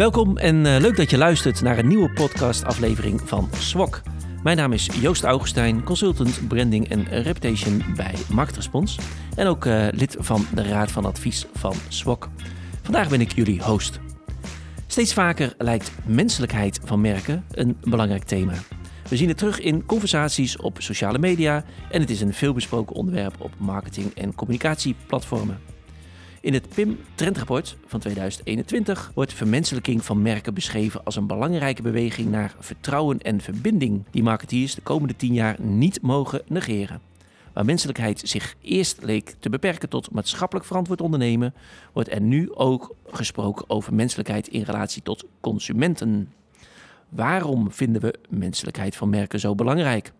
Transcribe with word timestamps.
Welkom 0.00 0.36
en 0.36 0.66
eh, 0.66 0.80
leuk 0.80 0.96
dat 0.96 1.10
je 1.10 1.18
luistert 1.18 1.62
naar 1.62 1.78
een 1.78 1.88
nieuwe 1.88 2.10
podcastaflevering 2.10 3.20
van 3.24 3.48
SWOK. 3.54 4.02
Mijn 4.42 4.56
naam 4.56 4.72
is 4.72 4.86
Joost 5.00 5.24
Augustijn, 5.24 5.82
consultant 5.82 6.48
branding 6.48 6.88
en 6.88 7.22
reputation 7.22 7.82
bij 7.96 8.14
Marktrespons. 8.30 8.98
En 9.36 9.46
ook 9.46 9.66
eh, 9.66 9.86
lid 9.90 10.16
van 10.18 10.46
de 10.54 10.62
Raad 10.62 10.90
van 10.90 11.04
Advies 11.04 11.46
van 11.52 11.74
SWOK. 11.88 12.28
Vandaag 12.82 13.08
ben 13.08 13.20
ik 13.20 13.32
jullie 13.32 13.62
host. 13.62 14.00
Steeds 14.86 15.12
vaker 15.12 15.54
lijkt 15.58 15.92
menselijkheid 16.06 16.80
van 16.84 17.00
merken 17.00 17.44
een 17.50 17.76
belangrijk 17.80 18.24
thema. 18.24 18.54
We 19.08 19.16
zien 19.16 19.28
het 19.28 19.38
terug 19.38 19.60
in 19.60 19.86
conversaties 19.86 20.56
op 20.56 20.76
sociale 20.80 21.18
media 21.18 21.64
en 21.90 22.00
het 22.00 22.10
is 22.10 22.20
een 22.20 22.34
veelbesproken 22.34 22.96
onderwerp 22.96 23.34
op 23.38 23.52
marketing- 23.58 24.14
en 24.14 24.34
communicatieplatformen. 24.34 25.58
In 26.42 26.52
het 26.52 26.68
PIM 26.74 26.98
Trendrapport 27.14 27.76
van 27.86 28.00
2021 28.00 29.10
wordt 29.14 29.32
vermenselijking 29.32 30.04
van 30.04 30.22
merken 30.22 30.54
beschreven 30.54 31.04
als 31.04 31.16
een 31.16 31.26
belangrijke 31.26 31.82
beweging 31.82 32.30
naar 32.30 32.54
vertrouwen 32.58 33.20
en 33.20 33.40
verbinding 33.40 34.04
die 34.10 34.22
marketeers 34.22 34.74
de 34.74 34.80
komende 34.80 35.16
tien 35.16 35.32
jaar 35.32 35.56
niet 35.60 36.02
mogen 36.02 36.42
negeren. 36.46 37.00
Waar 37.52 37.64
menselijkheid 37.64 38.20
zich 38.24 38.56
eerst 38.60 39.02
leek 39.02 39.34
te 39.38 39.50
beperken 39.50 39.88
tot 39.88 40.10
maatschappelijk 40.10 40.66
verantwoord 40.66 41.00
ondernemen, 41.00 41.54
wordt 41.92 42.12
er 42.12 42.20
nu 42.20 42.54
ook 42.54 42.94
gesproken 43.06 43.70
over 43.70 43.94
menselijkheid 43.94 44.48
in 44.48 44.62
relatie 44.62 45.02
tot 45.02 45.24
consumenten. 45.40 46.32
Waarom 47.08 47.72
vinden 47.72 48.02
we 48.02 48.14
menselijkheid 48.28 48.96
van 48.96 49.10
merken 49.10 49.40
zo 49.40 49.54
belangrijk? 49.54 50.12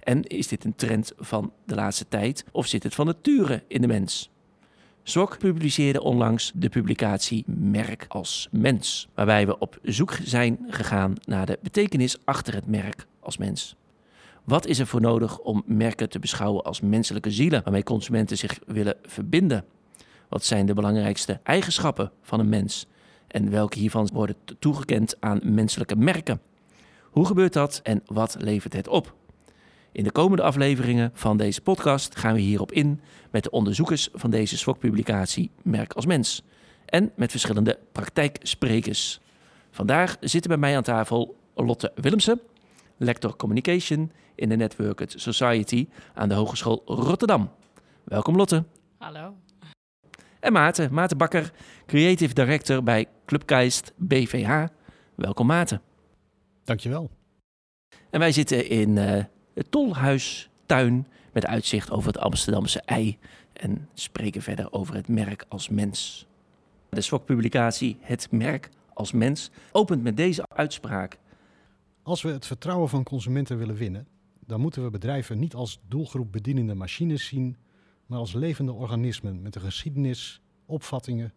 En 0.00 0.22
is 0.22 0.48
dit 0.48 0.64
een 0.64 0.74
trend 0.74 1.12
van 1.16 1.52
de 1.64 1.74
laatste 1.74 2.08
tijd 2.08 2.44
of 2.52 2.66
zit 2.66 2.82
het 2.82 2.94
van 2.94 3.06
nature 3.06 3.62
in 3.68 3.80
de 3.80 3.86
mens? 3.86 4.31
Zwok 5.02 5.38
publiceerde 5.38 6.02
onlangs 6.02 6.52
de 6.54 6.68
publicatie 6.68 7.44
Merk 7.46 8.04
als 8.08 8.48
Mens, 8.50 9.08
waarbij 9.14 9.46
we 9.46 9.58
op 9.58 9.78
zoek 9.82 10.18
zijn 10.24 10.58
gegaan 10.68 11.14
naar 11.24 11.46
de 11.46 11.58
betekenis 11.62 12.18
achter 12.24 12.54
het 12.54 12.66
merk 12.66 13.06
als 13.20 13.36
mens. 13.36 13.76
Wat 14.44 14.66
is 14.66 14.78
er 14.78 14.86
voor 14.86 15.00
nodig 15.00 15.38
om 15.38 15.62
merken 15.66 16.08
te 16.08 16.18
beschouwen 16.18 16.64
als 16.64 16.80
menselijke 16.80 17.30
zielen 17.30 17.62
waarmee 17.62 17.82
consumenten 17.82 18.36
zich 18.36 18.58
willen 18.66 18.96
verbinden? 19.02 19.64
Wat 20.28 20.44
zijn 20.44 20.66
de 20.66 20.74
belangrijkste 20.74 21.40
eigenschappen 21.42 22.10
van 22.22 22.40
een 22.40 22.48
mens? 22.48 22.86
En 23.26 23.50
welke 23.50 23.78
hiervan 23.78 24.08
worden 24.12 24.36
toegekend 24.58 25.16
aan 25.20 25.40
menselijke 25.42 25.96
merken? 25.96 26.40
Hoe 27.10 27.26
gebeurt 27.26 27.52
dat 27.52 27.80
en 27.82 28.02
wat 28.06 28.36
levert 28.38 28.72
het 28.72 28.88
op? 28.88 29.14
In 29.92 30.04
de 30.04 30.12
komende 30.12 30.42
afleveringen 30.42 31.10
van 31.14 31.36
deze 31.36 31.60
podcast 31.60 32.16
gaan 32.16 32.34
we 32.34 32.40
hierop 32.40 32.72
in 32.72 33.00
met 33.30 33.42
de 33.42 33.50
onderzoekers 33.50 34.08
van 34.12 34.30
deze 34.30 34.58
SWOC-publicatie 34.58 35.50
Merk 35.62 35.92
als 35.92 36.06
Mens 36.06 36.42
en 36.84 37.12
met 37.16 37.30
verschillende 37.30 37.78
praktijksprekers. 37.92 39.20
Vandaag 39.70 40.16
zitten 40.20 40.50
bij 40.50 40.58
mij 40.58 40.76
aan 40.76 40.82
tafel 40.82 41.36
Lotte 41.54 41.92
Willemsen, 41.94 42.40
lector 42.96 43.36
Communication 43.36 44.12
in 44.34 44.48
de 44.48 44.56
Networked 44.56 45.14
Society 45.16 45.88
aan 46.14 46.28
de 46.28 46.34
Hogeschool 46.34 46.82
Rotterdam. 46.84 47.50
Welkom 48.04 48.36
Lotte. 48.36 48.64
Hallo. 48.98 49.34
En 50.40 50.52
Maarten, 50.52 50.94
Maarten 50.94 51.18
Bakker, 51.18 51.52
Creative 51.86 52.34
Director 52.34 52.82
bij 52.82 53.06
Clubgeist 53.26 53.92
BVH. 53.96 54.66
Welkom 55.14 55.46
Maarten. 55.46 55.80
Dankjewel. 56.64 57.10
En 58.10 58.18
wij 58.18 58.32
zitten 58.32 58.68
in 58.68 58.96
uh, 58.96 59.24
het 59.54 59.70
Tolhuistuin 59.70 61.06
met 61.32 61.46
uitzicht 61.46 61.90
over 61.90 62.12
het 62.12 62.18
Amsterdamse 62.18 62.80
ei 62.80 63.18
en 63.52 63.88
spreken 63.94 64.42
verder 64.42 64.72
over 64.72 64.94
het 64.94 65.08
merk 65.08 65.44
als 65.48 65.68
mens. 65.68 66.26
De 66.88 67.00
SWOC-publicatie 67.00 67.96
Het 68.00 68.30
merk 68.30 68.70
als 68.94 69.12
mens 69.12 69.50
opent 69.72 70.02
met 70.02 70.16
deze 70.16 70.44
uitspraak. 70.48 71.18
Als 72.02 72.22
we 72.22 72.28
het 72.28 72.46
vertrouwen 72.46 72.88
van 72.88 73.02
consumenten 73.02 73.58
willen 73.58 73.74
winnen, 73.74 74.06
dan 74.46 74.60
moeten 74.60 74.84
we 74.84 74.90
bedrijven 74.90 75.38
niet 75.38 75.54
als 75.54 75.80
doelgroep 75.88 76.32
bedienende 76.32 76.74
machines 76.74 77.26
zien, 77.26 77.56
maar 78.06 78.18
als 78.18 78.32
levende 78.32 78.72
organismen 78.72 79.42
met 79.42 79.54
een 79.54 79.60
geschiedenis, 79.60 80.40
opvattingen, 80.66 81.32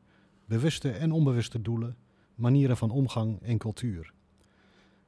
bewuste 0.45 0.91
en 0.91 1.11
onbewuste 1.11 1.61
doelen, 1.61 1.95
manieren 2.35 2.77
van 2.77 2.91
omgang 2.91 3.41
en 3.41 3.57
cultuur. 3.57 4.13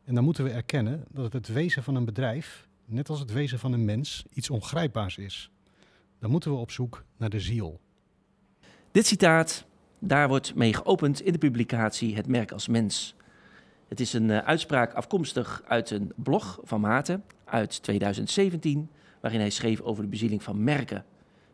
En 0.04 0.16
dan 0.16 0.24
moeten 0.24 0.44
we 0.44 0.50
erkennen 0.50 1.06
dat 1.12 1.24
het 1.24 1.34
het 1.34 1.48
wezen 1.48 1.84
van 1.84 1.96
een 1.96 2.06
bedrijf, 2.06 2.67
net 2.88 3.10
als 3.10 3.20
het 3.20 3.34
wezen 3.34 3.60
van 3.60 3.74
een 3.74 3.86
mens, 3.86 4.26
iets 4.34 4.50
ongrijpbaars 4.50 5.18
is. 5.18 5.52
Dan 6.20 6.32
moeten 6.32 6.52
we 6.52 6.58
op 6.58 6.72
zoek 6.72 7.04
naar 7.18 7.30
de 7.30 7.40
ziel. 7.40 7.80
Dit 8.92 9.08
citaat, 9.08 9.66
daar 10.00 10.28
wordt 10.28 10.56
mee 10.56 10.74
geopend 10.74 11.22
in 11.22 11.32
de 11.32 11.38
publicatie 11.38 12.16
Het 12.16 12.28
merk 12.28 12.52
als 12.52 12.68
mens. 12.68 13.16
Het 13.88 14.00
is 14.00 14.14
een 14.14 14.30
uh, 14.30 14.38
uitspraak 14.38 14.94
afkomstig 14.94 15.62
uit 15.68 15.90
een 15.90 16.12
blog 16.16 16.60
van 16.64 16.82
Maarten 16.82 17.24
uit 17.46 17.84
2017, 17.84 18.90
waarin 19.22 19.40
hij 19.40 19.50
schreef 19.50 19.82
over 19.82 20.04
de 20.04 20.10
bezieling 20.10 20.44
van 20.44 20.64
merken. 20.64 21.06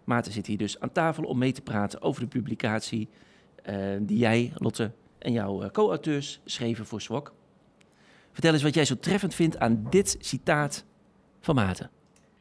Maarten 0.04 0.32
zit 0.32 0.48
hier 0.48 0.58
dus 0.58 0.80
aan 0.80 0.92
tafel 0.92 1.24
om 1.24 1.38
mee 1.38 1.52
te 1.52 1.62
praten 1.62 2.02
over 2.02 2.22
de 2.22 2.28
publicatie 2.28 3.10
uh, 3.70 3.76
die 4.02 4.18
jij, 4.18 4.52
Lotte, 4.56 4.92
en 5.18 5.32
jouw 5.32 5.64
uh, 5.64 5.70
co-auteurs 5.70 6.42
schreven 6.46 6.86
voor 6.86 7.02
SWOK. 7.02 7.34
Vertel 8.32 8.54
eens 8.54 8.64
wat 8.64 8.74
jij 8.74 8.86
zo 8.86 9.00
treffend 9.00 9.34
vindt 9.34 9.58
aan 9.58 9.88
dit 9.90 10.18
citaat 10.20 10.86
van 11.44 11.56
Maarten. 11.56 11.90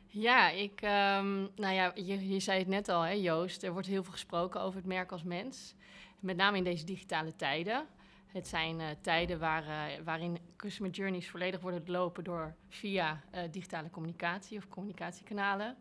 Ja, 0.06 0.50
ik, 0.50 0.80
um, 0.82 1.48
nou 1.56 1.74
ja, 1.74 1.92
je, 1.94 2.28
je, 2.28 2.40
zei 2.40 2.58
het 2.58 2.68
net 2.68 2.88
al, 2.88 3.02
hè, 3.02 3.12
Joost. 3.12 3.62
Er 3.62 3.72
wordt 3.72 3.86
heel 3.86 4.02
veel 4.02 4.12
gesproken 4.12 4.60
over 4.60 4.76
het 4.76 4.86
merk 4.86 5.12
als 5.12 5.22
mens. 5.22 5.74
Met 6.20 6.36
name 6.36 6.56
in 6.56 6.64
deze 6.64 6.84
digitale 6.84 7.36
tijden. 7.36 7.86
Het 8.26 8.48
zijn 8.48 8.80
uh, 8.80 8.86
tijden 9.00 9.38
waar, 9.38 9.62
uh, 9.62 10.04
waarin 10.04 10.38
customer 10.56 10.92
journeys 10.92 11.28
volledig 11.28 11.60
worden 11.60 11.82
lopen 11.86 12.24
door 12.24 12.54
via 12.68 13.22
uh, 13.34 13.40
digitale 13.50 13.90
communicatie 13.90 14.58
of 14.58 14.68
communicatiekanalen. 14.68 15.76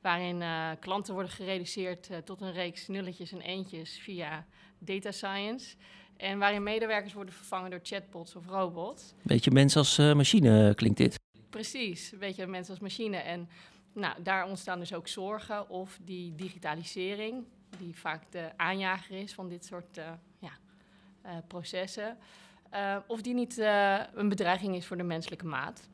Waarin 0.00 0.42
klanten 0.80 1.14
worden 1.14 1.32
gereduceerd 1.32 2.08
tot 2.24 2.40
een 2.40 2.52
reeks 2.52 2.88
nulletjes 2.88 3.32
en 3.32 3.40
eentjes 3.40 3.98
via 4.02 4.46
data 4.78 5.10
science. 5.10 5.76
En 6.16 6.38
waarin 6.38 6.62
medewerkers 6.62 7.12
worden 7.12 7.34
vervangen 7.34 7.70
door 7.70 7.80
chatbots 7.82 8.36
of 8.36 8.46
robots. 8.46 9.14
Beetje 9.22 9.50
mens 9.50 9.76
als 9.76 9.96
machine 9.98 10.74
klinkt 10.74 10.98
dit. 10.98 11.23
Precies, 11.54 12.12
een 12.12 12.18
beetje 12.18 12.46
mensen 12.46 12.72
als 12.72 12.82
machine. 12.82 13.16
En 13.16 13.48
nou, 13.92 14.22
daar 14.22 14.46
ontstaan 14.46 14.78
dus 14.78 14.94
ook 14.94 15.08
zorgen 15.08 15.68
of 15.68 15.98
die 16.04 16.34
digitalisering, 16.34 17.44
die 17.78 17.98
vaak 17.98 18.22
de 18.30 18.50
aanjager 18.56 19.16
is 19.16 19.34
van 19.34 19.48
dit 19.48 19.64
soort 19.64 19.98
uh, 19.98 20.04
ja, 20.38 20.50
uh, 21.26 21.30
processen, 21.48 22.18
uh, 22.72 22.96
of 23.06 23.22
die 23.22 23.34
niet 23.34 23.58
een 24.14 24.28
bedreiging 24.28 24.76
is 24.76 24.86
voor 24.86 24.96
de 24.96 25.02
menselijke 25.02 25.46
maat. 25.46 25.88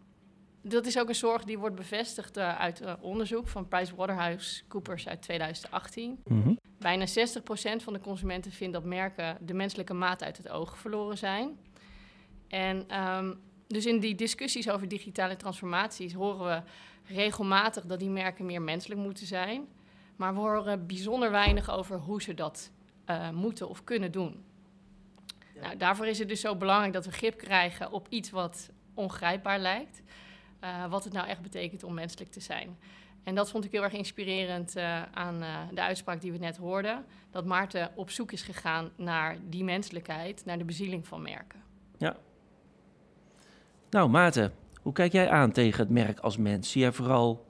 Dat 0.63 0.87
is 0.87 0.99
ook 0.99 1.09
een 1.09 1.15
zorg 1.15 1.45
die 1.45 1.59
wordt 1.59 1.77
bevestigd 1.77 2.39
uit 2.39 2.83
onderzoek 3.01 3.49
van 3.49 3.69
PricewaterhouseCoopers 3.69 5.09
uit 5.09 5.23
2018. 5.23 6.23
Mm-hmm. 6.25 6.59
Bijna 6.79 7.07
60% 7.07 7.11
van 7.83 7.93
de 7.93 8.01
consumenten 8.01 8.53
vindt 8.53 8.75
dat 8.75 8.85
merken 8.85 9.39
de 9.41 9.55
menselijke 9.55 9.95
maat 9.95 10.23
uit 10.23 10.37
het 10.37 10.49
oog 10.49 10.79
verloren 10.79 11.19
zijn. 11.19 11.59
En 12.49 13.01
um, 13.01 13.41
dus 13.71 13.87
in 13.87 14.01
die 14.01 14.15
discussies 14.15 14.71
over 14.71 14.89
digitale 14.89 15.37
transformaties 15.37 16.13
horen 16.13 16.47
we 16.47 16.63
regelmatig 17.15 17.85
dat 17.87 17.99
die 17.99 18.11
merken 18.11 18.47
meer 18.47 18.63
menselijk 18.63 19.01
moeten 19.01 19.27
zijn. 19.27 19.67
Maar 20.17 20.35
we 20.35 20.41
horen 20.41 20.87
bijzonder 20.87 21.31
weinig 21.31 21.71
over 21.71 21.99
hoe 21.99 22.23
ze 22.23 22.35
dat 22.35 22.71
uh, 23.07 23.31
moeten 23.31 23.69
of 23.69 23.85
kunnen 23.85 24.13
doen. 24.13 24.45
Ja. 25.55 25.61
Nou, 25.61 25.77
daarvoor 25.77 26.07
is 26.07 26.19
het 26.19 26.29
dus 26.29 26.41
zo 26.41 26.57
belangrijk 26.57 26.93
dat 26.93 27.05
we 27.05 27.13
grip 27.13 27.39
krijgen 27.39 27.93
op 27.93 28.07
iets 28.09 28.31
wat 28.31 28.71
ongrijpbaar 28.95 29.59
lijkt. 29.59 30.03
Uh, 30.65 30.87
wat 30.87 31.05
het 31.05 31.13
nou 31.13 31.29
echt 31.29 31.43
betekent 31.43 31.83
om 31.83 31.95
menselijk 31.95 32.31
te 32.31 32.41
zijn. 32.41 32.79
En 33.23 33.35
dat 33.35 33.51
vond 33.51 33.65
ik 33.65 33.73
heel 33.73 33.83
erg 33.83 33.93
inspirerend 33.93 34.77
uh, 34.77 35.03
aan 35.03 35.43
de 35.75 35.83
uitspraak 35.83 36.21
die 36.21 36.33
we 36.33 36.39
net 36.39 36.57
hoorden. 36.57 37.05
Dat 37.31 37.45
Maarten 37.45 37.93
op 37.95 38.11
zoek 38.11 38.33
is 38.33 38.43
gegaan 38.43 38.91
naar 38.97 39.39
die 39.49 39.65
menselijkheid, 39.65 40.45
naar 40.45 40.59
de 40.59 40.65
bezieling 40.65 41.07
van 41.07 41.23
merken. 41.23 41.63
Ja, 41.99 42.17
nou, 43.91 44.11
Maarten, 44.11 44.53
hoe 44.83 44.93
kijk 44.93 45.13
jij 45.13 45.31
aan 45.31 45.53
tegen 45.53 45.81
het 45.81 45.91
merk 45.91 46.19
als 46.19 46.37
mens? 46.37 46.71
Zie 46.71 46.81
jij 46.81 46.93
vooral 46.93 47.47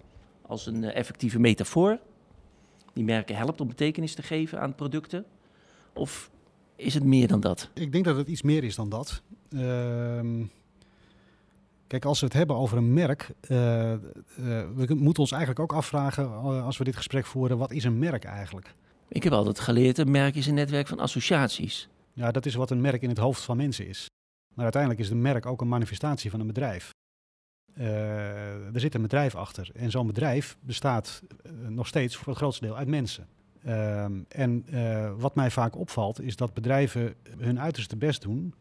als 0.46 0.66
een 0.66 0.82
uh, 0.82 0.96
effectieve 0.96 1.38
metafoor 1.38 1.98
die 2.92 3.04
merken 3.04 3.36
helpt 3.36 3.60
om 3.60 3.68
betekenis 3.68 4.14
te 4.14 4.22
geven 4.22 4.60
aan 4.60 4.74
producten? 4.74 5.24
Of 5.92 6.30
is 6.76 6.94
het 6.94 7.04
meer 7.04 7.28
dan 7.28 7.40
dat? 7.40 7.70
Ik 7.74 7.92
denk 7.92 8.04
dat 8.04 8.16
het 8.16 8.28
iets 8.28 8.42
meer 8.42 8.64
is 8.64 8.74
dan 8.74 8.88
dat. 8.88 9.22
Uh, 9.50 10.20
kijk, 11.86 12.04
als 12.04 12.20
we 12.20 12.26
het 12.26 12.34
hebben 12.34 12.56
over 12.56 12.76
een 12.76 12.92
merk, 12.92 13.30
uh, 13.42 13.48
we 14.74 14.94
moeten 14.94 15.22
ons 15.22 15.32
eigenlijk 15.32 15.60
ook 15.60 15.72
afvragen 15.72 16.30
als 16.62 16.78
we 16.78 16.84
dit 16.84 16.96
gesprek 16.96 17.26
voeren, 17.26 17.58
wat 17.58 17.72
is 17.72 17.84
een 17.84 17.98
merk 17.98 18.24
eigenlijk? 18.24 18.74
Ik 19.08 19.22
heb 19.22 19.32
altijd 19.32 19.60
geleerd, 19.60 19.98
een 19.98 20.10
merk 20.10 20.34
is 20.34 20.46
een 20.46 20.54
netwerk 20.54 20.86
van 20.86 20.98
associaties. 20.98 21.88
Ja, 22.12 22.30
dat 22.30 22.46
is 22.46 22.54
wat 22.54 22.70
een 22.70 22.80
merk 22.80 23.02
in 23.02 23.08
het 23.08 23.18
hoofd 23.18 23.42
van 23.42 23.56
mensen 23.56 23.86
is. 23.86 24.09
Maar 24.54 24.64
uiteindelijk 24.64 25.02
is 25.02 25.10
een 25.10 25.22
merk 25.22 25.46
ook 25.46 25.60
een 25.60 25.68
manifestatie 25.68 26.30
van 26.30 26.40
een 26.40 26.46
bedrijf. 26.46 26.90
Uh, 27.78 28.74
er 28.74 28.80
zit 28.80 28.94
een 28.94 29.02
bedrijf 29.02 29.34
achter. 29.34 29.70
En 29.74 29.90
zo'n 29.90 30.06
bedrijf 30.06 30.56
bestaat 30.60 31.22
uh, 31.46 31.68
nog 31.68 31.86
steeds 31.86 32.16
voor 32.16 32.26
het 32.26 32.36
grootste 32.36 32.64
deel 32.64 32.76
uit 32.76 32.88
mensen. 32.88 33.26
Uh, 33.66 34.04
en 34.28 34.64
wat 35.18 35.34
mij 35.34 35.50
vaak 35.50 35.76
opvalt, 35.76 36.20
is 36.20 36.36
dat 36.36 36.54
bedrijven 36.54 37.14
hun 37.38 37.60
uiterste 37.60 37.96
best 37.96 38.22
doen 38.22 38.54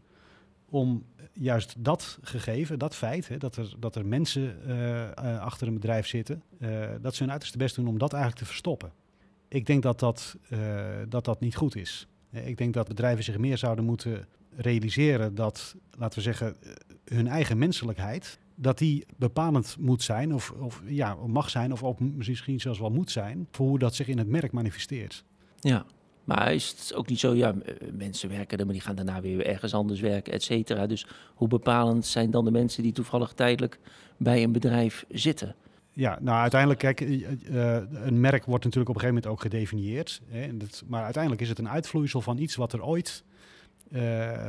om 0.69 1.05
juist 1.33 1.75
dat 1.77 2.19
gegeven, 2.21 2.79
dat 2.79 2.95
feit, 2.95 3.27
hè, 3.27 3.37
dat, 3.37 3.55
er, 3.55 3.73
dat 3.79 3.95
er 3.95 4.05
mensen 4.05 4.65
eh, 4.65 5.01
eh, 5.05 5.39
achter 5.39 5.67
een 5.67 5.73
bedrijf 5.73 6.07
zitten, 6.07 6.43
eh, 6.59 6.89
dat 7.01 7.15
ze 7.15 7.21
hun 7.23 7.31
uiterste 7.31 7.57
best 7.57 7.75
doen 7.75 7.87
om 7.87 7.97
dat 7.97 8.13
eigenlijk 8.13 8.41
te 8.43 8.49
verstoppen. 8.49 8.91
Ik 9.47 9.65
denk 9.65 9.83
dat 9.83 9.99
dat, 9.99 10.37
eh, 10.49 10.59
dat, 11.09 11.25
dat 11.25 11.39
niet 11.39 11.55
goed 11.55 11.75
is. 11.75 12.07
Eh, 12.29 12.47
Ik 12.47 12.57
denk 12.57 12.73
dat 12.73 12.87
bedrijven 12.87 13.23
zich 13.23 13.37
meer 13.37 13.57
zouden 13.57 13.85
moeten 13.85 14.27
realiseren 14.55 15.35
dat, 15.35 15.75
laten 15.97 16.17
we 16.17 16.23
zeggen, 16.23 16.55
eh, 16.63 16.71
hun 17.05 17.27
eigen 17.27 17.57
menselijkheid, 17.57 18.39
dat 18.55 18.77
die 18.77 19.05
bepalend 19.17 19.75
moet 19.79 20.03
zijn, 20.03 20.33
of, 20.33 20.51
of 20.59 20.81
ja, 20.85 21.15
mag 21.27 21.49
zijn, 21.49 21.71
of 21.71 21.83
ook 21.83 21.99
misschien 21.99 22.59
zelfs 22.59 22.79
wel 22.79 22.91
moet 22.91 23.11
zijn, 23.11 23.47
voor 23.51 23.67
hoe 23.67 23.79
dat 23.79 23.95
zich 23.95 24.07
in 24.07 24.17
het 24.17 24.27
merk 24.27 24.51
manifesteert. 24.51 25.23
Ja. 25.59 25.85
Maar 26.23 26.53
is 26.53 26.69
het 26.69 26.93
ook 26.95 27.07
niet 27.07 27.19
zo, 27.19 27.33
ja, 27.33 27.51
m- 27.51 27.61
mensen 27.97 28.29
werken 28.29 28.57
er, 28.57 28.65
maar 28.65 28.73
die 28.73 28.83
gaan 28.83 28.95
daarna 28.95 29.21
weer 29.21 29.45
ergens 29.45 29.73
anders 29.73 29.99
werken, 29.99 30.33
et 30.33 30.43
cetera. 30.43 30.87
Dus 30.87 31.07
hoe 31.35 31.47
bepalend 31.47 32.05
zijn 32.05 32.31
dan 32.31 32.45
de 32.45 32.51
mensen 32.51 32.83
die 32.83 32.91
toevallig 32.91 33.33
tijdelijk 33.33 33.79
bij 34.17 34.43
een 34.43 34.51
bedrijf 34.51 35.05
zitten? 35.09 35.55
Ja, 35.93 36.17
nou 36.21 36.37
uiteindelijk, 36.37 36.79
kijk, 36.79 37.01
eh, 37.01 37.75
eh, 37.75 37.83
een 37.91 38.19
merk 38.19 38.45
wordt 38.45 38.63
natuurlijk 38.63 38.89
op 38.89 38.95
een 38.95 39.01
gegeven 39.01 39.07
moment 39.07 39.27
ook 39.27 39.41
gedefinieerd. 39.41 40.21
Hè, 40.27 40.41
en 40.41 40.57
dat, 40.57 40.83
maar 40.87 41.03
uiteindelijk 41.03 41.41
is 41.41 41.49
het 41.49 41.59
een 41.59 41.69
uitvloeisel 41.69 42.21
van 42.21 42.37
iets 42.37 42.55
wat 42.55 42.73
er 42.73 42.83
ooit, 42.83 43.23
eh, 43.27 43.28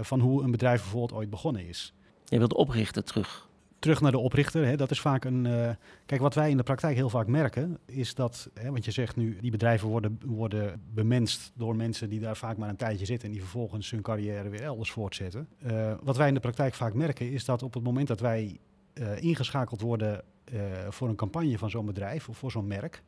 van 0.01 0.21
hoe 0.21 0.43
een 0.43 0.51
bedrijf 0.51 0.81
bijvoorbeeld 0.81 1.13
ooit 1.13 1.31
begonnen 1.31 1.67
is. 1.67 1.95
Je 2.25 2.39
wilt 2.39 2.51
de 2.51 2.57
oprichter 2.57 3.05
terug. 3.05 3.49
Terug 3.79 4.01
naar 4.01 4.11
de 4.11 4.19
oprichter, 4.19 4.67
hè, 4.67 4.77
dat 4.77 4.91
is 4.91 5.01
vaak 5.01 5.25
een. 5.25 5.47
eh, 5.47 5.71
kijk, 6.07 6.21
wat 6.21 6.35
wij 6.35 6.51
in 6.51 6.57
de 6.57 6.63
praktijk 6.63 6.97
heel 6.97 7.11
vaak 7.11 7.27
merken, 7.27 7.79
is 7.87 8.15
dat, 8.15 8.51
hè, 8.55 8.71
want 8.71 8.85
je 8.85 8.91
zegt 8.91 9.17
nu, 9.17 9.39
die 9.41 9.51
bedrijven 9.51 9.89
worden, 9.89 10.21
worden 10.25 10.81
bemenst 10.95 11.53
door 11.55 11.77
mensen 11.77 12.09
die 12.09 12.21
daar 12.21 12.37
vaak 12.37 12.57
maar 12.57 12.69
een 12.69 12.77
tijdje 12.77 13.07
zitten 13.07 13.29
en 13.29 13.33
die 13.33 13.43
vervolgens 13.43 13.91
hun 13.91 14.03
carrière 14.03 14.49
weer 14.49 14.63
elders 14.63 14.91
voortzetten. 14.91 15.49
Eh, 15.59 15.93
wat 16.03 16.17
wij 16.17 16.29
in 16.29 16.35
de 16.35 16.41
praktijk 16.41 16.75
vaak 16.75 16.95
merken, 16.95 17.31
is 17.31 17.45
dat 17.45 17.63
op 17.63 17.75
het 17.75 17.83
moment 17.83 18.09
dat 18.09 18.21
wij 18.21 18.59
eh, 18.93 19.23
ingeschakeld 19.23 19.81
worden 19.81 20.23
eh, 20.45 20.61
voor 20.89 21.09
een 21.09 21.17
campagne 21.17 21.59
van 21.59 21.71
zo'n 21.71 21.87
bedrijf 21.87 22.29
of 22.29 22.39
voor 22.39 22.51
zo'n 22.51 22.67
merk. 22.67 23.03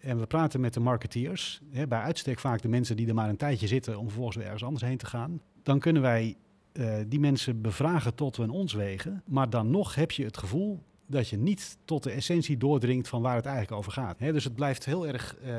En 0.00 0.18
we 0.18 0.26
praten 0.26 0.60
met 0.60 0.74
de 0.74 0.80
marketeers, 0.80 1.60
hè, 1.70 1.86
bij 1.86 2.00
uitstek 2.00 2.38
vaak 2.38 2.62
de 2.62 2.68
mensen 2.68 2.96
die 2.96 3.08
er 3.08 3.14
maar 3.14 3.28
een 3.28 3.36
tijdje 3.36 3.66
zitten 3.66 3.98
om 3.98 4.04
vervolgens 4.04 4.36
weer 4.36 4.44
ergens 4.44 4.64
anders 4.64 4.84
heen 4.84 4.96
te 4.96 5.06
gaan. 5.06 5.40
Dan 5.62 5.78
kunnen 5.78 6.02
wij 6.02 6.36
eh, 6.72 6.94
die 7.06 7.20
mensen 7.20 7.60
bevragen 7.60 8.14
tot 8.14 8.36
we 8.36 8.52
ons 8.52 8.72
wegen. 8.72 9.22
Maar 9.26 9.50
dan 9.50 9.70
nog 9.70 9.94
heb 9.94 10.10
je 10.10 10.24
het 10.24 10.38
gevoel 10.38 10.82
dat 11.06 11.28
je 11.28 11.36
niet 11.36 11.78
tot 11.84 12.02
de 12.02 12.10
essentie 12.10 12.56
doordringt 12.56 13.08
van 13.08 13.22
waar 13.22 13.36
het 13.36 13.44
eigenlijk 13.44 13.76
over 13.76 13.92
gaat. 13.92 14.18
Dus 14.18 14.44
het 14.44 14.54
blijft 14.54 14.84
heel 14.84 15.06
erg, 15.06 15.36
eh, 15.36 15.50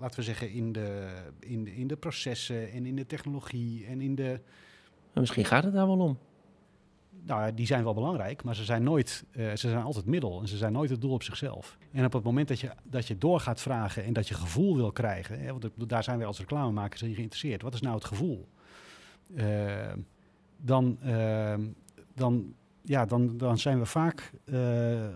laten 0.00 0.18
we 0.18 0.22
zeggen, 0.22 0.50
in 0.50 0.72
de, 0.72 1.08
in, 1.38 1.64
de, 1.64 1.74
in 1.76 1.86
de 1.86 1.96
processen 1.96 2.72
en 2.72 2.86
in 2.86 2.96
de 2.96 3.06
technologie 3.06 3.86
en 3.86 4.00
in 4.00 4.14
de... 4.14 4.40
Misschien 5.12 5.44
gaat 5.44 5.64
het 5.64 5.72
daar 5.72 5.86
wel 5.86 5.98
om. 5.98 6.18
Nou, 7.26 7.54
die 7.54 7.66
zijn 7.66 7.84
wel 7.84 7.94
belangrijk, 7.94 8.42
maar 8.42 8.54
ze 8.54 8.64
zijn 8.64 8.82
nooit, 8.82 9.24
eh, 9.30 9.48
ze 9.48 9.68
zijn 9.68 9.82
altijd 9.82 10.06
middel 10.06 10.40
en 10.40 10.48
ze 10.48 10.56
zijn 10.56 10.72
nooit 10.72 10.90
het 10.90 11.00
doel 11.00 11.12
op 11.12 11.22
zichzelf. 11.22 11.78
En 11.92 12.04
op 12.04 12.12
het 12.12 12.22
moment 12.22 12.48
dat 12.48 12.60
je, 12.60 12.70
dat 12.82 13.06
je 13.06 13.18
door 13.18 13.40
gaat 13.40 13.60
vragen 13.60 14.04
en 14.04 14.12
dat 14.12 14.28
je 14.28 14.34
gevoel 14.34 14.76
wil 14.76 14.92
krijgen, 14.92 15.40
hè, 15.40 15.50
want 15.50 15.68
daar 15.76 16.04
zijn 16.04 16.18
wij 16.18 16.26
als 16.26 16.38
reclamemakers 16.38 17.02
in 17.02 17.14
geïnteresseerd. 17.14 17.62
Wat 17.62 17.74
is 17.74 17.80
nou 17.80 17.94
het 17.94 18.04
gevoel? 18.04 18.48
Eh, 19.34 19.92
dan, 20.56 20.98
eh, 21.02 21.54
dan, 22.14 22.54
ja, 22.82 23.04
dan, 23.04 23.36
dan 23.36 23.58
zijn 23.58 23.78
we 23.78 23.86
vaak 23.86 24.32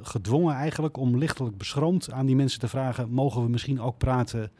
gedwongen 0.02 0.54
eigenlijk 0.54 0.96
om 0.96 1.18
lichtelijk 1.18 1.56
beschroomd 1.56 2.10
aan 2.12 2.26
die 2.26 2.36
mensen 2.36 2.60
te 2.60 2.68
vragen, 2.68 3.10
mogen 3.10 3.42
we 3.42 3.48
misschien 3.48 3.80
ook 3.80 3.98
praten 3.98 4.50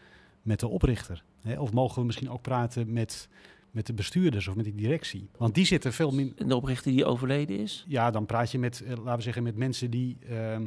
met 0.43 0.61
de 0.61 0.69
oprichter? 0.69 1.25
Hè? 1.43 1.61
Of 1.61 1.73
mogen 1.73 2.01
we 2.01 2.07
misschien 2.07 2.31
ook 2.31 2.43
praten 2.43 2.93
met, 2.93 3.29
met 3.75 3.87
de 3.87 3.93
bestuurders 3.93 4.49
of 4.49 4.55
met 4.55 4.65
die 4.65 4.75
directie? 4.75 5.29
Want 5.37 5.55
die 5.55 5.67
zitten 5.67 5.93
veel 5.93 6.11
minder... 6.11 6.37
En 6.37 6.49
de 6.49 6.57
oprichter 6.57 6.93
die 6.93 7.05
overleden 7.05 7.59
is? 7.59 7.85
Ja, 7.89 8.11
dan 8.11 8.27
praat 8.27 8.51
je 8.51 8.59
met, 8.59 8.81
eh, 8.81 8.89
laten 8.89 9.17
we 9.17 9.23
zeggen, 9.23 9.43
met 9.43 9.57
mensen 9.57 9.91
die. 9.91 10.17
ehm, 10.29 10.67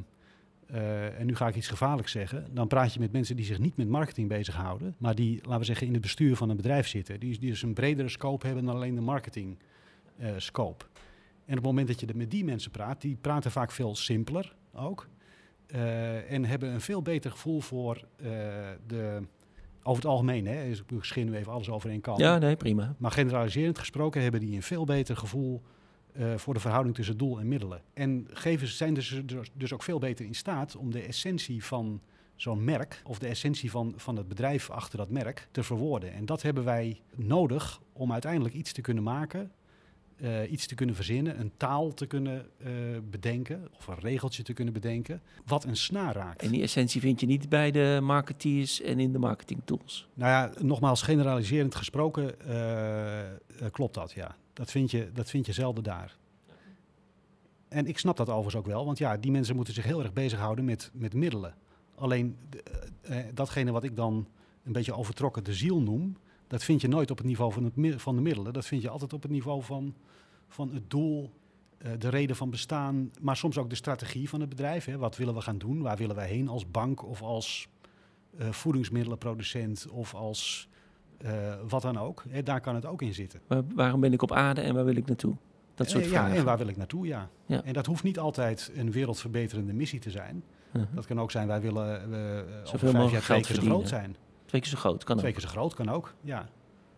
eh, 0.68 1.20
en 1.20 1.26
nu 1.26 1.36
ga 1.36 1.48
ik 1.48 1.56
iets 1.56 1.68
gevaarlijks 1.68 2.12
zeggen. 2.12 2.48
Dan 2.52 2.68
praat 2.68 2.94
je 2.94 3.00
met 3.00 3.12
mensen 3.12 3.36
die 3.36 3.46
zich 3.46 3.60
niet 3.60 3.78
met 3.78 3.88
marketing 3.88 4.28
bezighouden. 4.28 4.96
Maar 4.98 5.16
die, 5.16 5.40
laten 5.42 5.60
we 5.60 5.66
zeggen, 5.66 5.88
in 5.88 5.94
het 5.94 6.02
bestuur 6.02 6.36
van 6.36 6.50
een 6.50 6.56
bedrijf 6.56 6.88
zitten. 6.88 7.20
Die, 7.20 7.40
die 7.40 7.50
dus 7.50 7.62
een 7.62 7.74
bredere 7.74 8.10
scope 8.10 8.46
hebben 8.46 8.66
dan 8.66 8.76
alleen 8.76 8.96
de 8.96 9.02
marketing 9.02 9.58
eh, 10.18 10.34
scope. 10.38 10.86
En 11.46 11.58
op 11.58 11.64
het 11.64 11.64
moment 11.64 11.88
dat 11.88 12.00
je 12.00 12.08
met 12.16 12.32
die 12.32 12.44
mensen 12.44 12.72
praat, 12.72 13.02
die 13.02 13.18
praten 13.22 13.52
vaak 13.52 13.72
veel 13.72 13.96
simpeler 13.96 14.56
ook. 14.74 15.08
en 16.28 16.46
hebben 16.46 16.74
een 16.74 16.82
veel 16.82 17.02
beter 17.02 17.32
gevoel 17.32 17.62
voor 17.62 18.08
de. 18.88 19.22
Over 19.88 20.02
het 20.04 20.12
algemeen, 20.12 20.48
hè, 20.48 20.68
dus 20.68 20.84
ik 20.88 21.04
schijn 21.04 21.26
nu 21.26 21.36
even 21.36 21.52
alles 21.52 21.70
over 21.70 21.90
één 21.90 22.02
kant. 22.02 22.20
Ja, 22.20 22.38
nee, 22.38 22.56
prima. 22.56 22.96
Maar 22.98 23.12
generaliserend 23.12 23.80
gesproken 23.80 24.22
hebben 24.22 24.40
die 24.40 24.56
een 24.56 24.64
veel 24.64 24.86
beter 24.86 25.18
gevoel 25.18 25.62
eh, 26.14 26.36
voor 26.36 26.54
de 26.54 26.60
verhouding 26.60 26.96
tussen 26.96 27.18
doel 27.18 27.40
en 27.40 27.48
middelen. 27.48 27.82
En 27.94 28.28
geven, 28.32 28.68
zijn 28.68 28.94
dus, 28.94 29.22
dus, 29.26 29.52
dus 29.54 29.74
ook 29.74 29.84
veel 29.84 30.00
beter 30.00 30.26
in 30.26 30.36
staat 30.36 30.76
om 30.76 30.92
de 30.92 31.02
essentie 31.02 31.64
van 31.64 32.02
zo'n 32.36 32.64
merk, 32.64 33.02
of 33.06 33.20
de 33.20 33.28
essentie 33.28 33.72
van, 33.72 33.94
van 33.96 34.16
het 34.16 34.28
bedrijf 34.28 34.70
achter 34.70 34.98
dat 34.98 35.10
merk, 35.10 35.48
te 35.52 35.64
verwoorden. 35.64 36.14
En 36.14 36.26
dat 36.26 36.42
hebben 36.42 36.64
wij 36.64 37.02
nodig 37.16 37.82
om 37.94 38.12
uiteindelijk 38.12 38.56
iets 38.56 38.72
te 38.72 38.82
kunnen 38.82 39.04
maken, 39.04 39.52
eh, 40.18 40.52
iets 40.52 40.68
te 40.68 40.76
kunnen 40.76 40.96
verzinnen, 40.96 41.40
een 41.40 41.52
taal 41.58 41.94
te 41.94 42.06
kunnen 42.06 42.46
eh, 42.58 42.72
bedenken, 43.10 43.68
of 43.78 43.88
een 43.88 44.00
regeltje 44.00 44.44
te 44.44 44.54
kunnen 44.54 44.74
bedenken, 44.74 45.22
wat 45.46 45.64
een 45.64 45.76
snaar 45.76 46.16
raakt. 46.16 46.42
En 46.42 46.52
die 46.52 46.62
essentie 46.62 47.02
vind 47.02 47.20
je 47.20 47.26
niet 47.26 47.50
bij 47.50 47.72
de 47.72 48.00
marketeers 48.02 48.82
en 48.82 49.00
in 49.00 49.12
de 49.12 49.20
marketing 49.20 49.62
tools. 49.66 50.08
Nou 50.14 50.32
ja, 50.32 50.62
nogmaals 50.64 51.02
generaliserend 51.02 51.76
gesproken 51.76 52.42
eh, 52.42 53.68
klopt 53.72 53.94
dat, 53.94 54.12
ja. 54.12 54.36
Dat 54.54 54.72
vind, 54.72 54.92
je, 54.92 55.10
dat 55.14 55.30
vind 55.30 55.46
je 55.46 55.54
zelden 55.54 55.84
daar. 55.84 56.18
En 57.68 57.88
ik 57.88 57.98
snap 57.98 58.18
dat 58.18 58.30
overigens 58.30 58.56
ook 58.56 58.66
wel, 58.66 58.86
want 58.86 58.98
ja, 58.98 59.18
die 59.18 59.32
mensen 59.32 59.56
moeten 59.56 59.74
zich 59.74 59.84
heel 59.84 60.04
erg 60.04 60.14
bezighouden 60.14 60.66
met, 60.66 60.90
met 60.94 61.14
middelen. 61.14 61.56
Alleen 61.96 62.38
datgene 63.34 63.72
wat 63.72 63.84
ik 63.84 63.96
dan 63.96 64.28
een 64.64 64.72
beetje 64.72 64.94
overtrokken 64.94 65.44
de 65.44 65.54
ziel 65.54 65.82
noem, 65.82 66.18
dat 66.48 66.64
vind 66.64 66.82
je 66.82 66.88
nooit 66.88 67.12
op 67.12 67.18
het 67.18 67.28
niveau 67.28 67.54
van, 67.54 67.64
het, 67.64 68.02
van 68.02 68.16
de 68.16 68.22
middelen. 68.22 68.54
Dat 68.54 68.66
vind 68.66 68.82
je 68.82 68.90
altijd 68.90 69.14
op 69.14 69.22
het 69.22 69.32
niveau 69.32 69.64
van, 69.64 69.96
van 70.48 70.74
het 70.74 70.90
doel, 70.90 71.32
eh, 71.78 71.92
de 71.98 72.10
reden 72.10 72.36
van 72.36 72.50
bestaan, 72.50 73.12
maar 73.22 73.38
soms 73.38 73.58
ook 73.58 73.70
de 73.70 73.76
strategie 73.76 74.30
van 74.30 74.40
het 74.40 74.50
bedrijf. 74.50 74.86
Hè. 74.86 74.98
Wat 74.98 75.18
willen 75.18 75.34
we 75.34 75.42
gaan 75.42 75.58
doen? 75.58 75.82
Waar 75.82 75.98
willen 75.98 76.16
wij 76.16 76.28
heen 76.28 76.48
als 76.48 76.72
bank 76.72 77.06
of 77.06 77.22
als 77.22 77.68
eh, 78.38 78.52
voedingsmiddelenproducent 78.52 79.88
of 79.90 80.14
als 80.14 80.70
eh, 81.18 81.54
wat 81.68 81.82
dan 81.82 81.98
ook. 81.98 82.24
Hè, 82.30 82.44
daar 82.44 82.62
kan 82.62 82.76
het 82.76 82.86
ook 82.86 83.02
in 83.02 83.14
zitten. 83.14 83.40
Maar 83.48 83.64
waarom 83.76 84.00
ben 84.00 84.14
ik 84.14 84.22
op 84.22 84.32
aarde 84.32 84.62
en 84.62 84.74
waar 84.74 84.86
wil 84.86 84.96
ik 84.96 85.06
naartoe? 85.06 85.36
Dat 85.76 85.90
soort 85.90 86.08
vragen. 86.08 86.32
Ja, 86.34 86.40
en 86.40 86.46
waar 86.46 86.58
wil 86.58 86.68
ik 86.68 86.78
naartoe? 86.78 87.08
Ja. 87.08 87.30
Ja. 87.46 87.64
En 87.64 87.74
dat 87.74 87.86
hoeft 87.86 88.04
niet 88.04 88.20
altijd 88.20 88.72
een 88.76 88.92
wereldverbeterende 88.92 89.74
missie 89.74 90.00
te 90.00 90.12
zijn. 90.12 90.44
Mhm. 90.72 90.86
Dat 90.94 91.06
kan 91.06 91.20
ook 91.20 91.32
zijn, 91.32 91.48
wij 91.48 91.62
willen 91.62 92.14
eh, 92.14 92.74
over 92.74 92.90
vijf 92.90 93.12
jaar 93.12 93.22
twee 93.22 93.22
geld 93.22 93.46
keer 93.46 93.56
zo 93.56 93.62
groot 93.62 93.88
zijn. 93.88 94.16
Twee 94.48 94.62
keer 94.62 94.70
zo 94.70 94.78
groot, 94.78 95.04
kan 95.04 95.18
Twee 95.18 95.32
ook. 95.32 95.38
keer 95.38 95.48
zo 95.48 95.54
groot 95.56 95.74
kan 95.74 95.90
ook, 95.90 96.14
ja. 96.22 96.50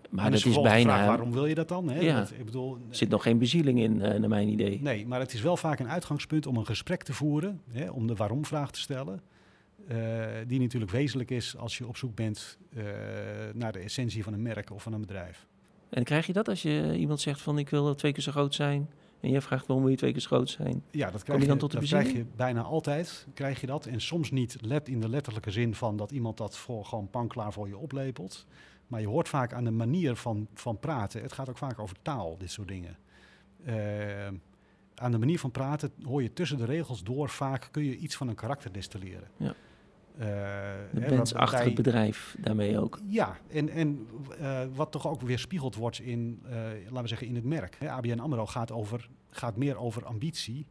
Maar 0.09 0.25
En 0.25 0.31
dat 0.31 0.45
is 0.45 0.61
bijna... 0.61 0.93
vraag, 0.93 1.07
waarom 1.07 1.31
wil 1.31 1.45
je 1.45 1.55
dat 1.55 1.67
dan? 1.67 1.89
Hè? 1.89 1.99
Ja. 1.99 2.27
Ik 2.37 2.45
bedoel, 2.45 2.77
Er 2.89 2.95
zit 2.95 3.09
nog 3.09 3.23
geen 3.23 3.37
bezieling 3.37 3.79
in, 3.79 4.01
eh, 4.01 4.19
naar 4.19 4.29
mijn 4.29 4.47
idee. 4.47 4.79
Nee, 4.81 5.07
maar 5.07 5.19
het 5.19 5.33
is 5.33 5.41
wel 5.41 5.57
vaak 5.57 5.79
een 5.79 5.89
uitgangspunt 5.89 6.45
om 6.47 6.55
een 6.57 6.65
gesprek 6.65 7.03
te 7.03 7.13
voeren, 7.13 7.61
hè, 7.71 7.89
om 7.89 8.07
de 8.07 8.15
waarom-vraag 8.15 8.71
te 8.71 8.79
stellen. 8.79 9.21
eh, 9.87 9.97
die 10.47 10.59
natuurlijk 10.59 10.91
wezenlijk 10.91 11.31
is 11.31 11.57
als 11.57 11.77
je 11.77 11.87
op 11.87 11.97
zoek 11.97 12.15
bent 12.15 12.57
eh, 12.75 12.83
naar 13.53 13.71
de 13.71 13.79
essentie 13.79 14.23
van 14.23 14.33
een 14.33 14.41
merk 14.41 14.71
of 14.71 14.83
van 14.83 14.93
een 14.93 15.01
bedrijf. 15.01 15.45
En 15.89 16.03
krijg 16.03 16.25
je 16.27 16.33
dat 16.33 16.47
als 16.47 16.61
je 16.61 16.97
iemand 16.97 17.21
zegt 17.21 17.41
van 17.41 17.57
ik 17.57 17.69
wil 17.69 17.95
twee 17.95 18.11
keer 18.11 18.23
zo 18.23 18.31
groot 18.31 18.55
zijn... 18.55 18.89
en 19.19 19.29
jij 19.29 19.41
vraagt 19.41 19.65
waarom 19.65 19.83
wil 19.83 19.93
je 19.93 19.99
twee 19.99 20.11
keer 20.11 20.21
zo 20.21 20.27
groot 20.27 20.49
zijn? 20.49 20.83
Ja, 20.91 21.11
dat 21.11 21.23
krijg 21.23 21.41
je, 21.41 21.47
dan 21.47 21.57
tot 21.57 21.71
de 21.71 21.79
dat 21.79 21.87
krijg 21.87 22.03
je 22.03 22.11
bezieling? 22.11 22.35
bijna 22.35 22.61
altijd. 22.61 23.27
Krijg 23.33 23.61
je 23.61 23.67
dat. 23.67 23.85
En 23.85 24.01
soms 24.01 24.31
niet 24.31 24.57
let 24.61 24.87
in 24.87 25.01
de 25.01 25.09
letterlijke 25.09 25.51
zin 25.51 25.75
van 25.75 25.97
dat 25.97 26.11
iemand 26.11 26.37
dat 26.37 26.57
voor 26.57 26.85
gewoon 26.85 27.09
panklaar 27.09 27.53
voor 27.53 27.67
je 27.67 27.77
oplepelt. 27.77 28.45
Maar 28.87 29.01
je 29.01 29.07
hoort 29.07 29.29
vaak 29.29 29.53
aan 29.53 29.63
de 29.63 29.71
manier 29.71 30.15
van, 30.15 30.47
van 30.53 30.79
praten. 30.79 31.21
Het 31.21 31.33
gaat 31.33 31.49
ook 31.49 31.57
vaak 31.57 31.79
over 31.79 31.95
taal, 32.01 32.37
dit 32.37 32.51
soort 32.51 32.67
dingen. 32.67 32.97
Eh, 33.65 34.27
aan 34.95 35.11
de 35.11 35.17
manier 35.17 35.39
van 35.39 35.51
praten 35.51 35.91
hoor 36.03 36.21
je 36.21 36.33
tussen 36.33 36.57
de 36.57 36.65
regels 36.65 37.03
door 37.03 37.29
vaak 37.29 37.67
kun 37.71 37.83
je 37.83 37.97
iets 37.97 38.15
van 38.15 38.27
een 38.27 38.35
karakter 38.35 38.71
destilleren. 38.71 39.27
Ja. 39.37 39.53
De 40.19 40.25
hè, 40.99 40.99
mens 40.99 41.31
wat- 41.31 41.33
achter 41.33 41.35
waarbij- 41.57 41.63
het 41.65 41.75
bedrijf 41.75 42.35
daarmee 42.39 42.79
ook. 42.79 42.99
ja, 43.07 43.37
en, 43.49 43.69
en 43.69 44.07
eh, 44.39 44.61
wat 44.73 44.91
toch 44.91 45.07
ook 45.07 45.21
weer 45.21 45.39
spiegeld 45.39 45.75
wordt 45.75 45.99
in, 45.99 46.39
eh, 46.45 46.51
laten 46.83 47.01
we 47.01 47.07
zeggen, 47.07 47.27
in 47.27 47.35
het 47.35 47.43
merk. 47.43 47.75
Hè, 47.79 47.89
ABN 47.91 48.19
AMRO 48.19 48.45
gaat, 48.45 48.71
over, 48.71 49.09
gaat 49.31 49.55
meer 49.55 49.77
over 49.77 50.05
ambitie, 50.05 50.65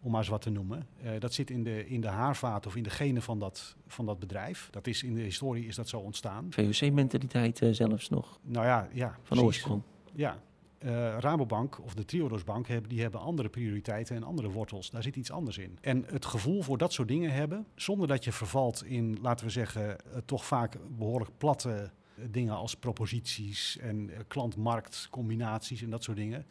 om 0.00 0.10
maar 0.10 0.20
eens 0.20 0.30
wat 0.30 0.42
te 0.42 0.50
noemen. 0.50 0.86
Eh, 1.02 1.10
dat 1.18 1.32
zit 1.34 1.50
in 1.50 1.62
de, 1.62 1.88
in 1.88 2.00
de 2.00 2.08
haarvaat 2.08 2.66
of 2.66 2.76
in 2.76 2.82
de 2.82 2.90
genen 2.90 3.22
van 3.22 3.38
dat, 3.38 3.76
van 3.86 4.06
dat 4.06 4.18
bedrijf. 4.18 4.68
Dat 4.70 4.86
is 4.86 5.02
in 5.02 5.14
de 5.14 5.20
historie 5.20 5.66
is 5.66 5.76
dat 5.76 5.88
zo 5.88 5.98
ontstaan. 5.98 6.46
VOC-mentaliteit 6.50 7.60
zelfs 7.70 8.08
nog, 8.08 8.38
Nou 8.42 8.66
ja, 8.66 8.88
ja 8.92 9.08
van 9.08 9.18
precies. 9.22 9.44
oorsprong. 9.44 9.82
Ja. 10.12 10.38
Eh, 10.78 11.18
Rabobank 11.18 11.82
of 11.82 11.94
de 11.94 12.04
Triodos 12.04 12.44
Bank 12.44 12.66
hebben, 12.66 12.88
die 12.88 13.00
hebben 13.00 13.20
andere 13.20 13.48
prioriteiten 13.48 14.16
en 14.16 14.22
andere 14.22 14.50
wortels. 14.50 14.90
Daar 14.90 15.02
zit 15.02 15.16
iets 15.16 15.30
anders 15.30 15.58
in. 15.58 15.78
En 15.80 16.04
het 16.06 16.24
gevoel 16.24 16.62
voor 16.62 16.78
dat 16.78 16.92
soort 16.92 17.08
dingen 17.08 17.32
hebben, 17.32 17.66
zonder 17.74 18.08
dat 18.08 18.24
je 18.24 18.32
vervalt 18.32 18.84
in, 18.84 19.18
laten 19.22 19.46
we 19.46 19.52
zeggen, 19.52 19.98
eh, 19.98 20.18
toch 20.24 20.44
vaak 20.44 20.76
behoorlijk 20.96 21.30
platte 21.38 21.90
eh, 22.16 22.24
dingen 22.30 22.54
als 22.54 22.74
proposities 22.74 23.78
en 23.78 24.10
eh, 24.10 24.20
klant-markt 24.28 25.08
combinaties 25.10 25.82
en 25.82 25.90
dat 25.90 26.02
soort 26.02 26.16
dingen. 26.16 26.46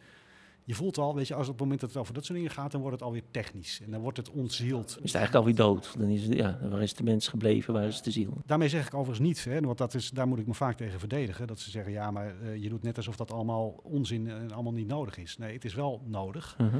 Je 0.66 0.74
voelt 0.74 0.98
al, 0.98 1.14
weet 1.14 1.28
je, 1.28 1.34
als 1.34 1.46
op 1.46 1.52
het 1.52 1.62
moment 1.62 1.80
dat 1.80 1.88
het 1.88 1.98
over 1.98 2.14
dat 2.14 2.24
soort 2.24 2.38
dingen 2.38 2.52
gaat, 2.52 2.70
dan 2.70 2.80
wordt 2.80 2.96
het 2.96 3.04
alweer 3.04 3.22
technisch. 3.30 3.80
En 3.84 3.90
dan 3.90 4.00
wordt 4.00 4.16
het 4.16 4.30
ontzield. 4.30 4.88
Is 4.88 5.12
het 5.12 5.14
eigenlijk 5.14 5.34
alweer 5.34 5.54
dood? 5.54 5.94
Dan 5.98 6.08
is 6.08 6.22
het, 6.22 6.34
ja, 6.34 6.58
waar 6.70 6.82
is 6.82 6.94
de 6.94 7.02
mens 7.02 7.28
gebleven? 7.28 7.74
Waar 7.74 7.86
is 7.86 8.02
de 8.02 8.10
ziel? 8.10 8.32
Daarmee 8.46 8.68
zeg 8.68 8.86
ik 8.86 8.94
overigens 8.94 9.26
niet, 9.26 9.44
hè, 9.44 9.60
want 9.60 9.78
dat 9.78 9.94
is, 9.94 10.10
daar 10.10 10.28
moet 10.28 10.38
ik 10.38 10.46
me 10.46 10.54
vaak 10.54 10.76
tegen 10.76 10.98
verdedigen. 10.98 11.46
Dat 11.46 11.60
ze 11.60 11.70
zeggen, 11.70 11.92
ja, 11.92 12.10
maar 12.10 12.40
eh, 12.40 12.62
je 12.62 12.68
doet 12.68 12.82
net 12.82 12.96
alsof 12.96 13.16
dat 13.16 13.32
allemaal 13.32 13.80
onzin 13.82 14.28
en 14.28 14.52
allemaal 14.52 14.72
niet 14.72 14.86
nodig 14.86 15.18
is. 15.18 15.36
Nee, 15.36 15.52
het 15.52 15.64
is 15.64 15.74
wel 15.74 16.02
nodig. 16.04 16.54
Mhm. 16.58 16.76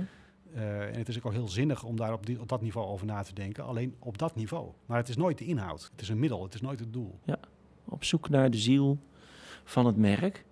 Eh, 0.55 0.81
en 0.81 0.99
het 0.99 1.09
is 1.09 1.17
ook 1.17 1.25
al 1.25 1.31
heel 1.31 1.49
zinnig 1.49 1.85
om 1.85 1.97
daar 1.97 2.13
op, 2.13 2.27
die, 2.27 2.41
op 2.41 2.49
dat 2.49 2.63
niveau 2.63 2.87
over 2.87 3.07
na 3.07 3.23
te 3.23 3.35
denken. 3.35 3.65
Alleen 3.65 3.95
op 3.99 4.19
dat 4.19 4.35
niveau. 4.35 4.71
Maar 4.87 4.99
het 4.99 5.09
is 5.09 5.17
nooit 5.17 5.39
de 5.39 5.45
inhoud. 5.45 5.89
Het 5.93 6.01
is 6.01 6.09
een 6.09 6.19
middel, 6.19 6.43
het 6.43 6.55
is 6.55 6.61
nooit 6.61 6.81
het 6.81 6.93
doel. 6.93 7.19
Op 7.85 8.05
zoek 8.05 8.29
naar 8.29 8.51
de 8.51 8.59
ziel 8.59 8.99
van 9.65 9.87
het 9.87 9.97
merk 9.97 10.45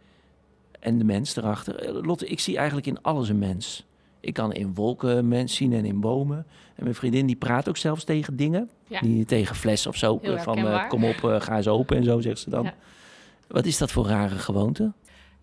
en 0.84 0.98
de 0.98 1.04
mens 1.04 1.36
erachter. 1.36 1.76
Eh, 1.76 2.02
Lotte, 2.02 2.26
ik 2.26 2.40
zie 2.40 2.56
eigenlijk 2.56 2.86
in 2.86 3.02
alles 3.02 3.28
een 3.28 3.38
mens. 3.38 3.84
Ik 4.20 4.34
kan 4.34 4.52
in 4.52 4.74
wolken 4.74 5.16
een 5.16 5.28
mens 5.28 5.54
zien 5.54 5.72
en 5.72 5.84
in 5.84 6.00
bomen. 6.00 6.46
En 6.74 6.82
mijn 6.82 6.94
vriendin 6.94 7.26
die 7.26 7.36
praat 7.36 7.68
ook 7.68 7.76
zelfs 7.76 8.04
tegen 8.04 8.36
dingen. 8.36 8.70
Ja. 8.86 9.00
Die 9.00 9.24
tegen 9.24 9.56
fles 9.56 9.86
of 9.86 9.96
zo. 9.96 10.18
Heel 10.22 10.36
eh, 10.36 10.42
van 10.42 10.58
eh, 10.58 10.88
kom 10.88 11.04
op, 11.04 11.16
ga 11.16 11.56
eens 11.56 11.68
open 11.68 11.96
en 11.96 12.04
zo 12.04 12.20
zegt 12.20 12.38
ze 12.38 12.50
dan. 12.50 12.64
Ja. 12.64 12.74
Wat 13.48 13.66
is 13.66 13.78
dat 13.78 13.92
voor 13.92 14.06
rare 14.06 14.38
gewoonte? 14.38 14.92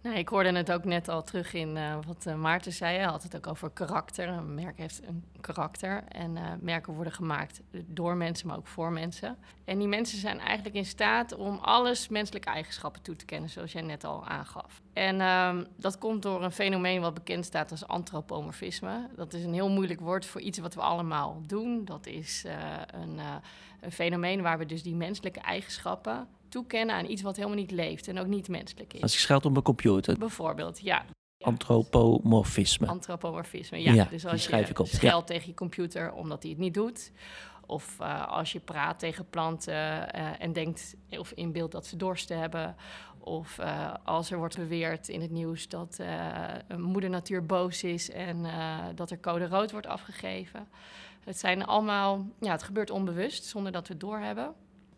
Nou, 0.04 0.16
ik 0.16 0.30
hoorde 0.30 0.52
het 0.52 0.72
ook 0.72 0.84
net 0.84 1.08
al 1.08 1.24
terug 1.24 1.54
in 1.54 1.78
eh, 1.78 1.98
wat 2.08 2.26
eh, 2.26 2.36
Maarten 2.36 2.72
zei. 2.72 2.96
Hij 2.96 3.06
had 3.06 3.24
het 3.24 3.36
ook 3.36 3.48
over 3.48 3.70
karakter. 3.70 4.28
Een 4.28 4.56
merk 4.56 4.78
heeft 4.78 5.02
een 5.08 5.24
karakter. 5.42 6.04
En 6.08 6.38
eh, 6.38 6.44
merken 6.60 6.94
worden 6.94 7.14
gemaakt 7.14 7.62
door 7.86 8.16
mensen, 8.16 8.48
maar 8.48 8.58
ook 8.58 8.68
voor 8.68 8.92
mensen. 8.92 9.38
En 9.66 9.78
die 9.78 9.88
mensen 9.88 10.18
zijn 10.18 10.40
eigenlijk 10.40 10.76
in 10.76 10.86
staat 10.86 11.36
om 11.36 11.58
alles 11.58 12.08
menselijke 12.08 12.50
eigenschappen 12.50 13.02
toe 13.02 13.16
te 13.16 13.26
kennen, 13.26 13.50
zoals 13.50 13.72
jij 13.72 13.82
net 13.82 14.04
al 14.04 14.28
aangaf. 14.28 14.82
En 14.94 15.22
ehm, 15.22 15.64
dat 15.78 15.98
komt 15.98 16.22
door 16.22 16.44
een 16.44 16.52
fenomeen 16.52 17.02
wat 17.02 17.14
bekend 17.14 17.46
staat 17.46 17.72
als 17.72 17.88
antropomorfisme. 17.88 19.10
Dat 19.16 19.34
is 19.34 19.44
een 19.44 19.54
heel 19.54 19.70
moeilijk 19.70 20.00
woord 20.00 20.26
voor 20.26 20.42
iets 20.42 20.60
wat 20.60 20.74
we 20.74 20.82
allemaal 20.82 21.42
doen. 21.48 21.86
Dat 21.86 22.06
is 22.06 22.46
een, 22.92 23.20
een 23.80 23.92
fenomeen 23.92 24.42
waar 24.42 24.58
we 24.58 24.66
dus 24.66 24.84
die 24.84 24.96
menselijke 24.96 25.40
eigenschappen 25.40 26.28
toekennen 26.52 26.96
aan 26.96 27.10
iets 27.10 27.22
wat 27.22 27.36
helemaal 27.36 27.58
niet 27.58 27.72
leeft 27.72 28.08
en 28.08 28.20
ook 28.20 28.28
niet 28.28 28.48
menselijk 28.48 28.94
is. 28.94 29.02
Als 29.02 29.14
ik 29.14 29.20
scheld 29.20 29.46
op 29.46 29.52
mijn 29.52 29.64
computer. 29.64 30.18
Bijvoorbeeld, 30.18 30.80
ja. 30.80 31.06
Ja. 31.38 31.48
Antropomorfisme. 31.48 32.88
Antropomorfisme, 32.88 33.82
ja. 33.82 33.94
Ja, 33.94 34.06
dus 34.06 34.26
als 34.26 34.44
schrijf 34.44 34.66
je 34.66 34.72
ik 34.72 34.80
op, 34.80 34.86
ja. 34.86 34.92
scheldt 34.92 35.28
tegen 35.28 35.48
je 35.48 35.54
computer 35.54 36.14
omdat 36.14 36.42
hij 36.42 36.52
het 36.52 36.60
niet 36.60 36.74
doet. 36.74 37.12
Of 37.66 38.00
eh, 38.00 38.28
als 38.28 38.52
je 38.52 38.60
praat 38.60 39.00
tegen 39.00 39.30
planten 39.30 40.14
eh, 40.14 40.28
en 40.40 40.54
denkt 40.54 40.96
of 41.10 41.32
inbeeldt 41.32 41.72
dat 41.72 41.86
ze 41.86 41.98
dorst 41.98 42.30
hebben. 42.30 42.76
Of 43.20 43.60
eh, 43.60 43.94
als 44.04 44.32
er 44.32 44.38
wordt 44.38 44.58
beweerd 44.58 45.08
in 45.08 45.22
het 45.22 45.32
nieuws 45.32 45.68
dat 45.68 46.00
een 46.68 46.82
moeder 46.82 47.10
natuur 47.10 47.46
boos 47.46 47.84
is 47.84 48.10
en 48.10 48.46
dat 48.96 49.12
er 49.12 49.20
code 49.20 49.48
rood 49.48 49.72
wordt 49.72 49.88
afgegeven. 49.88 50.68
Het 51.24 51.40
zijn 51.40 51.66
allemaal, 51.66 52.26
ja, 52.40 52.52
het 52.52 52.64
gebeurt 52.64 52.90
onbewust 52.90 53.46
zonder 53.46 53.72
dat 53.72 53.88
we 53.88 53.94
het 53.94 54.02
doorhebben. 54.02 54.54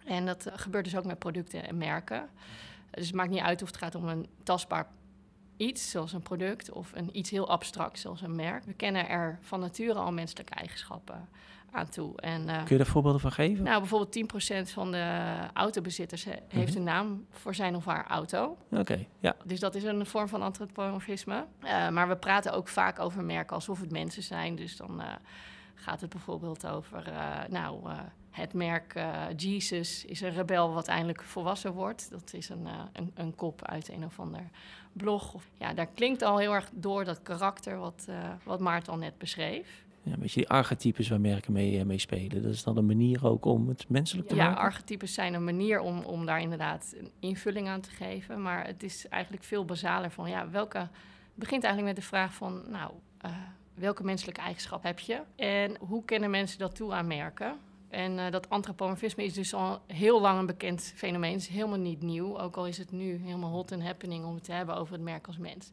En 0.05 0.25
dat 0.25 0.45
eh, 0.45 0.53
gebeurt 0.57 0.83
dus 0.83 0.95
ook 0.97 1.05
met 1.05 1.19
producten 1.19 1.67
en 1.67 1.77
merken. 1.77 2.29
Dus 2.91 3.05
het 3.07 3.15
maakt 3.15 3.29
niet 3.29 3.39
uit 3.41 3.61
of 3.61 3.67
het 3.67 3.77
gaat 3.77 3.95
om 3.95 4.07
een 4.07 4.27
tastbaar 4.43 4.87
iets, 5.57 5.89
zoals 5.89 6.13
een 6.13 6.21
product, 6.21 6.71
of 6.71 6.91
een 6.93 7.17
iets 7.17 7.29
heel 7.29 7.49
abstract, 7.49 7.99
zoals 7.99 8.21
een 8.21 8.35
merk. 8.35 8.63
We 8.63 8.73
kennen 8.73 9.09
er 9.09 9.39
van 9.41 9.59
nature 9.59 9.93
al 9.99 10.11
menselijke 10.11 10.53
eigenschappen 10.53 11.29
aan 11.71 11.89
toe. 11.89 12.17
En, 12.21 12.49
eh, 12.49 12.55
Kun 12.57 12.65
je 12.69 12.77
daar 12.83 12.91
voorbeelden 12.91 13.21
van 13.21 13.31
geven? 13.31 13.63
nou, 13.63 13.79
bijvoorbeeld 13.79 14.11
10% 14.11 14.69
van 14.71 14.91
de 14.91 15.33
autobezitters 15.53 16.23
he- 16.23 16.31
heeft 16.47 16.69
Mhm. 16.69 16.77
een 16.77 16.83
naam 16.83 17.25
voor 17.29 17.55
zijn 17.55 17.75
of 17.75 17.85
haar 17.85 18.07
auto. 18.07 18.57
Oké, 18.71 19.05
ja. 19.19 19.35
Dus 19.45 19.59
dat 19.59 19.75
is 19.75 19.83
een 19.83 20.05
vorm 20.05 20.27
van 20.27 20.41
antropomorfisme. 20.41 21.45
Eh, 21.61 21.89
maar 21.89 22.07
we 22.07 22.15
praten 22.17 22.53
ook 22.53 22.67
vaak 22.67 22.99
over 22.99 23.23
merken 23.23 23.55
alsof 23.55 23.79
het 23.79 23.91
mensen 23.91 24.23
zijn. 24.23 24.55
Dus 24.55 24.77
dan 24.77 25.01
gaat 25.75 26.01
het 26.01 26.09
bijvoorbeeld 26.09 26.67
over, 26.67 27.11
nou, 27.49 27.89
het 28.33 28.53
merk 28.53 28.93
eh, 28.95 29.23
Jesus 29.35 30.05
is 30.05 30.21
een 30.21 30.33
rebel 30.33 30.73
wat 30.73 30.87
eindelijk 30.87 31.23
volwassen 31.23 31.73
wordt. 31.73 32.07
Dat 32.11 32.33
is 32.33 32.49
een, 32.49 32.67
eh, 32.67 32.79
een, 32.93 33.11
een 33.13 33.35
kop 33.35 33.65
uit 33.65 33.89
een 33.89 34.05
of 34.05 34.19
ander 34.19 34.49
blog. 34.93 35.35
Ja, 35.57 35.73
daar 35.73 35.87
klinkt 35.87 36.21
al 36.21 36.37
heel 36.37 36.53
erg 36.53 36.69
door 36.73 37.03
dat 37.05 37.21
karakter 37.21 37.77
wat, 37.77 38.05
eh, 38.09 38.15
wat 38.43 38.59
Maarten 38.59 38.93
al 38.93 38.99
net 38.99 39.17
beschreef. 39.17 39.83
ja. 40.03 40.13
Een 40.13 40.19
beetje 40.19 40.39
die 40.39 40.49
archetypes 40.49 41.09
waar 41.09 41.21
merken 41.21 41.53
mee, 41.53 41.85
mee 41.85 41.97
spelen. 41.99 42.41
Dat 42.43 42.51
is 42.53 42.63
dan 42.63 42.77
een 42.77 42.85
manier 42.85 43.25
ook 43.27 43.45
om 43.45 43.67
het 43.67 43.89
menselijk 43.89 44.27
te 44.27 44.35
Ja, 44.35 44.45
maken? 44.45 44.61
archetypes 44.61 45.13
zijn 45.13 45.33
een 45.33 45.43
manier 45.43 45.79
om, 45.79 45.99
om 46.03 46.25
daar 46.25 46.41
inderdaad 46.41 46.93
een 46.97 47.11
invulling 47.19 47.67
aan 47.67 47.81
te 47.81 47.89
geven. 47.89 48.41
Maar 48.41 48.65
het 48.65 48.83
is 48.83 49.07
eigenlijk 49.07 49.43
veel 49.43 49.65
basaler 49.65 50.11
van, 50.11 50.29
ja, 50.29 50.49
welke... 50.49 50.77
Het 50.77 51.41
begint 51.41 51.63
eigenlijk 51.63 51.95
met 51.95 52.03
de 52.03 52.09
vraag 52.09 52.33
van, 52.33 52.61
nou, 52.69 52.91
welke 53.73 54.03
menselijke 54.03 54.41
eigenschap 54.41 54.83
heb 54.83 54.99
je? 54.99 55.21
En 55.35 55.75
hoe 55.79 56.05
kennen 56.05 56.29
mensen 56.29 56.59
dat 56.59 56.75
toe 56.75 56.93
aan 56.93 57.07
merken? 57.07 57.57
En 57.93 58.19
eh, 58.19 58.31
dat 58.31 58.49
antropomorfisme 58.49 59.23
is 59.23 59.33
dus 59.33 59.53
al 59.53 59.81
heel 59.87 60.21
lang 60.21 60.39
een 60.39 60.45
bekend 60.45 60.93
fenomeen. 60.95 61.31
Het 61.31 61.41
is 61.41 61.47
helemaal 61.47 61.77
niet 61.77 62.01
nieuw, 62.01 62.39
ook 62.39 62.55
al 62.55 62.67
is 62.67 62.77
het 62.77 62.91
nu 62.91 63.15
helemaal 63.15 63.49
hot 63.49 63.71
and 63.71 63.83
happening 63.83 64.25
om 64.25 64.33
het 64.35 64.43
te 64.43 64.51
hebben 64.51 64.75
over 64.75 64.93
het 64.93 65.01
merk 65.03 65.27
als 65.27 65.37
mens. 65.37 65.71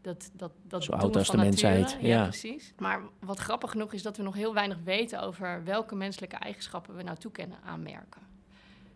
Dat, 0.00 0.30
dat, 0.32 0.52
dat 0.62 0.84
Zo 0.84 0.92
oud 0.92 1.16
als 1.16 1.26
van 1.26 1.36
de 1.36 1.44
mensheid, 1.44 1.96
ja. 2.00 2.22
precies. 2.22 2.72
Maar 2.78 3.00
wat 3.18 3.38
grappig 3.38 3.70
genoeg 3.70 3.92
is 3.92 4.02
dat 4.02 4.16
we 4.16 4.22
nog 4.22 4.34
heel 4.34 4.54
weinig 4.54 4.78
weten 4.84 5.22
over 5.22 5.64
welke 5.64 5.94
menselijke 5.94 6.36
eigenschappen 6.36 6.96
we 6.96 7.02
nou 7.02 7.16
toekennen 7.18 7.58
aan 7.64 7.82
merken. 7.82 8.22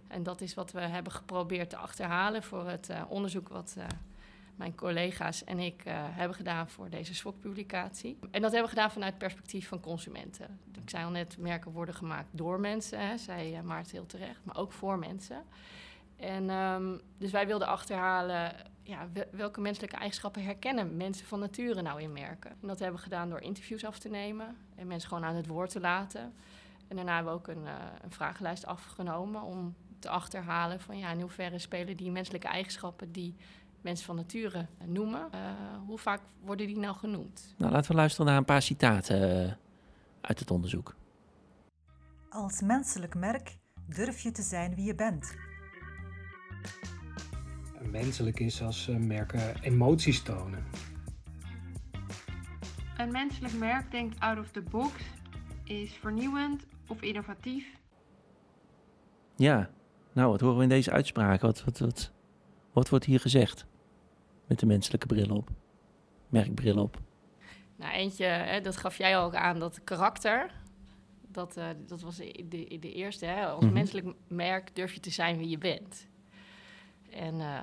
En 0.09 0.23
dat 0.23 0.41
is 0.41 0.55
wat 0.55 0.73
we 0.73 0.81
hebben 0.81 1.13
geprobeerd 1.13 1.71
te 1.71 1.77
achterhalen 1.77 2.43
voor 2.43 2.69
het 2.69 2.89
eh, 2.89 3.03
onderzoek 3.09 3.49
wat 3.49 3.75
eh, 3.79 3.85
mijn 4.57 4.75
collega's 4.75 5.45
en 5.45 5.59
ik 5.59 5.85
eh, 5.85 5.95
hebben 5.99 6.37
gedaan 6.37 6.69
voor 6.69 6.91
deze 6.91 7.15
SWOC-publicatie. 7.15 8.19
En 8.31 8.43
dat 8.43 8.53
hebben 8.53 8.71
we 8.71 8.77
gedaan 8.77 8.91
vanuit 8.91 9.11
het 9.11 9.23
perspectief 9.23 9.69
van 9.69 9.81
consumenten. 9.81 10.59
Ik 10.83 10.91
zei 10.91 11.05
al 11.05 11.11
net, 11.11 11.39
merken 11.39 11.73
worden 11.73 11.95
gemaakt 11.95 12.29
door 12.31 12.61
mensen, 12.61 13.09
hè, 13.09 13.19
zei 13.19 13.55
eh, 13.55 13.63
Maarten 13.63 13.93
heel 13.93 14.07
terecht, 14.07 14.41
maar 14.45 14.57
ook 14.57 14.73
voor 14.73 14.99
mensen. 14.99 15.45
En 16.17 16.51
ehm, 16.51 16.99
dus 17.19 17.31
wij 17.31 17.47
wilden 17.47 17.69
achterhalen 17.69 18.53
ja, 18.83 19.09
wel- 19.13 19.25
welke 19.31 19.61
menselijke 19.61 19.97
eigenschappen 19.97 20.45
herkennen 20.45 20.97
mensen 20.97 21.27
van 21.27 21.39
nature 21.39 21.83
nou 21.83 22.03
in 22.03 22.13
merken. 22.13 22.51
En 22.51 22.69
dat 22.69 22.79
hebben 22.79 22.97
we 22.97 23.03
gedaan 23.03 23.29
door 23.29 23.41
interviews 23.41 23.85
af 23.85 23.99
te 23.99 24.09
nemen 24.09 24.57
en 24.77 24.87
mensen 24.87 25.09
gewoon 25.09 25.25
aan 25.25 25.35
het 25.35 25.47
woord 25.47 25.71
te 25.71 25.81
laten. 25.81 26.35
En 26.89 26.97
daarna 26.97 27.15
hebben 27.15 27.33
we 27.33 27.39
ook 27.39 27.49
een, 27.49 27.67
eh, 27.67 27.75
een 28.03 28.13
vragenlijst 28.13 28.67
afgenomen 28.67 29.43
om 29.43 29.75
te 29.99 30.09
achterhalen 30.09 30.81
van 30.81 30.99
ja, 30.99 31.11
in 31.11 31.21
hoeverre 31.21 31.59
spelen 31.59 31.97
die 31.97 32.11
menselijke 32.11 32.49
eigenschappen 32.49 33.13
die 33.13 33.35
mensen 33.81 34.07
van 34.07 34.17
nature 34.17 34.67
noemen, 34.85 35.33
eh, 35.33 35.41
hoe 35.87 35.99
vaak 35.99 36.21
worden 36.41 36.67
die 36.67 36.79
nou 36.79 36.97
genoemd? 36.97 37.55
Nou, 37.59 37.73
laten 37.73 37.91
we 37.91 37.97
luisteren 37.97 38.27
naar 38.27 38.37
een 38.37 38.45
paar 38.45 38.63
citaten 38.63 39.45
eh, 39.45 39.53
uit 40.21 40.39
het 40.39 40.51
onderzoek. 40.51 40.95
Als 42.29 42.61
menselijk 42.61 43.15
merk 43.15 43.57
durf 43.87 44.21
je 44.21 44.31
te 44.31 44.43
zijn 44.43 44.75
wie 44.75 44.85
je 44.85 44.95
bent. 44.95 45.35
Menselijk 47.91 48.41
is 48.41 48.63
als 48.63 48.89
eh, 48.89 48.97
merken 48.97 49.61
emoties 49.61 50.23
tonen. 50.23 50.65
Een 52.97 53.13
menselijk 53.13 53.55
merk 53.55 53.91
denkt 53.91 54.21
out 54.21 54.39
of 54.39 54.51
the 54.51 54.63
box, 54.63 54.93
is 55.65 55.93
vernieuwend 55.93 56.67
of 56.87 57.03
innovatief. 57.03 57.67
Ja, 59.37 59.71
nou, 60.13 60.31
wat 60.31 60.41
horen 60.41 60.57
we 60.57 60.63
in 60.63 60.69
deze 60.69 60.91
uitspraak? 60.91 61.41
Wat, 61.41 61.65
wat, 61.65 61.79
wat, 61.79 62.13
wat 62.77 62.89
wordt 62.89 63.05
hier 63.05 63.21
gezegd? 63.21 63.67
Met 64.47 64.59
de 64.59 64.67
menselijke 64.67 65.07
bril 65.07 65.37
op. 65.37 65.49
Merkbril 66.29 66.79
op. 66.83 67.01
Nou, 67.77 67.93
eentje, 67.93 68.25
hè, 68.25 68.61
dat 68.61 68.77
gaf 68.77 68.99
jij 68.99 69.19
ook 69.19 69.35
aan, 69.35 69.59
dat 69.59 69.85
karakter. 69.85 70.51
Dat, 71.29 71.57
eh, 71.57 71.67
dat 71.87 72.01
was 72.01 72.17
de, 72.17 72.45
de, 72.49 72.77
de 72.81 72.93
eerste. 72.93 73.25
Hè. 73.27 73.47
Als 73.47 73.65
Mhm. 73.65 73.73
menselijk 73.73 74.07
merk 74.29 74.75
durf 74.75 74.93
je 74.93 75.01
te 75.01 75.11
zijn 75.11 75.39
wie 75.39 75.49
je 75.49 75.59
bent. 75.59 76.07
En 77.11 77.41
eh, 77.41 77.63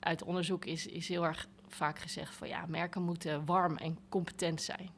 uit 0.00 0.22
onderzoek 0.24 0.64
is, 0.64 0.86
is 0.86 1.08
heel 1.08 1.24
erg 1.24 1.46
vaak 1.68 1.98
gezegd 1.98 2.34
van 2.34 2.48
ja, 2.48 2.66
merken 2.66 3.02
moeten 3.02 3.44
warm 3.44 3.76
en 3.76 3.98
competent 4.08 4.62
zijn. 4.62 4.90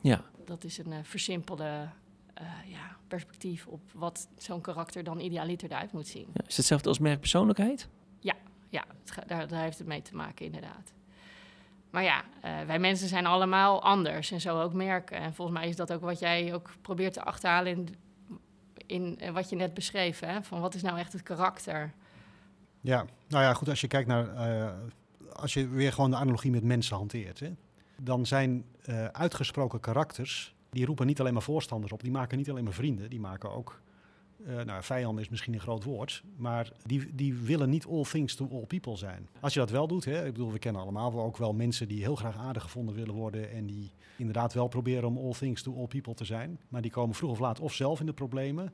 Ja, 0.00 0.24
Dat 0.44 0.64
is 0.64 0.78
een 0.78 0.92
eh, 0.92 0.98
versimpelde 1.02 1.88
ja, 2.66 2.96
perspectief 3.08 3.66
op 3.66 3.80
wat 3.94 4.28
zo'n 4.36 4.60
karakter 4.60 5.04
dan 5.04 5.20
idealiter 5.20 5.70
eruit 5.70 5.92
moet 5.92 6.06
zien. 6.06 6.26
Ja, 6.32 6.40
Is 6.40 6.46
het 6.46 6.56
hetzelfde 6.56 6.88
als 6.88 6.98
merkpersoonlijkheid? 6.98 7.88
Daar, 9.26 9.48
daar 9.48 9.62
heeft 9.62 9.78
het 9.78 9.86
mee 9.86 10.02
te 10.02 10.14
maken, 10.14 10.44
inderdaad. 10.44 10.92
Maar 11.90 12.02
ja, 12.02 12.24
eh, 12.40 12.66
wij 12.66 12.78
mensen 12.78 13.08
zijn 13.08 13.26
allemaal 13.26 13.82
anders 13.82 14.30
en 14.30 14.40
zo 14.40 14.60
ook 14.60 14.72
merken. 14.72 15.16
En 15.16 15.34
volgens 15.34 15.58
mij 15.58 15.68
is 15.68 15.76
dat 15.76 15.92
ook 15.92 16.00
wat 16.00 16.18
jij 16.18 16.54
ook 16.54 16.70
probeert 16.82 17.12
te 17.12 17.22
achterhalen 17.22 17.72
in, 17.72 17.88
in 18.86 19.18
eh, 19.18 19.32
wat 19.32 19.48
je 19.48 19.56
net 19.56 19.74
beschreef. 19.74 20.20
Hè? 20.20 20.42
Van 20.42 20.60
wat 20.60 20.74
is 20.74 20.82
nou 20.82 20.98
echt 20.98 21.12
het 21.12 21.22
karakter? 21.22 21.92
Ja, 22.80 23.04
nou 23.28 23.44
ja, 23.44 23.54
goed, 23.54 23.68
als 23.68 23.80
je 23.80 23.86
kijkt 23.86 24.08
naar, 24.08 24.34
eh, 24.34 24.72
als 25.32 25.54
je 25.54 25.68
weer 25.68 25.92
gewoon 25.92 26.10
de 26.10 26.16
analogie 26.16 26.50
met 26.50 26.64
mensen 26.64 26.96
hanteert, 26.96 27.40
hè, 27.40 27.50
dan 28.00 28.26
zijn 28.26 28.64
uitgesproken 29.12 29.80
karakters, 29.80 30.54
die 30.70 30.86
roepen 30.86 31.06
niet 31.06 31.20
alleen 31.20 31.32
maar 31.32 31.42
voorstanders 31.42 31.92
op, 31.92 32.02
die 32.02 32.10
maken 32.10 32.38
niet 32.38 32.50
alleen 32.50 32.64
maar 32.64 32.72
vrienden, 32.72 33.10
die 33.10 33.20
maken 33.20 33.50
ook 33.50 33.80
eh, 34.46 34.64
nou, 34.64 34.82
vijanden 34.82 35.24
is 35.24 35.28
misschien 35.28 35.54
een 35.54 35.60
groot 35.60 35.84
woord, 35.84 36.22
maar 36.36 36.72
die, 36.84 37.14
die 37.14 37.34
willen 37.34 37.70
niet 37.70 37.86
all 37.86 38.02
things 38.02 38.34
to 38.34 38.48
all 38.52 38.66
people 38.66 38.96
zijn. 38.96 39.28
Als 39.40 39.54
je 39.54 39.58
dat 39.58 39.70
wel 39.70 39.86
doet, 39.86 40.04
hè, 40.04 40.26
ik 40.26 40.32
bedoel, 40.32 40.52
we 40.52 40.58
kennen 40.58 40.82
allemaal 40.82 41.20
ook 41.20 41.36
wel 41.36 41.52
mensen 41.52 41.88
die 41.88 42.02
heel 42.02 42.16
graag 42.16 42.36
aardig 42.36 42.62
gevonden 42.62 42.94
willen 42.94 43.14
worden 43.14 43.50
en 43.50 43.66
die 43.66 43.90
inderdaad 44.16 44.52
wel 44.52 44.68
proberen 44.68 45.08
om 45.08 45.18
all 45.18 45.32
things 45.32 45.62
to 45.62 45.76
all 45.76 45.86
people 45.86 46.14
te 46.14 46.24
zijn, 46.24 46.60
maar 46.68 46.82
die 46.82 46.90
komen 46.90 47.14
vroeg 47.14 47.30
of 47.30 47.38
laat 47.38 47.60
of 47.60 47.74
zelf 47.74 48.00
in 48.00 48.06
de 48.06 48.12
problemen, 48.12 48.72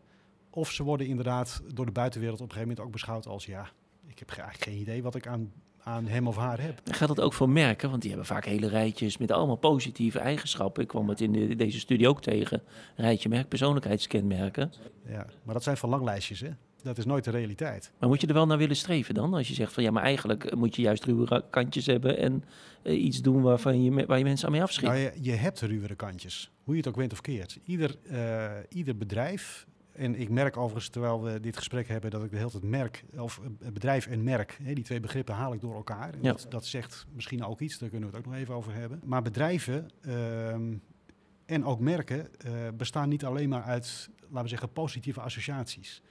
of 0.50 0.70
ze 0.70 0.82
worden 0.82 1.06
inderdaad 1.06 1.62
door 1.74 1.86
de 1.86 1.92
buitenwereld 1.92 2.40
op 2.40 2.46
een 2.46 2.52
gegeven 2.52 2.68
moment 2.74 2.86
ook 2.86 2.92
beschouwd 2.92 3.26
als, 3.26 3.46
ja, 3.46 3.70
ik 4.06 4.18
heb 4.18 4.28
eigenlijk 4.28 4.62
geen 4.62 4.80
idee 4.80 5.02
wat 5.02 5.14
ik 5.14 5.26
aan, 5.26 5.52
aan 5.84 6.06
hem 6.06 6.26
of 6.28 6.36
haar 6.36 6.60
heb. 6.60 6.80
Gaat 6.84 7.08
dat 7.08 7.20
ook 7.20 7.32
voor 7.32 7.48
merken? 7.48 7.88
Want 7.90 8.00
die 8.00 8.10
hebben 8.10 8.28
vaak 8.28 8.44
hele 8.44 8.68
rijtjes 8.68 9.16
met 9.18 9.30
allemaal 9.30 9.56
positieve 9.56 10.18
eigenschappen. 10.18 10.82
Ik 10.82 10.88
kwam 10.88 11.08
het 11.08 11.20
in 11.20 11.32
de- 11.32 11.56
deze 11.56 11.78
studie 11.78 12.08
ook 12.08 12.22
tegen. 12.22 12.62
Rijtje 12.96 13.28
merk, 13.28 13.48
persoonlijkheidskenmerken. 13.48 14.72
Ja, 15.08 15.26
maar 15.42 15.54
dat 15.54 15.62
zijn 15.62 15.76
verlanglijstjes, 15.76 16.40
hè. 16.40 16.48
Dat 16.82 16.98
is 16.98 17.04
nooit 17.04 17.24
de 17.24 17.30
realiteit. 17.30 17.92
Maar 17.98 18.08
moet 18.08 18.20
je 18.20 18.26
er 18.26 18.34
wel 18.34 18.46
naar 18.46 18.58
willen 18.58 18.76
streven 18.76 19.14
dan? 19.14 19.34
Als 19.34 19.48
je 19.48 19.54
zegt 19.54 19.72
van 19.72 19.82
ja, 19.82 19.90
maar 19.90 20.02
eigenlijk 20.02 20.54
moet 20.54 20.76
je 20.76 20.82
juist 20.82 21.04
ruwe 21.04 21.26
ra- 21.26 21.42
kantjes 21.50 21.86
hebben 21.86 22.18
en 22.18 22.44
eh, 22.82 23.04
iets 23.04 23.22
doen 23.22 23.42
waarvan 23.42 23.82
je, 23.82 24.06
waar 24.06 24.18
je 24.18 24.24
mensen 24.24 24.46
aan 24.46 24.52
mee 24.52 24.62
afschiet. 24.62 24.84
Nou, 24.88 24.98
je, 24.98 25.12
je 25.20 25.32
hebt 25.32 25.60
ruwere 25.60 25.94
kantjes, 25.94 26.50
hoe 26.64 26.74
je 26.74 26.80
het 26.80 26.88
ook 26.88 26.96
went 26.96 27.12
of 27.12 27.20
keert. 27.20 27.58
Ieder, 27.64 27.96
eh, 28.10 28.50
ieder 28.68 28.96
bedrijf, 28.96 29.66
en 29.94 30.20
ik 30.20 30.28
merk 30.28 30.56
overigens 30.56 30.88
terwijl 30.88 31.22
we 31.22 31.40
dit 31.40 31.56
gesprek 31.56 31.88
hebben, 31.88 32.10
dat 32.10 32.24
ik 32.24 32.30
de 32.30 32.36
hele 32.36 32.50
tijd 32.50 32.62
merk, 32.62 33.04
of 33.16 33.40
eh, 33.60 33.68
bedrijf 33.72 34.06
en 34.06 34.22
merk, 34.22 34.58
hè, 34.62 34.72
die 34.72 34.84
twee 34.84 35.00
begrippen 35.00 35.34
haal 35.34 35.52
ik 35.52 35.60
door 35.60 35.74
elkaar. 35.74 36.12
En 36.14 36.22
Ja. 36.22 36.30
dat, 36.32 36.46
dat 36.48 36.66
zegt 36.66 37.06
misschien 37.12 37.44
ook 37.44 37.60
iets, 37.60 37.78
daar 37.78 37.88
kunnen 37.88 38.10
we 38.10 38.16
het 38.16 38.24
ook 38.26 38.32
nog 38.32 38.40
even 38.40 38.54
over 38.54 38.74
hebben. 38.74 39.00
Maar 39.04 39.22
bedrijven 39.22 39.90
ehm, 40.00 40.74
en 41.46 41.64
ook 41.64 41.80
merken 41.80 42.40
eh, 42.40 42.52
bestaan 42.76 43.08
niet 43.08 43.24
alleen 43.24 43.48
maar 43.48 43.62
uit, 43.62 44.10
laten 44.20 44.42
we 44.42 44.48
zeggen, 44.48 44.72
positieve 44.72 45.20
associaties. 45.20 46.02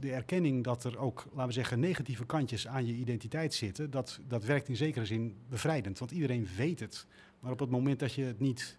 De 0.00 0.12
erkenning 0.12 0.64
dat 0.64 0.84
er 0.84 0.98
ook, 0.98 1.24
laten 1.30 1.46
we 1.46 1.52
zeggen, 1.52 1.80
negatieve 1.80 2.26
kantjes 2.26 2.66
aan 2.66 2.86
je 2.86 2.92
identiteit 2.94 3.54
zitten, 3.54 3.90
dat, 3.90 4.20
dat 4.28 4.44
werkt 4.44 4.68
in 4.68 4.76
zekere 4.76 5.06
zin 5.06 5.36
bevrijdend. 5.48 5.98
Want 5.98 6.10
iedereen 6.10 6.48
weet 6.56 6.80
het. 6.80 7.06
Maar 7.40 7.52
op 7.52 7.58
het 7.58 7.70
moment 7.70 7.98
dat 7.98 8.12
je 8.12 8.22
het 8.24 8.40
niet, 8.40 8.78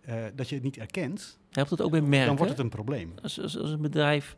eh, 0.00 0.14
dat 0.34 0.48
je 0.48 0.54
het 0.54 0.64
niet 0.64 0.76
erkent, 0.76 1.38
Helpt 1.50 1.70
het 1.70 1.80
ook 1.80 1.90
bij 1.90 2.00
merken? 2.00 2.26
dan 2.26 2.36
wordt 2.36 2.52
het 2.52 2.60
een 2.60 2.68
probleem. 2.68 3.12
Als, 3.22 3.40
als, 3.40 3.58
als 3.58 3.70
een 3.70 3.80
bedrijf 3.80 4.36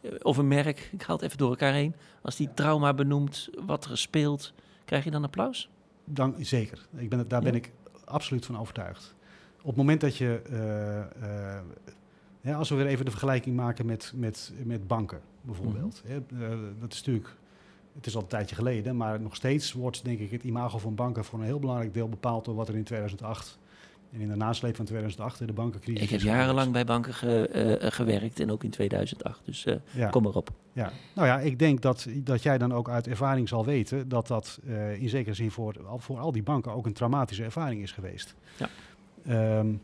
eh, 0.00 0.10
of 0.22 0.36
een 0.36 0.48
merk, 0.48 0.88
ik 0.92 1.02
haal 1.02 1.16
het 1.16 1.24
even 1.24 1.38
door 1.38 1.50
elkaar 1.50 1.72
heen, 1.72 1.94
als 2.22 2.36
die 2.36 2.54
trauma 2.54 2.94
benoemt 2.94 3.48
wat 3.66 3.84
er 3.84 3.98
speelt, 3.98 4.52
krijg 4.84 5.04
je 5.04 5.10
dan 5.10 5.24
applaus? 5.24 5.70
Dan, 6.04 6.34
zeker. 6.38 6.86
Ik 6.96 7.08
ben, 7.08 7.18
het- 7.18 7.30
daar 7.30 7.42
ben 7.42 7.54
ik 7.54 7.70
absoluut 8.04 8.46
van 8.46 8.58
overtuigd. 8.58 9.14
Op 9.60 9.66
het 9.66 9.76
moment 9.76 10.00
dat 10.00 10.16
je, 10.16 10.40
eh, 11.20 11.58
ja, 12.40 12.54
als 12.56 12.68
we 12.68 12.74
weer 12.74 12.86
even 12.86 13.04
de 13.04 13.10
vergelijking 13.10 13.56
maken 13.56 13.86
met, 13.86 14.12
met, 14.16 14.52
met 14.64 14.86
banken 14.86 15.20
bijvoorbeeld. 15.42 16.02
eh, 16.06 16.14
dat 16.80 16.92
is 16.92 16.96
natuurlijk, 16.98 17.36
het 17.94 18.06
is 18.06 18.14
al 18.16 18.20
een 18.22 18.26
tijdje 18.28 18.54
geleden, 18.54 18.96
maar 18.96 19.20
nog 19.20 19.36
steeds 19.36 19.72
wordt 19.72 20.04
denk 20.04 20.18
ik 20.18 20.30
het 20.30 20.42
imago 20.42 20.78
van 20.78 20.94
banken 20.94 21.24
voor 21.24 21.38
een 21.38 21.44
heel 21.44 21.58
belangrijk 21.58 21.94
deel 21.94 22.08
bepaald 22.08 22.44
door 22.44 22.54
wat 22.54 22.68
er 22.68 22.74
in 22.76 22.84
2008 22.84 23.58
en 24.12 24.20
in 24.20 24.28
de 24.28 24.36
nasleep 24.36 24.76
van 24.76 24.84
2008 24.84 25.38
hè, 25.38 25.46
de 25.46 25.52
bankencrisis. 25.52 26.02
Ik 26.02 26.10
heb 26.10 26.20
jarenlang 26.20 26.72
bij 26.72 26.84
banken 26.84 27.14
ge- 27.14 27.48
eh, 27.48 27.90
gewerkt 27.92 28.40
en 28.40 28.50
ook 28.50 28.64
in 28.64 28.70
2008. 28.70 29.40
Dus 29.44 29.64
eh, 29.66 29.76
Ja. 29.94 30.08
kom 30.08 30.22
maar 30.22 30.34
op. 30.34 30.50
Ja, 30.72 30.92
nou 31.14 31.26
ja, 31.28 31.38
ik 31.40 31.58
denk 31.58 31.80
dat, 31.80 32.06
dat 32.14 32.42
jij 32.42 32.58
dan 32.58 32.72
ook 32.72 32.88
uit 32.88 33.06
ervaring 33.06 33.48
zal 33.48 33.64
weten 33.64 34.08
dat 34.08 34.26
dat 34.26 34.60
eh, 34.66 35.02
in 35.02 35.08
zekere 35.08 35.34
zin 35.34 35.50
voor, 35.50 35.86
al- 35.86 35.98
voor 35.98 36.18
al 36.18 36.32
die 36.32 36.42
banken 36.42 36.72
ook 36.72 36.86
een 36.86 36.92
traumatische 36.92 37.44
ervaring 37.44 37.82
is 37.82 37.92
geweest. 37.92 38.34
Ja. 38.58 38.68
Ehm, 39.24 39.74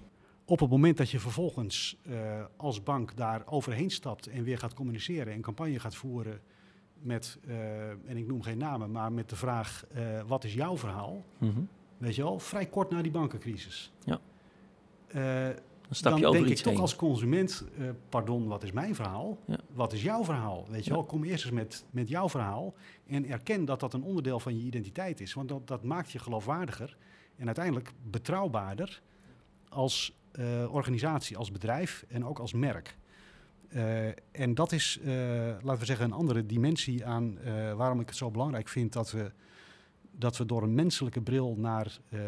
op 0.45 0.61
het 0.61 0.71
moment 0.71 0.97
dat 0.97 1.11
je 1.11 1.19
vervolgens 1.21 1.97
eh, 2.03 2.15
als 2.57 2.83
bank 2.83 3.17
daar 3.17 3.43
overheen 3.47 3.91
stapt 3.91 4.27
en 4.27 4.45
weer 4.45 4.59
gaat 4.59 4.75
communiceren 4.75 5.33
en 5.33 5.41
campagne 5.41 5.79
gaat 5.81 5.95
voeren 5.95 6.41
met, 7.01 7.39
eh, 7.47 7.89
en 7.91 8.17
ik 8.17 8.27
noem 8.27 8.43
geen 8.43 8.59
namen, 8.59 8.91
maar 8.91 9.13
met 9.13 9.29
de 9.29 9.37
vraag, 9.37 9.85
eh, 9.95 10.03
wat 10.27 10.45
is 10.45 10.55
jouw 10.55 10.77
verhaal? 10.79 11.23
Mhm. 11.39 11.61
Weet 11.99 12.15
je 12.15 12.23
wel, 12.23 12.39
vrij 12.39 12.67
kort 12.67 12.91
na 12.91 13.03
die 13.03 13.11
bankencrisis. 13.13 13.93
Ja. 14.05 14.21
Eh, 15.07 15.55
Dan 15.87 15.95
stap 15.95 16.11
dan 16.13 16.21
je 16.21 16.27
over 16.27 16.39
denk 16.41 16.53
iets 16.53 16.61
ik 16.63 16.73
toch 16.73 16.81
als 16.81 16.97
consument, 16.97 17.65
eh, 17.79 17.89
pardon, 18.09 18.47
wat 18.47 18.63
is 18.63 18.73
mijn 18.73 18.95
verhaal? 18.95 19.39
Ja. 19.47 19.59
Wat 19.73 19.93
is 19.93 20.03
jouw 20.03 20.25
verhaal? 20.25 20.67
Weet 20.71 20.85
je 20.85 20.91
Ja. 20.91 20.97
wel, 20.97 21.05
kom 21.07 21.25
eerst 21.25 21.45
eens 21.45 21.55
met, 21.55 21.85
met 21.91 22.09
jouw 22.09 22.29
verhaal 22.29 22.75
en 23.07 23.27
erken 23.27 23.65
dat 23.65 23.81
dat 23.81 23.95
een 23.95 24.03
onderdeel 24.03 24.41
van 24.41 24.57
je 24.59 24.65
identiteit 24.65 25.21
is. 25.21 25.35
Want 25.35 25.49
dat, 25.49 25.67
dat 25.69 25.83
maakt 25.83 26.11
je 26.13 26.19
geloofwaardiger 26.19 26.97
en 27.37 27.47
uiteindelijk 27.47 27.93
betrouwbaarder 28.11 29.03
als 29.69 30.17
eh, 30.33 30.75
organisatie, 30.75 31.37
als 31.37 31.51
bedrijf 31.53 32.05
en 32.09 32.25
ook 32.25 32.39
als 32.39 32.53
merk. 32.53 32.97
En 34.33 34.55
dat 34.55 34.73
is, 34.73 34.99
laten 35.63 35.79
we 35.79 35.85
zeggen, 35.85 36.05
een 36.05 36.13
andere 36.13 36.47
dimensie 36.47 37.05
aan 37.07 37.39
waarom 37.77 38.01
ik 38.01 38.07
het 38.07 38.17
zo 38.17 38.31
belangrijk 38.31 38.69
vind 38.69 38.93
dat 38.93 39.11
we, 39.11 39.33
dat 40.19 40.37
we 40.37 40.47
door 40.47 40.63
een 40.63 40.75
menselijke 40.75 41.21
bril 41.21 41.55
naar, 41.59 41.99
eh, 42.09 42.21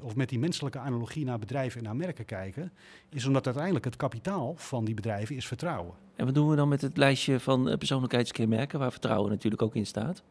of 0.00 0.16
met 0.16 0.28
die 0.28 0.38
menselijke 0.38 0.78
analogie 0.78 1.24
naar 1.24 1.38
bedrijven 1.38 1.78
en 1.78 1.84
naar 1.84 1.96
merken 1.96 2.24
kijken, 2.24 2.72
is 3.08 3.26
omdat 3.26 3.44
uiteindelijk 3.46 3.84
het 3.84 3.96
kapitaal 3.96 4.54
van 4.56 4.84
die 4.84 4.94
bedrijven 4.94 5.36
is 5.36 5.46
vertrouwen. 5.46 5.94
En 6.16 6.24
wat 6.24 6.34
doen 6.34 6.48
we 6.48 6.56
dan 6.56 6.68
met 6.68 6.80
het 6.80 6.96
lijstje 6.96 7.40
van 7.40 7.68
eh, 7.68 7.76
persoonlijkheidskenmerken, 7.78 8.78
waar 8.78 8.90
vertrouwen 8.90 9.30
natuurlijk 9.30 9.62
ook 9.62 9.74
in 9.74 9.86
staat? 9.86 10.22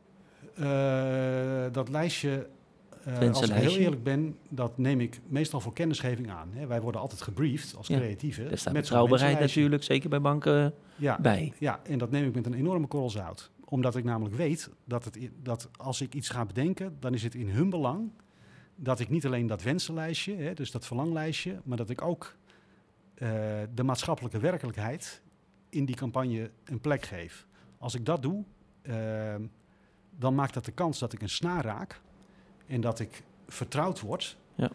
Eh, 0.56 1.65
dat 1.71 1.89
lijstje, 1.89 2.47
als 3.32 3.41
ik 3.41 3.52
heel 3.52 3.78
eerlijk 3.78 4.04
ben, 4.04 4.36
dat 4.49 4.78
neem 4.78 4.99
ik 4.99 5.19
meestal 5.28 5.60
voor 5.60 5.73
kennisgeving 5.73 6.32
aan. 6.32 6.49
Hè. 6.54 6.67
Wij 6.67 6.82
worden 6.82 7.02
altijd 7.02 7.21
gebriefd 7.21 7.76
als 7.76 7.88
Ja, 7.88 7.97
creatieven. 7.97 8.49
Daar 8.49 8.58
staat 8.58 8.73
met 8.73 8.82
betrouwbaarheid 8.82 9.39
natuurlijk, 9.39 9.84
zeker 9.84 10.10
bij 10.10 10.21
banken, 10.21 10.73
Ja, 10.95 11.17
bij. 11.21 11.54
Ja, 11.58 11.80
en 11.84 11.97
dat 11.97 12.12
neem 12.12 12.28
ik 12.28 12.36
met 12.36 12.45
een 12.45 12.54
enorme 12.54 12.88
korrel 12.88 13.10
zout. 13.10 13.52
Omdat 13.74 13.96
ik 13.96 14.04
namelijk 14.04 14.36
weet 14.36 14.70
dat, 14.86 15.04
het, 15.06 15.18
dat 15.42 15.70
als 15.78 16.02
ik 16.02 16.14
iets 16.14 16.30
ga 16.30 16.46
bedenken, 16.46 16.98
dan 17.00 17.14
is 17.14 17.24
het 17.24 17.36
in 17.36 17.50
hun 17.50 17.70
belang 17.70 18.12
dat 18.76 19.00
ik 19.00 19.10
niet 19.10 19.26
alleen 19.26 19.48
dat 19.48 19.64
wensenlijstje, 19.64 20.36
hè, 20.36 20.54
dus 20.54 20.72
dat 20.72 20.86
verlanglijstje, 20.86 21.62
maar 21.64 21.78
dat 21.78 21.90
ik 21.90 22.02
ook 22.02 22.36
eh, 23.14 23.30
de 23.74 23.84
maatschappelijke 23.84 24.40
werkelijkheid 24.40 25.22
in 25.70 25.86
die 25.86 25.96
campagne 25.96 26.52
een 26.64 26.80
plek 26.80 27.04
geef. 27.06 27.48
Als 27.78 27.96
ik 27.96 28.06
dat 28.06 28.22
doe, 28.22 28.44
eh, 28.82 29.36
dan 30.18 30.36
maakt 30.36 30.54
dat 30.54 30.66
de 30.66 30.72
kans 30.72 31.00
dat 31.00 31.14
ik 31.14 31.22
een 31.22 31.30
snaar 31.30 31.64
raak 31.64 32.02
en 32.68 32.82
dat 32.82 33.00
ik 33.00 33.24
vertrouwd 33.48 34.00
word, 34.02 34.38
Ja. 34.56 34.70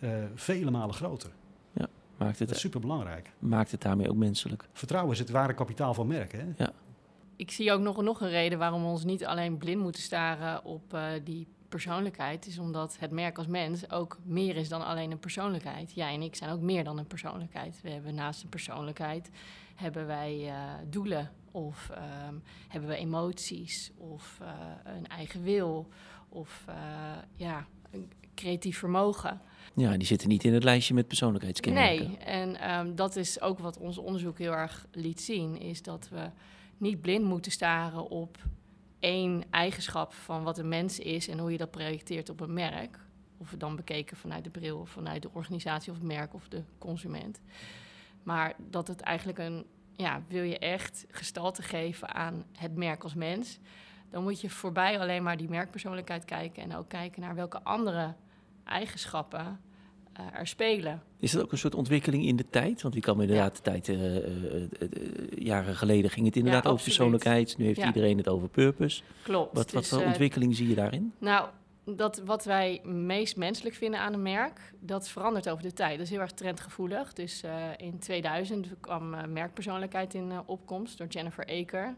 eh, 0.00 0.10
vele 0.34 0.70
malen 0.70 0.94
groter. 0.94 1.30
Maakt 2.18 2.38
Dat 2.38 2.46
is 2.48 2.52
het, 2.54 2.62
super 2.62 2.80
belangrijk. 2.80 3.30
maakt 3.38 3.70
het 3.70 3.80
daarmee 3.80 4.08
ook 4.10 4.16
menselijk. 4.16 4.68
Vertrouwen 4.72 5.12
is 5.12 5.18
het 5.18 5.30
ware 5.30 5.54
kapitaal 5.54 5.94
van 5.94 6.06
merken. 6.06 6.54
Hè? 6.56 6.64
Ik 7.42 7.50
zie 7.50 7.72
ook 7.72 7.80
nog, 7.80 8.02
nog 8.02 8.20
een 8.20 8.30
reden 8.30 8.58
waarom 8.58 8.82
we 8.82 8.88
ons 8.88 9.04
niet 9.04 9.24
alleen 9.24 9.56
blind 9.56 9.82
moeten 9.82 10.02
staren 10.02 10.64
op 10.64 10.94
eh, 10.94 11.06
die 11.24 11.46
persoonlijkheid. 11.68 12.46
Is 12.46 12.58
omdat 12.58 12.96
het 12.98 13.10
merk 13.10 13.38
als 13.38 13.46
mens 13.46 13.90
ook 13.90 14.18
meer 14.24 14.56
is 14.56 14.68
dan 14.68 14.86
alleen 14.86 15.10
een 15.10 15.18
persoonlijkheid. 15.18 15.92
Jij 15.94 16.14
en 16.14 16.22
ik 16.22 16.34
zijn 16.34 16.50
ook 16.50 16.60
meer 16.60 16.84
dan 16.84 16.98
een 16.98 17.06
persoonlijkheid. 17.06 17.80
We 17.82 17.90
hebben 17.90 18.14
naast 18.14 18.42
een 18.42 18.48
persoonlijkheid 18.48 19.30
hebben 19.74 20.06
wij 20.06 20.48
eh, 20.48 20.54
doelen 20.90 21.30
of 21.50 21.90
ehm, 21.94 22.34
hebben 22.68 22.90
we 22.90 22.96
emoties 22.96 23.92
of 23.96 24.38
eh, 24.42 24.48
een 24.84 25.06
eigen 25.06 25.42
wil 25.42 25.88
of 26.28 26.64
ja, 27.36 27.66
een 27.90 28.10
creatief 28.34 28.78
vermogen. 28.78 29.40
Ja, 29.74 29.96
die 29.96 30.06
zitten 30.06 30.28
niet 30.28 30.44
in 30.44 30.54
het 30.54 30.64
lijstje 30.64 30.94
met 30.94 31.08
persoonlijkheidskenmerken. 31.08 32.08
Nee, 32.08 32.16
en 32.18 32.60
ehm, 32.60 32.94
dat 32.94 33.16
is 33.16 33.40
ook 33.40 33.58
wat 33.58 33.78
ons 33.78 33.98
onderzoek 33.98 34.38
heel 34.38 34.52
erg 34.52 34.86
liet 34.92 35.20
zien, 35.20 35.60
is 35.60 35.82
dat 35.82 36.08
we 36.08 36.30
niet 36.82 37.00
blind 37.00 37.24
moeten 37.24 37.52
staren 37.52 38.08
op 38.08 38.38
één 38.98 39.44
eigenschap 39.50 40.12
van 40.12 40.42
wat 40.42 40.58
een 40.58 40.68
mens 40.68 40.98
is 40.98 41.28
en 41.28 41.38
hoe 41.38 41.52
je 41.52 41.58
dat 41.58 41.70
projecteert 41.70 42.28
op 42.28 42.40
een 42.40 42.52
merk. 42.52 42.98
Of 43.36 43.50
we 43.50 43.56
dan 43.56 43.76
bekeken 43.76 44.16
vanuit 44.16 44.44
de 44.44 44.50
bril, 44.50 44.78
of 44.78 44.90
vanuit 44.90 45.22
de 45.22 45.30
organisatie 45.32 45.92
of 45.92 45.98
het 45.98 46.06
merk 46.06 46.34
of 46.34 46.48
de 46.48 46.62
consument. 46.78 47.40
Maar 48.22 48.54
dat 48.70 48.88
het 48.88 49.00
eigenlijk 49.00 49.38
een, 49.38 49.66
ja, 49.92 50.22
wil 50.28 50.42
je 50.42 50.58
echt 50.58 51.06
gestalte 51.10 51.62
geven 51.62 52.14
aan 52.14 52.44
het 52.52 52.76
merk 52.76 53.02
als 53.02 53.14
mens, 53.14 53.58
dan 54.10 54.22
moet 54.22 54.40
je 54.40 54.50
voorbij 54.50 55.00
alleen 55.00 55.22
maar 55.22 55.36
die 55.36 55.48
merkpersoonlijkheid 55.48 56.24
kijken 56.24 56.62
en 56.62 56.76
ook 56.76 56.88
kijken 56.88 57.20
naar 57.20 57.34
welke 57.34 57.62
andere 57.62 58.14
eigenschappen 58.64 59.60
eh, 60.12 60.24
er 60.38 60.46
spelen. 60.46 61.02
Is 61.18 61.32
dat 61.32 61.42
ook 61.42 61.52
een 61.52 61.58
soort 61.58 61.74
ontwikkeling 61.74 62.24
in 62.26 62.36
de 62.36 62.48
tijd? 62.50 62.82
Want 62.82 62.96
ik 62.96 63.02
kan 63.02 63.16
me 63.16 63.22
inderdaad 63.22 63.56
de 63.56 63.62
tijd, 63.62 63.88
eh, 63.88 64.16
eh, 64.16 64.22
jaren 65.38 65.76
geleden 65.76 66.10
ging 66.10 66.26
het 66.26 66.36
inderdaad 66.36 66.66
over 66.66 66.84
persoonlijkheid. 66.84 67.58
Nu 67.58 67.64
heeft 67.64 67.78
Ja. 67.78 67.86
iedereen 67.86 68.16
het 68.16 68.28
over 68.28 68.48
purpose. 68.48 69.02
Klopt. 69.22 69.56
Wat, 69.56 69.72
wat 69.72 69.82
Dus, 69.82 69.92
voor 69.92 70.04
ontwikkeling 70.04 70.56
zie 70.56 70.68
je 70.68 70.74
daarin? 70.74 71.12
Nou, 71.18 71.48
dat 71.84 72.22
wat 72.24 72.44
wij 72.44 72.80
meest 72.84 73.36
menselijk 73.36 73.74
vinden 73.74 74.00
aan 74.00 74.12
een 74.12 74.22
merk, 74.22 74.72
dat 74.80 75.08
verandert 75.08 75.48
over 75.48 75.62
de 75.62 75.72
tijd. 75.72 75.96
Dat 75.96 76.06
is 76.06 76.10
heel 76.10 76.20
erg 76.20 76.32
trendgevoelig. 76.32 77.12
Dus 77.12 77.42
in 77.76 77.98
2000 77.98 78.68
kwam 78.80 79.32
merkpersoonlijkheid 79.32 80.14
in 80.14 80.32
opkomst 80.46 80.98
door 80.98 81.06
Jennifer 81.06 81.46
Aker. 81.46 81.96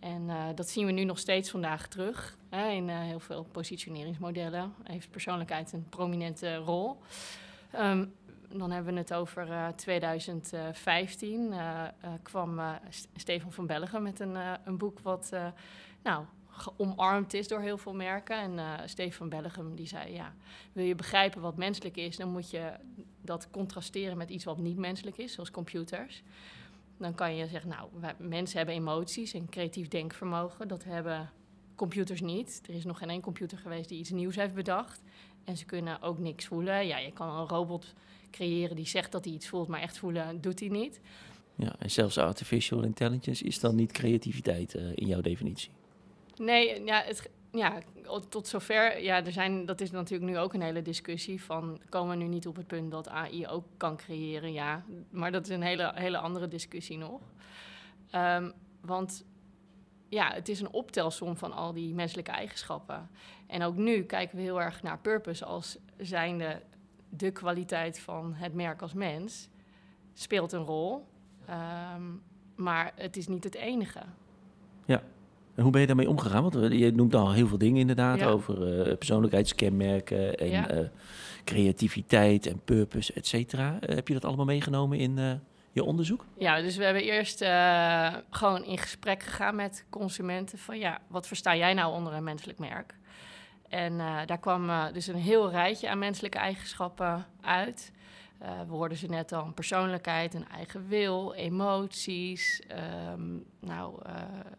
En 0.00 0.30
eh, 0.30 0.44
dat 0.54 0.68
zien 0.68 0.86
we 0.86 0.92
nu 0.92 1.04
nog 1.04 1.18
steeds 1.18 1.50
vandaag 1.50 1.88
terug. 1.88 2.36
Hè, 2.48 2.68
in 2.68 2.88
eh, 2.88 3.00
heel 3.00 3.20
veel 3.20 3.46
positioneringsmodellen 3.52 4.74
heeft 4.82 5.10
persoonlijkheid 5.10 5.72
een 5.72 5.88
prominente 5.88 6.56
rol. 6.56 6.98
Ehm, 7.70 8.06
dan 8.48 8.70
hebben 8.70 8.92
we 8.92 8.98
het 8.98 9.14
over 9.14 9.48
uh, 9.48 9.68
2015. 9.68 11.52
Uh, 11.52 11.82
kwam 12.22 12.60
St 12.88 13.08
Stefan 13.16 13.52
van 13.52 13.66
Belgen 13.66 14.02
met 14.02 14.20
een, 14.20 14.36
een 14.64 14.78
boek 14.78 15.00
wat 15.00 15.32
nou, 16.02 16.24
omarmd 16.76 17.34
is 17.34 17.48
door 17.48 17.60
heel 17.60 17.78
veel 17.78 17.94
merken. 17.94 18.36
En 18.36 18.52
uh, 18.52 18.74
Stefan 18.84 19.28
Bellegem 19.28 19.74
die 19.74 19.86
zei, 19.86 20.12
ja, 20.12 20.34
wil 20.72 20.84
je 20.84 20.94
begrijpen 20.94 21.40
wat 21.40 21.56
menselijk 21.56 21.96
is, 21.96 22.16
dan 22.16 22.28
moet 22.28 22.50
je 22.50 22.72
dat 23.22 23.50
contrasteren 23.50 24.16
met 24.16 24.30
iets 24.30 24.44
wat 24.44 24.58
niet 24.58 24.76
menselijk 24.76 25.16
is, 25.16 25.32
zoals 25.32 25.50
computers. 25.50 26.22
Dan 26.98 27.14
kan 27.14 27.36
je 27.36 27.46
zeggen, 27.46 27.70
nou, 27.70 27.88
wij, 28.00 28.14
mensen 28.18 28.56
hebben 28.56 28.74
emoties 28.74 29.32
en 29.32 29.48
creatief 29.48 29.88
denkvermogen. 29.88 30.68
Dat 30.68 30.84
hebben 30.84 31.30
computers 31.74 32.20
niet. 32.20 32.62
Er 32.68 32.74
is 32.74 32.84
nog 32.84 32.98
geen 32.98 33.10
één 33.10 33.20
computer 33.20 33.58
geweest 33.58 33.88
die 33.88 33.98
iets 33.98 34.10
nieuws 34.10 34.36
heeft 34.36 34.54
bedacht. 34.54 35.02
En 35.44 35.56
ze 35.56 35.64
kunnen 35.64 36.02
ook 36.02 36.18
niks 36.18 36.46
voelen. 36.46 36.86
Ja, 36.86 36.98
je 36.98 37.12
kan 37.12 37.28
een 37.28 37.48
robot 37.48 37.94
creëren 38.30 38.76
die 38.76 38.86
zegt 38.86 39.12
dat 39.12 39.24
hij 39.24 39.34
iets 39.34 39.48
voelt, 39.48 39.68
maar 39.68 39.80
echt 39.80 39.98
voelen 39.98 40.40
doet 40.40 40.60
hij 40.60 40.68
niet. 40.68 41.00
Ja, 41.54 41.74
en 41.78 41.90
zelfs 41.90 42.18
artificial 42.18 42.82
intelligence 42.82 43.44
is 43.44 43.60
dan 43.60 43.74
niet 43.74 43.92
creativiteit 43.92 44.74
uh, 44.74 44.82
in 44.94 45.06
jouw 45.06 45.20
definitie? 45.20 45.70
Nee, 46.36 46.84
ja, 46.84 47.02
het, 47.02 47.30
ja, 47.52 47.78
tot 48.28 48.48
zover. 48.48 49.02
Ja, 49.02 49.24
er 49.24 49.32
zijn, 49.32 49.66
dat 49.66 49.80
is 49.80 49.90
natuurlijk 49.90 50.30
nu 50.30 50.38
ook 50.38 50.54
een 50.54 50.62
hele 50.62 50.82
discussie 50.82 51.42
van... 51.42 51.80
komen 51.88 52.18
we 52.18 52.24
nu 52.24 52.28
niet 52.28 52.46
op 52.46 52.56
het 52.56 52.66
punt 52.66 52.90
dat 52.90 53.08
AI 53.08 53.46
ook 53.46 53.64
kan 53.76 53.96
creëren? 53.96 54.52
Ja, 54.52 54.84
maar 55.10 55.32
dat 55.32 55.46
is 55.46 55.54
een 55.54 55.62
hele, 55.62 55.92
hele 55.94 56.18
andere 56.18 56.48
discussie 56.48 56.98
nog. 56.98 57.20
Um, 58.14 58.52
want 58.80 59.24
ja, 60.08 60.32
het 60.32 60.48
is 60.48 60.60
een 60.60 60.72
optelsom 60.72 61.36
van 61.36 61.52
al 61.52 61.72
die 61.72 61.94
menselijke 61.94 62.30
eigenschappen. 62.30 63.10
En 63.46 63.62
ook 63.62 63.76
nu 63.76 64.02
kijken 64.02 64.36
we 64.36 64.42
heel 64.42 64.60
erg 64.60 64.82
naar 64.82 64.98
purpose 64.98 65.44
als 65.44 65.78
zijnde 65.96 66.62
de 67.08 67.30
kwaliteit 67.30 68.00
van 68.00 68.34
het 68.34 68.54
merk 68.54 68.82
als 68.82 68.92
mens. 68.92 69.48
Speelt 70.14 70.52
een 70.52 70.64
rol, 70.64 71.06
um, 71.94 72.22
maar 72.54 72.92
het 72.94 73.16
is 73.16 73.28
niet 73.28 73.44
het 73.44 73.54
enige. 73.54 74.02
Ja, 74.84 75.02
en 75.58 75.64
hoe 75.64 75.72
ben 75.72 75.80
je 75.80 75.86
daarmee 75.86 76.08
omgegaan? 76.08 76.42
Want 76.42 76.56
eh, 76.56 76.78
je 76.78 76.92
noemt 76.92 77.14
al 77.14 77.32
heel 77.32 77.46
veel 77.46 77.58
dingen 77.58 77.80
inderdaad 77.80 78.22
over 78.22 78.86
uh, 78.88 78.96
persoonlijkheidskenmerken 78.96 80.34
en 80.34 80.78
uh, 80.78 80.86
creativiteit 81.44 82.46
en 82.46 82.60
purpose, 82.64 83.12
et 83.12 83.26
cetera. 83.26 83.78
Uh, 83.80 83.94
heb 83.94 84.08
je 84.08 84.14
dat 84.14 84.24
allemaal 84.24 84.44
meegenomen 84.44 84.98
in 84.98 85.40
je 85.72 85.84
onderzoek? 85.84 86.24
Ja, 86.36 86.60
dus 86.60 86.76
we 86.76 86.84
hebben 86.84 87.02
eerst 87.02 87.44
gewoon 88.30 88.64
in 88.64 88.78
gesprek 88.78 89.22
gegaan 89.22 89.54
met 89.54 89.84
consumenten 89.90 90.58
van 90.58 90.78
ja, 90.78 90.98
wat 91.08 91.26
versta 91.26 91.56
jij 91.56 91.74
nou 91.74 91.92
onder 91.92 92.12
een 92.12 92.24
menselijk 92.24 92.58
merk? 92.58 92.94
En 93.68 93.96
daar 94.26 94.38
kwam 94.38 94.70
dus 94.92 95.06
een 95.06 95.14
heel 95.14 95.50
rijtje 95.50 95.88
aan 95.88 95.98
menselijke 95.98 96.38
eigenschappen 96.38 97.26
uit. 97.40 97.92
Uh, 98.42 98.60
we 98.60 98.72
hoorden 98.72 98.98
ze 98.98 99.06
net 99.06 99.32
al, 99.32 99.44
een 99.44 99.54
persoonlijkheid, 99.54 100.34
een 100.34 100.48
eigen 100.48 100.88
wil, 100.88 101.34
emoties, 101.34 102.62
um, 103.12 103.44
nou, 103.60 104.02
uh, 104.06 104.12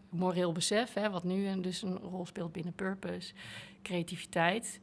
moreel 0.10 0.52
besef, 0.52 0.94
hè, 0.94 1.10
wat 1.10 1.24
nu 1.24 1.62
dus 1.62 1.82
een 1.82 1.98
rol 1.98 2.26
speelt 2.26 2.52
binnen 2.52 2.74
purpose, 2.74 3.34
creativiteit. 3.82 4.80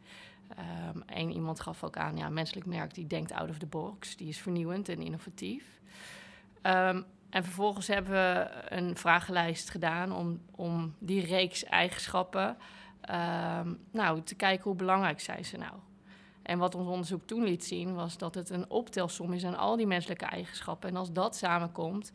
Um, 0.94 1.02
en 1.06 1.32
iemand 1.32 1.60
gaf 1.60 1.84
ook 1.84 1.96
aan, 1.96 2.16
ja, 2.16 2.28
menselijk 2.28 2.66
merk 2.66 2.94
die 2.94 3.06
denkt 3.06 3.32
out 3.32 3.50
of 3.50 3.58
the 3.58 3.66
box, 3.66 4.16
die 4.16 4.28
is 4.28 4.38
vernieuwend 4.38 4.88
en 4.88 5.02
innovatief. 5.02 5.64
Um, 6.62 7.04
en 7.30 7.44
vervolgens 7.44 7.86
hebben 7.86 8.12
we 8.12 8.50
een 8.68 8.96
vragenlijst 8.96 9.70
gedaan 9.70 10.12
om, 10.12 10.40
om 10.50 10.94
die 10.98 11.24
reeks 11.24 11.64
eigenschappen 11.64 12.56
nou, 13.90 14.22
te 14.22 14.34
kijken 14.34 14.64
hoe 14.64 14.74
belangrijk 14.74 15.20
zijn 15.20 15.44
ze 15.44 15.56
nou. 15.56 15.72
En 16.46 16.58
wat 16.58 16.74
ons 16.74 16.88
onderzoek 16.88 17.26
toen 17.26 17.44
liet 17.44 17.64
zien, 17.64 17.94
was 17.94 18.18
dat 18.18 18.34
het 18.34 18.50
een 18.50 18.70
optelsom 18.70 19.32
is 19.32 19.44
aan 19.44 19.56
al 19.56 19.76
die 19.76 19.86
menselijke 19.86 20.24
eigenschappen. 20.24 20.88
En 20.88 20.96
als 20.96 21.12
dat 21.12 21.36
samenkomt, 21.36 22.12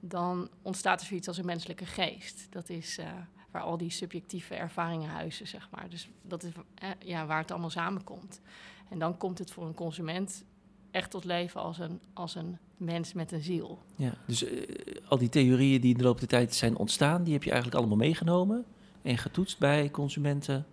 dan 0.00 0.48
ontstaat 0.62 1.00
er 1.00 1.06
zoiets 1.06 1.28
als 1.28 1.38
een 1.38 1.46
menselijke 1.46 1.86
geest. 1.86 2.46
Dat 2.50 2.68
is 2.68 2.98
uh, 2.98 3.06
waar 3.50 3.62
al 3.62 3.76
die 3.76 3.90
subjectieve 3.90 4.54
ervaringen 4.54 5.10
huizen, 5.10 5.46
zeg 5.46 5.68
maar. 5.70 5.88
Dus 5.88 6.08
dat 6.22 6.42
is 6.42 6.52
uh, 6.54 6.88
ja, 6.98 7.26
waar 7.26 7.40
het 7.40 7.50
allemaal 7.50 7.70
samenkomt. 7.70 8.40
En 8.88 8.98
dan 8.98 9.16
komt 9.16 9.38
het 9.38 9.50
voor 9.50 9.66
een 9.66 9.74
consument 9.74 10.44
echt 10.90 11.10
tot 11.10 11.24
leven 11.24 11.60
als 11.60 11.78
een, 11.78 12.00
als 12.12 12.34
een 12.34 12.58
mens 12.76 13.12
met 13.12 13.32
een 13.32 13.42
ziel. 13.42 13.78
Ja, 13.96 14.12
dus 14.26 14.42
uh, 14.42 14.66
al 15.08 15.18
die 15.18 15.28
theorieën 15.28 15.80
die 15.80 15.92
in 15.92 15.98
de 15.98 16.04
loop 16.04 16.18
der 16.18 16.28
tijd 16.28 16.54
zijn 16.54 16.76
ontstaan, 16.76 17.24
die 17.24 17.32
heb 17.32 17.42
je 17.42 17.50
eigenlijk 17.50 17.80
allemaal 17.80 17.98
meegenomen 17.98 18.64
en 19.02 19.18
getoetst 19.18 19.58
bij 19.58 19.90
consumenten 19.90 20.66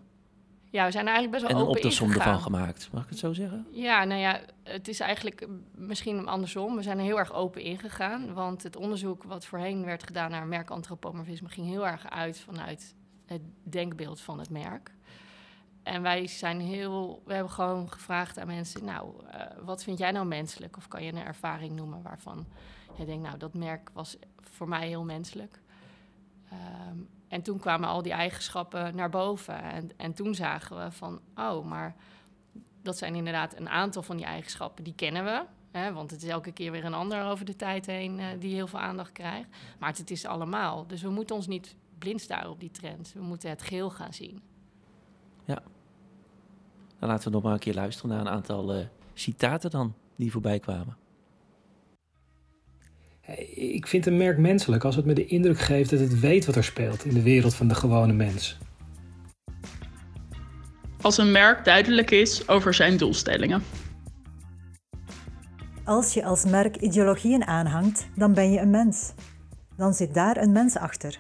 ja, 0.78 0.86
we 0.86 0.92
zijn 0.92 1.08
eigenlijk 1.08 1.38
best 1.38 1.44
wel 1.44 1.52
en 1.52 1.68
open 1.68 1.70
een 1.70 1.84
optelsom 1.84 2.12
ervan 2.12 2.42
gemaakt, 2.42 2.90
mag 2.92 3.04
ik 3.04 3.10
het 3.10 3.20
zo 3.20 3.34
zeggen? 3.34 3.68
Ja, 3.72 4.04
nou 4.04 4.20
ja, 4.20 4.40
het 4.64 4.88
is 4.88 5.00
eigenlijk 5.00 5.48
misschien 5.76 6.28
andersom. 6.28 6.76
We 6.76 6.82
zijn 6.82 6.98
er 6.98 7.04
heel 7.04 7.20
erg 7.20 7.34
open 7.34 7.62
ingegaan, 7.62 8.34
want 8.34 8.64
het 8.64 8.76
onderzoek 8.76 9.24
wat 9.24 9.46
voorheen 9.46 9.86
werd 9.86 10.04
gedaan 10.04 10.32
naar 10.32 10.48
merkantropomorfisme 10.48 11.50
ging 11.50 11.68
heel 11.68 11.88
erg 11.88 12.10
uit 12.10 12.40
vanuit 12.40 12.96
het 13.26 13.42
denkbeeld 13.64 14.22
van 14.22 14.40
het 14.40 14.50
merk. 14.50 14.92
En 15.84 16.02
wij 16.02 16.28
zijn 16.28 16.60
heel, 16.60 17.22
we 17.26 17.34
hebben 17.34 17.52
gewoon 17.52 17.92
gevraagd 17.92 18.40
aan 18.40 18.48
mensen, 18.48 18.86
nou, 18.86 19.24
uh, 19.24 19.42
wat 19.64 19.84
vind 19.84 19.98
jij 19.98 20.12
nou 20.12 20.26
menselijk? 20.26 20.78
Of 20.78 20.88
kan 20.88 21.04
je 21.04 21.12
een 21.12 21.26
ervaring 21.26 21.76
noemen 21.76 22.02
waarvan 22.02 22.48
je 22.98 23.06
denkt, 23.06 23.24
nou, 23.24 23.38
dat 23.38 23.54
merk 23.54 23.90
was 23.94 24.18
voor 24.40 24.68
mij 24.68 24.88
heel 24.88 25.04
menselijk. 25.04 25.62
Um, 26.90 27.10
en 27.28 27.42
toen 27.42 27.60
kwamen 27.60 27.90
al 27.90 28.02
die 28.02 28.12
eigenschappen 28.12 28.96
naar 28.96 29.10
boven. 29.10 29.62
En, 29.62 29.90
en 29.98 30.14
toen 30.14 30.36
zagen 30.36 30.78
we 30.84 30.92
van, 30.92 31.20
oh, 31.36 31.66
maar 31.66 31.96
dat 32.82 32.98
zijn 32.98 33.16
inderdaad 33.16 33.60
een 33.60 33.70
aantal 33.70 34.04
van 34.04 34.18
die 34.18 34.26
eigenschappen, 34.26 34.84
die 34.84 34.96
kennen 34.96 35.24
we. 35.24 35.44
Hè, 35.72 35.94
want 35.94 36.12
het 36.12 36.24
is 36.24 36.30
elke 36.30 36.52
keer 36.52 36.72
weer 36.72 36.86
een 36.86 36.94
ander 36.94 37.24
over 37.24 37.46
de 37.46 37.56
tijd 37.56 37.86
heen 37.86 38.20
uh, 38.20 38.26
die 38.40 38.54
heel 38.54 38.68
veel 38.68 38.80
aandacht 38.80 39.12
krijgt. 39.12 39.50
Maar 39.80 39.94
het, 39.98 40.12
is 40.12 40.26
allemaal. 40.26 40.88
Dus 40.88 41.02
we 41.02 41.10
moeten 41.10 41.36
ons 41.36 41.48
niet 41.48 41.76
blind 41.98 42.22
staren 42.22 42.50
op 42.50 42.60
die 42.60 42.72
trend. 42.72 43.14
We 43.14 43.22
moeten 43.22 43.50
het 43.50 43.62
geheel 43.62 43.90
gaan 43.90 44.14
zien. 44.14 44.42
Ja. 45.46 45.62
Dan 47.00 47.10
laten 47.10 47.28
we 47.28 47.34
nog 47.34 47.44
maar 47.44 47.54
een 47.54 47.60
keer 47.60 47.74
luisteren 47.74 48.10
naar 48.10 48.20
een 48.20 48.30
aantal 48.30 48.76
uh, 48.76 48.86
citaten 49.14 49.70
dan 49.70 49.94
die 50.16 50.32
voorbij 50.32 50.60
kwamen. 50.60 50.98
Ik 53.56 53.88
vind 53.88 54.06
een 54.06 54.18
merk 54.18 54.38
menselijk 54.38 54.84
als 54.84 54.96
het 54.96 55.06
me 55.06 55.14
de 55.14 55.26
indruk 55.26 55.60
geeft 55.60 55.90
dat 55.90 56.00
het 56.00 56.20
weet 56.20 56.46
wat 56.46 56.56
er 56.56 56.64
speelt 56.64 57.06
in 57.06 57.14
de 57.14 57.22
wereld 57.22 57.56
van 57.56 57.68
de 57.68 57.76
gewone 57.76 58.14
mens. 58.14 58.58
Als 61.02 61.18
een 61.18 61.32
merk 61.32 61.66
duidelijk 61.66 62.12
is 62.12 62.48
over 62.48 62.74
zijn 62.74 62.98
doelstellingen. 62.98 63.64
Als 65.84 66.14
je 66.14 66.26
als 66.26 66.46
merk 66.46 66.76
ideologieën 66.76 67.46
aanhangt, 67.46 68.08
dan 68.16 68.34
ben 68.34 68.52
je 68.52 68.60
een 68.60 68.70
mens. 68.70 69.14
Dan 69.78 69.94
zit 69.94 70.14
daar 70.14 70.38
een 70.38 70.52
mens 70.52 70.78
achter. 70.78 71.20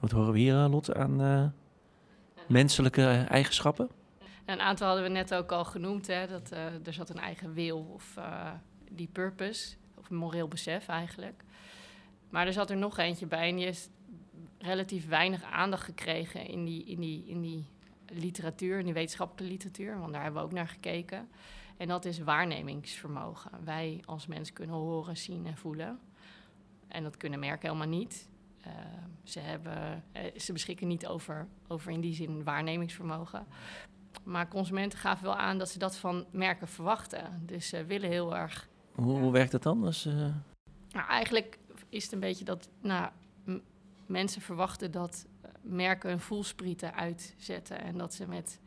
Wat 0.00 0.10
horen 0.10 0.32
we 0.32 0.38
hier, 0.38 0.54
Lot, 0.54 0.94
aan 0.94 1.20
uh, 1.22 1.44
menselijke 2.48 3.24
eigenschappen? 3.28 3.88
Een 4.46 4.60
aantal 4.60 4.86
hadden 4.86 5.04
we 5.04 5.10
net 5.10 5.34
ook 5.34 5.52
al 5.52 5.64
genoemd. 5.64 6.06
Hè, 6.06 6.26
dat, 6.26 6.52
uh, 6.52 6.86
er 6.86 6.92
zat 6.92 7.10
een 7.10 7.18
eigen 7.18 7.52
wil 7.52 7.90
of 7.94 8.14
uh, 8.18 8.50
die 8.90 9.08
purpose 9.12 9.76
moreel 10.10 10.48
besef 10.48 10.88
eigenlijk. 10.88 11.44
Maar 12.30 12.46
er 12.46 12.52
zat 12.52 12.70
er 12.70 12.76
nog 12.76 12.98
eentje 12.98 13.26
bij 13.26 13.48
en 13.48 13.56
die 13.56 13.64
heeft 13.64 13.90
relatief 14.58 15.08
weinig 15.08 15.42
aandacht 15.42 15.84
gekregen 15.84 16.46
in 16.46 16.64
die, 16.64 16.84
in 16.84 17.00
die, 17.00 17.26
in 17.26 17.40
die 17.40 17.64
literatuur, 18.06 18.78
in 18.78 18.84
die 18.84 18.94
wetenschappelijke 18.94 19.52
literatuur, 19.52 19.98
want 19.98 20.12
daar 20.12 20.22
hebben 20.22 20.40
we 20.40 20.46
ook 20.46 20.54
naar 20.54 20.68
gekeken. 20.68 21.28
En 21.76 21.88
dat 21.88 22.04
is 22.04 22.18
waarnemingsvermogen. 22.18 23.50
Wij 23.64 24.02
als 24.04 24.26
mens 24.26 24.52
kunnen 24.52 24.76
horen, 24.76 25.16
zien 25.16 25.46
en 25.46 25.56
voelen. 25.56 26.00
En 26.88 27.02
dat 27.02 27.16
kunnen 27.16 27.38
merken 27.38 27.68
helemaal 27.68 27.98
niet. 27.98 28.28
Uh, 28.66 28.72
ze, 29.22 29.40
hebben, 29.40 30.04
uh, 30.16 30.22
ze 30.40 30.52
beschikken 30.52 30.86
niet 30.86 31.06
over, 31.06 31.48
over 31.68 31.92
in 31.92 32.00
die 32.00 32.14
zin 32.14 32.44
waarnemingsvermogen. 32.44 33.46
Maar 34.24 34.48
consumenten 34.48 34.98
gaven 34.98 35.24
wel 35.24 35.36
aan 35.36 35.58
dat 35.58 35.68
ze 35.68 35.78
dat 35.78 35.96
van 35.96 36.26
merken 36.30 36.68
verwachten. 36.68 37.42
Dus 37.46 37.68
ze 37.68 37.84
willen 37.84 38.10
heel 38.10 38.36
erg 38.36 38.68
hoe, 39.02 39.18
hoe 39.18 39.32
werkt 39.32 39.52
dat 39.52 39.62
dan? 39.62 39.84
Als, 39.84 40.06
uh... 40.06 40.14
nou, 40.90 41.08
eigenlijk 41.08 41.58
is 41.88 42.02
het 42.02 42.12
een 42.12 42.20
beetje 42.20 42.44
dat 42.44 42.68
nou, 42.80 43.10
mensen 44.06 44.42
verwachten 44.42 44.90
dat 44.90 45.26
eh, 45.40 45.50
merken 45.62 46.08
hun 46.08 46.20
voelsprieten 46.20 46.94
uitzetten. 46.94 47.82
En 47.82 47.98
dat 47.98 48.14
ze 48.14 48.28
met 48.28 48.60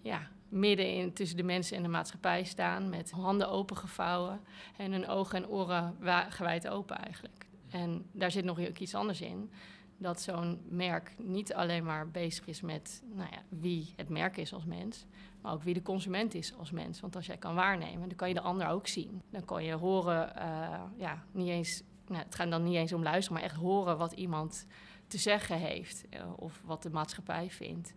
ja, 0.00 0.28
midden 0.48 0.94
in, 0.94 1.12
tussen 1.12 1.36
de 1.36 1.42
mensen 1.42 1.76
en 1.76 1.82
de 1.82 1.88
maatschappij 1.88 2.44
staan, 2.44 2.88
met 2.88 3.10
handen 3.10 3.48
opengevouwen 3.50 4.40
en 4.76 4.92
hun 4.92 5.06
ogen 5.06 5.42
en 5.42 5.48
oren 5.48 5.96
gewijd 6.28 6.68
open 6.68 6.96
eigenlijk. 6.96 7.46
En 7.70 8.06
daar 8.12 8.30
zit 8.30 8.44
nog 8.44 8.58
iets 8.60 8.94
anders 8.94 9.20
in. 9.20 9.50
Dat 9.98 10.20
zo'n 10.20 10.60
merk 10.68 11.14
niet 11.18 11.54
alleen 11.54 11.84
maar 11.84 12.10
bezig 12.10 12.46
is 12.46 12.60
met 12.60 13.02
nou 13.14 13.28
ja, 13.30 13.42
wie 13.48 13.92
het 13.96 14.08
merk 14.08 14.36
is 14.36 14.52
als 14.52 14.64
mens, 14.64 15.06
maar 15.40 15.52
ook 15.52 15.62
wie 15.62 15.74
de 15.74 15.82
consument 15.82 16.34
is 16.34 16.54
als 16.58 16.70
mens. 16.70 17.00
Want 17.00 17.16
als 17.16 17.26
jij 17.26 17.36
kan 17.36 17.54
waarnemen, 17.54 18.08
dan 18.08 18.16
kan 18.16 18.28
je 18.28 18.34
de 18.34 18.40
ander 18.40 18.68
ook 18.68 18.86
zien. 18.86 19.22
Dan 19.30 19.44
kan 19.44 19.64
je 19.64 19.72
horen, 19.72 20.32
uh, 20.36 20.82
ja, 20.96 21.24
niet 21.32 21.48
eens, 21.48 21.82
nou, 22.06 22.22
het 22.22 22.34
gaat 22.34 22.50
dan 22.50 22.62
niet 22.62 22.74
eens 22.74 22.92
om 22.92 23.02
luisteren, 23.02 23.40
maar 23.40 23.50
echt 23.50 23.60
horen 23.60 23.98
wat 23.98 24.12
iemand 24.12 24.66
te 25.06 25.18
zeggen 25.18 25.58
heeft 25.58 26.04
uh, 26.10 26.20
of 26.36 26.62
wat 26.64 26.82
de 26.82 26.90
maatschappij 26.90 27.50
vindt. 27.50 27.94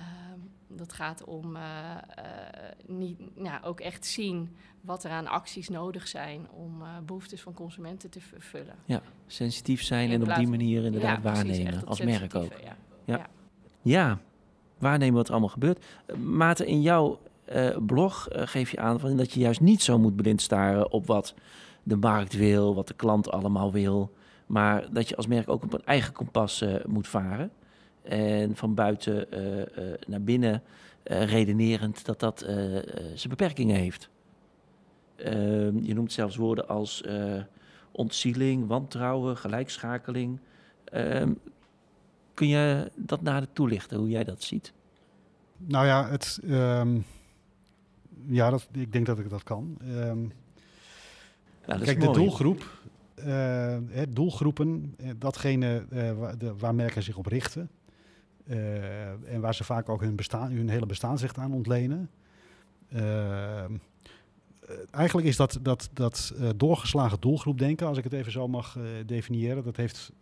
Ehm, 0.00 0.38
dat 0.76 0.92
gaat 0.92 1.24
om 1.24 1.56
eh, 1.56 1.62
eh, 1.62 2.24
niet, 2.86 3.18
ja, 3.42 3.60
ook 3.64 3.80
echt 3.80 4.06
zien 4.06 4.56
wat 4.80 5.04
er 5.04 5.10
aan 5.10 5.26
acties 5.26 5.68
nodig 5.68 6.08
zijn 6.08 6.46
om 6.50 6.82
eh, 6.82 6.88
behoeftes 7.06 7.40
van 7.40 7.54
consumenten 7.54 8.10
te 8.10 8.20
vervullen. 8.20 8.74
Sensitief 9.26 9.82
zijn 9.82 10.10
en 10.10 10.22
op 10.22 10.34
die 10.34 10.48
manier 10.48 10.84
inderdaad 10.84 11.16
Ja, 11.16 11.32
waarnemen 11.32 11.86
als 11.86 12.00
merk 12.00 12.34
ook. 12.34 12.52
Ja. 13.04 13.26
Ja, 13.82 14.18
waarnemen 14.78 15.14
wat 15.14 15.26
er 15.26 15.32
allemaal 15.32 15.48
gebeurt. 15.50 15.84
Uh, 16.06 16.16
Maarten, 16.16 16.66
in 16.66 16.82
jouw 16.82 17.20
blog 17.86 18.26
geef 18.30 18.70
je 18.70 18.78
aan 18.78 19.00
van 19.00 19.16
dat 19.16 19.32
je 19.32 19.40
juist 19.40 19.60
niet 19.60 19.82
zo 19.82 19.98
moet 19.98 20.16
blind 20.16 20.42
staren 20.42 20.92
op 20.92 21.06
wat 21.06 21.34
de 21.82 21.96
markt 21.96 22.32
wil, 22.32 22.74
wat 22.74 22.88
de 22.88 22.94
klant 22.94 23.30
allemaal 23.30 23.72
wil. 23.72 24.12
Maar 24.46 24.92
dat 24.92 25.08
je 25.08 25.16
als 25.16 25.26
merk 25.26 25.48
ook 25.48 25.62
op 25.62 25.72
een 25.72 25.84
eigen 25.84 26.12
kompas 26.12 26.64
moet 26.86 27.08
varen. 27.08 27.50
En 28.02 28.56
van 28.56 28.74
buiten 28.74 29.32
eh, 29.32 29.60
eh, 29.60 30.00
naar 30.06 30.22
binnen 30.22 30.62
eh, 31.02 31.24
redenerend 31.24 32.04
dat 32.04 32.20
dat 32.20 32.38
zijn 33.14 33.28
beperkingen 33.28 33.76
heeft. 33.76 34.08
Ehm, 35.16 35.78
je 35.82 35.94
noemt 35.94 36.12
zelfs 36.12 36.36
woorden 36.36 36.68
als 36.68 37.04
ontzieling, 37.90 38.66
wantrouwen, 38.66 39.36
gelijkschakeling. 39.36 40.38
Ehm, 40.84 41.32
kun 42.34 42.48
je 42.48 42.90
dat 42.96 43.22
nader 43.22 43.52
toelichten, 43.52 43.98
hoe 43.98 44.08
jij 44.08 44.24
dat 44.24 44.42
ziet? 44.42 44.72
Nou 45.56 45.86
ja, 45.86 46.08
het, 46.08 46.40
ehm, 46.44 46.98
ja 48.26 48.50
dat, 48.50 48.68
ik 48.72 48.92
denk 48.92 49.06
dat 49.06 49.18
ik 49.18 49.30
dat 49.30 49.42
kan. 49.42 49.76
Nou, 49.80 50.28
dat 51.66 51.82
Kijk, 51.82 52.00
de 52.00 52.10
doelgroep, 52.10 52.80
hè, 53.90 54.12
doelgroepen, 54.12 54.96
datgene 55.18 55.84
waar, 56.18 56.38
de, 56.38 56.56
waar 56.56 56.74
merken 56.74 57.02
zich 57.02 57.16
op 57.16 57.26
richten. 57.26 57.70
Eh, 58.50 59.32
en 59.34 59.40
waar 59.40 59.54
ze 59.54 59.64
vaak 59.64 59.88
ook 59.88 60.00
hun, 60.00 60.16
bestaan, 60.16 60.50
hun 60.52 60.68
hele 60.68 60.86
bestaansrecht 60.86 61.38
aan 61.38 61.52
ontlenen. 61.52 62.10
Eh, 62.88 63.64
eigenlijk 64.90 65.28
is 65.28 65.36
dat, 65.36 65.58
dat, 65.62 65.90
dat 65.92 66.32
eh, 66.38 66.48
doorgeslagen 66.56 67.20
doelgroepdenken, 67.20 67.86
als 67.86 67.98
ik 67.98 68.04
het 68.04 68.12
even 68.12 68.32
zo 68.32 68.48
mag 68.48 68.78
definiëren, 69.06 69.64
dat 69.64 69.76
heeft, 69.76 70.12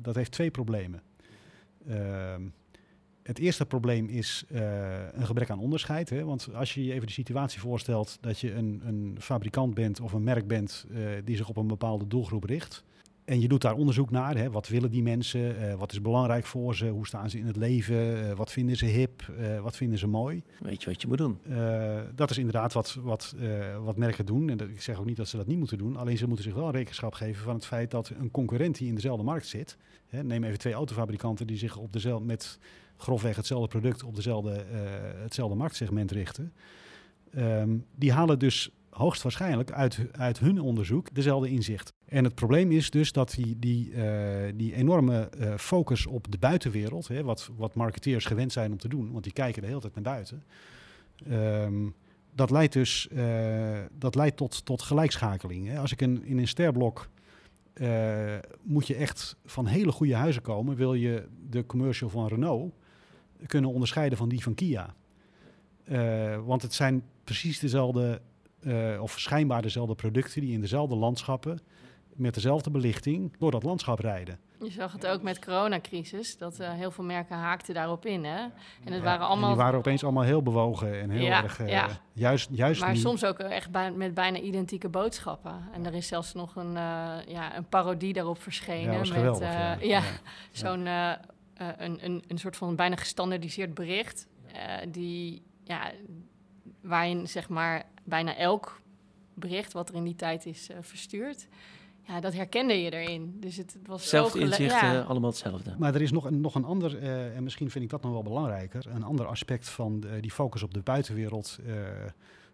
dat 0.00 0.14
heeft 0.14 0.30
twee 0.30 0.50
problemen. 0.50 1.02
Ehm, 1.88 2.42
het 3.22 3.38
eerste 3.38 3.66
probleem 3.66 4.08
is 4.08 4.44
een 5.12 5.26
gebrek 5.26 5.50
aan 5.50 5.58
onderscheid. 5.58 6.10
Hè? 6.10 6.24
Want 6.24 6.54
als 6.54 6.74
je 6.74 6.84
je 6.84 6.92
even 6.92 7.06
de 7.06 7.12
situatie 7.12 7.60
voorstelt 7.60 8.18
dat 8.20 8.40
je 8.40 8.54
een, 8.54 8.82
een 8.84 9.16
fabrikant 9.20 9.74
bent 9.74 10.00
of 10.00 10.12
een 10.12 10.24
merk 10.24 10.46
bent 10.46 10.86
die 11.24 11.36
zich 11.36 11.48
op 11.48 11.56
een 11.56 11.66
bepaalde 11.66 12.06
doelgroep 12.06 12.44
richt. 12.44 12.84
En 13.26 13.40
je 13.40 13.48
doet 13.48 13.62
daar 13.62 13.74
onderzoek 13.74 14.10
naar. 14.10 14.36
Hè? 14.36 14.50
Wat 14.50 14.68
willen 14.68 14.90
die 14.90 15.02
mensen? 15.02 15.58
Eh, 15.58 15.74
wat 15.74 15.92
is 15.92 16.00
belangrijk 16.00 16.44
voor 16.44 16.74
ze? 16.76 16.88
Hoe 16.88 17.06
staan 17.06 17.30
ze 17.30 17.38
in 17.38 17.46
het 17.46 17.56
leven? 17.56 18.28
Eh, 18.28 18.36
wat 18.36 18.52
vinden 18.52 18.76
ze 18.76 18.86
hip? 18.86 19.32
Eh, 19.38 19.60
wat 19.60 19.76
vinden 19.76 19.98
ze 19.98 20.06
mooi? 20.06 20.42
Weet 20.58 20.82
je 20.82 20.90
wat 20.90 21.02
je 21.02 21.08
moet 21.08 21.18
doen? 21.18 21.38
Dat 22.14 22.30
is 22.30 22.38
inderdaad 22.38 22.72
wat, 22.72 22.98
wat, 23.02 23.34
wat 23.84 23.96
merken 23.96 24.26
doen. 24.26 24.50
En 24.50 24.56
dat, 24.56 24.68
ik 24.68 24.82
zeg 24.82 24.98
ook 24.98 25.04
niet 25.04 25.16
dat 25.16 25.28
ze 25.28 25.36
dat 25.36 25.46
niet 25.46 25.58
moeten 25.58 25.78
doen. 25.78 25.96
Alleen 25.96 26.18
ze 26.18 26.26
moeten 26.26 26.44
zich 26.44 26.54
wel 26.54 26.70
rekenschap 26.70 27.14
geven 27.14 27.44
van 27.44 27.54
het 27.54 27.66
feit 27.66 27.90
dat 27.90 28.08
een 28.08 28.30
concurrent 28.30 28.78
die 28.78 28.88
in 28.88 28.94
dezelfde 28.94 29.24
markt 29.24 29.46
zit. 29.46 29.76
Hè, 30.06 30.24
neem 30.24 30.44
even 30.44 30.58
twee 30.58 30.72
autofabrikanten 30.72 31.46
die 31.46 31.58
zich 31.58 31.76
op 31.76 31.92
dezelfde, 31.92 32.26
met 32.26 32.58
grofweg 32.96 33.36
hetzelfde 33.36 33.68
product 33.68 34.02
op 34.02 34.14
dezelfde, 34.14 34.64
hetzelfde 35.22 35.56
marktsegment 35.56 36.10
richten. 36.10 36.52
Ehm, 37.30 37.76
die 37.94 38.12
halen 38.12 38.38
dus 38.38 38.70
hoogstwaarschijnlijk 38.96 39.72
uit, 39.72 39.98
uit 40.12 40.38
hun 40.38 40.60
onderzoek 40.60 41.14
dezelfde 41.14 41.50
inzicht. 41.50 41.92
En 42.08 42.24
het 42.24 42.34
probleem 42.34 42.72
is 42.72 42.90
dus 42.90 43.12
dat 43.12 43.30
die, 43.30 43.58
die, 43.58 43.92
eh, 43.92 44.52
die 44.54 44.74
enorme 44.74 45.28
eh, 45.28 45.54
focus 45.56 46.06
op 46.06 46.30
de 46.30 46.38
buitenwereld, 46.38 47.08
hè, 47.08 47.22
wat, 47.22 47.50
wat 47.56 47.74
marketeers 47.74 48.24
gewend 48.24 48.52
zijn 48.52 48.72
om 48.72 48.78
te 48.78 48.88
doen, 48.88 49.12
want 49.12 49.24
die 49.24 49.32
kijken 49.32 49.62
de 49.62 49.68
hele 49.68 49.80
tijd 49.80 49.94
naar 49.94 50.02
buiten. 50.02 50.42
Ehm, 51.30 51.88
dat 52.34 52.50
leidt 52.50 52.72
dus 52.72 53.08
eh, 53.08 53.78
dat 53.98 54.14
leidt 54.14 54.36
tot, 54.36 54.64
tot 54.64 54.82
gelijkschakeling. 54.82 55.66
Hè. 55.68 55.78
Als 55.78 55.92
ik 55.92 56.00
een, 56.00 56.24
in 56.24 56.38
een 56.38 56.48
sterblok 56.48 57.08
moet 58.62 58.86
je 58.86 58.94
echt 58.94 59.36
van 59.44 59.66
hele 59.66 59.92
goede 59.92 60.14
huizen 60.14 60.42
komen, 60.42 60.76
wil 60.76 60.94
je 60.94 61.28
de 61.50 61.66
commercial 61.66 62.10
van 62.10 62.26
Renault 62.26 62.74
kunnen 63.46 63.70
onderscheiden 63.70 64.18
van 64.18 64.28
die 64.28 64.42
van 64.42 64.54
Kia. 64.54 64.94
Want 66.44 66.62
het 66.62 66.74
zijn 66.74 67.02
precies 67.24 67.58
dezelfde, 67.58 68.20
eh, 68.62 69.02
of 69.02 69.18
schijnbaar 69.18 69.62
dezelfde 69.62 69.94
producten 69.94 70.40
die 70.40 70.52
in 70.52 70.60
dezelfde 70.60 70.96
landschappen 70.96 71.60
met 72.14 72.34
dezelfde 72.34 72.70
belichting 72.70 73.36
door 73.38 73.50
dat 73.50 73.62
landschap 73.62 73.98
rijden. 73.98 74.38
Je 74.60 74.70
zag 74.70 74.92
het 74.92 75.06
ook 75.06 75.22
met 75.22 75.34
de 75.34 75.40
coronacrisis, 75.40 76.38
dat 76.38 76.58
eh, 76.58 76.72
heel 76.72 76.90
veel 76.90 77.04
merken 77.04 77.36
haakten 77.36 77.74
daarop 77.74 78.06
in. 78.06 78.24
Hè? 78.24 78.38
En 78.40 78.52
het 78.84 78.94
Ja, 78.94 79.00
waren 79.00 79.20
en 79.20 79.26
allemaal, 79.26 79.48
die 79.48 79.58
waren 79.58 79.78
opeens 79.78 80.02
allemaal 80.04 80.22
heel 80.22 80.42
bewogen 80.42 81.00
en 81.00 81.10
heel 81.10 81.24
Ja, 81.24 81.42
erg 81.42 81.60
eh, 81.60 81.68
ja. 81.68 81.88
juist, 82.12 82.48
juist 82.52 82.80
maar 82.80 82.92
nu- 82.92 82.96
soms 82.98 83.24
ook 83.24 83.38
echt 83.38 83.70
bij- 83.70 83.92
met 83.92 84.14
bijna 84.14 84.38
identieke 84.38 84.88
boodschappen. 84.88 85.68
En 85.72 85.86
er 85.86 85.94
is 85.94 86.06
zelfs 86.06 86.32
nog 86.34 86.56
een, 86.56 86.72
ja, 87.28 87.56
een 87.56 87.68
parodie 87.68 88.12
daarop 88.12 88.42
verschenen. 88.42 88.98
Met, 88.98 89.10
geweldig. 89.10 89.82
ja. 89.94 90.02
zo'n 90.52 90.86
een, 90.86 92.04
een, 92.04 92.24
een 92.28 92.38
soort 92.38 92.56
van 92.56 92.76
bijna 92.76 92.96
gestandardiseerd 92.96 93.74
bericht. 93.74 94.26
die, 94.88 95.42
ja, 95.64 95.90
waarin 96.86 97.28
zeg 97.28 97.48
maar 97.48 97.84
bijna 98.04 98.36
elk 98.36 98.80
bericht 99.34 99.72
wat 99.72 99.88
er 99.88 99.94
in 99.94 100.04
die 100.04 100.14
tijd 100.16 100.46
is 100.46 100.68
eh, 100.70 100.76
verstuurd. 100.80 101.48
Ja, 102.02 102.20
dat 102.20 102.34
herkende 102.34 102.82
je 102.82 102.90
erin. 102.90 103.36
Dus 103.40 103.56
het, 103.56 103.72
het 103.72 103.86
was 103.86 104.08
Zelfde 104.08 104.38
gele- 104.38 104.50
inzichten, 104.50 104.92
ja. 104.92 105.00
allemaal 105.00 105.30
hetzelfde. 105.30 105.74
Maar 105.78 105.94
er 105.94 106.02
is 106.02 106.10
nog 106.12 106.24
een, 106.24 106.40
nog 106.40 106.54
een 106.54 106.64
ander, 106.64 106.98
eh, 106.98 107.36
en 107.36 107.42
misschien 107.42 107.70
vind 107.70 107.84
ik 107.84 107.90
dat 107.90 108.02
nog 108.02 108.12
wel 108.12 108.22
belangrijker, 108.22 108.86
een 108.88 109.02
ander 109.02 109.26
aspect 109.26 109.68
van 109.68 110.00
de- 110.00 110.20
die 110.20 110.30
focus 110.30 110.62
op 110.62 110.74
de 110.74 110.80
buitenwereld, 110.80 111.58
eh, 111.66 111.74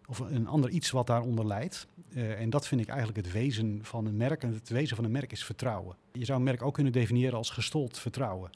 of 0.07 0.19
een 0.19 0.47
ander 0.47 0.69
iets 0.69 0.91
wat 0.91 1.07
daaronder 1.07 1.45
leidt. 1.47 1.87
Eh, 2.13 2.41
en 2.41 2.49
dat 2.49 2.67
vind 2.67 2.81
ik 2.81 2.87
eigenlijk 2.87 3.17
het 3.25 3.31
wezen 3.33 3.79
van 3.81 4.05
een 4.05 4.17
merk. 4.17 4.43
En 4.43 4.53
het 4.53 4.69
wezen 4.69 4.95
van 4.95 5.05
een 5.05 5.11
merk 5.11 5.31
is 5.31 5.43
vertrouwen. 5.45 5.95
Je 6.11 6.25
zou 6.25 6.37
een 6.37 6.43
merk 6.43 6.61
ook 6.61 6.73
kunnen 6.73 6.91
definiëren 6.93 7.37
als 7.37 7.49
gestold 7.49 7.99
vertrouwen. 7.99 8.49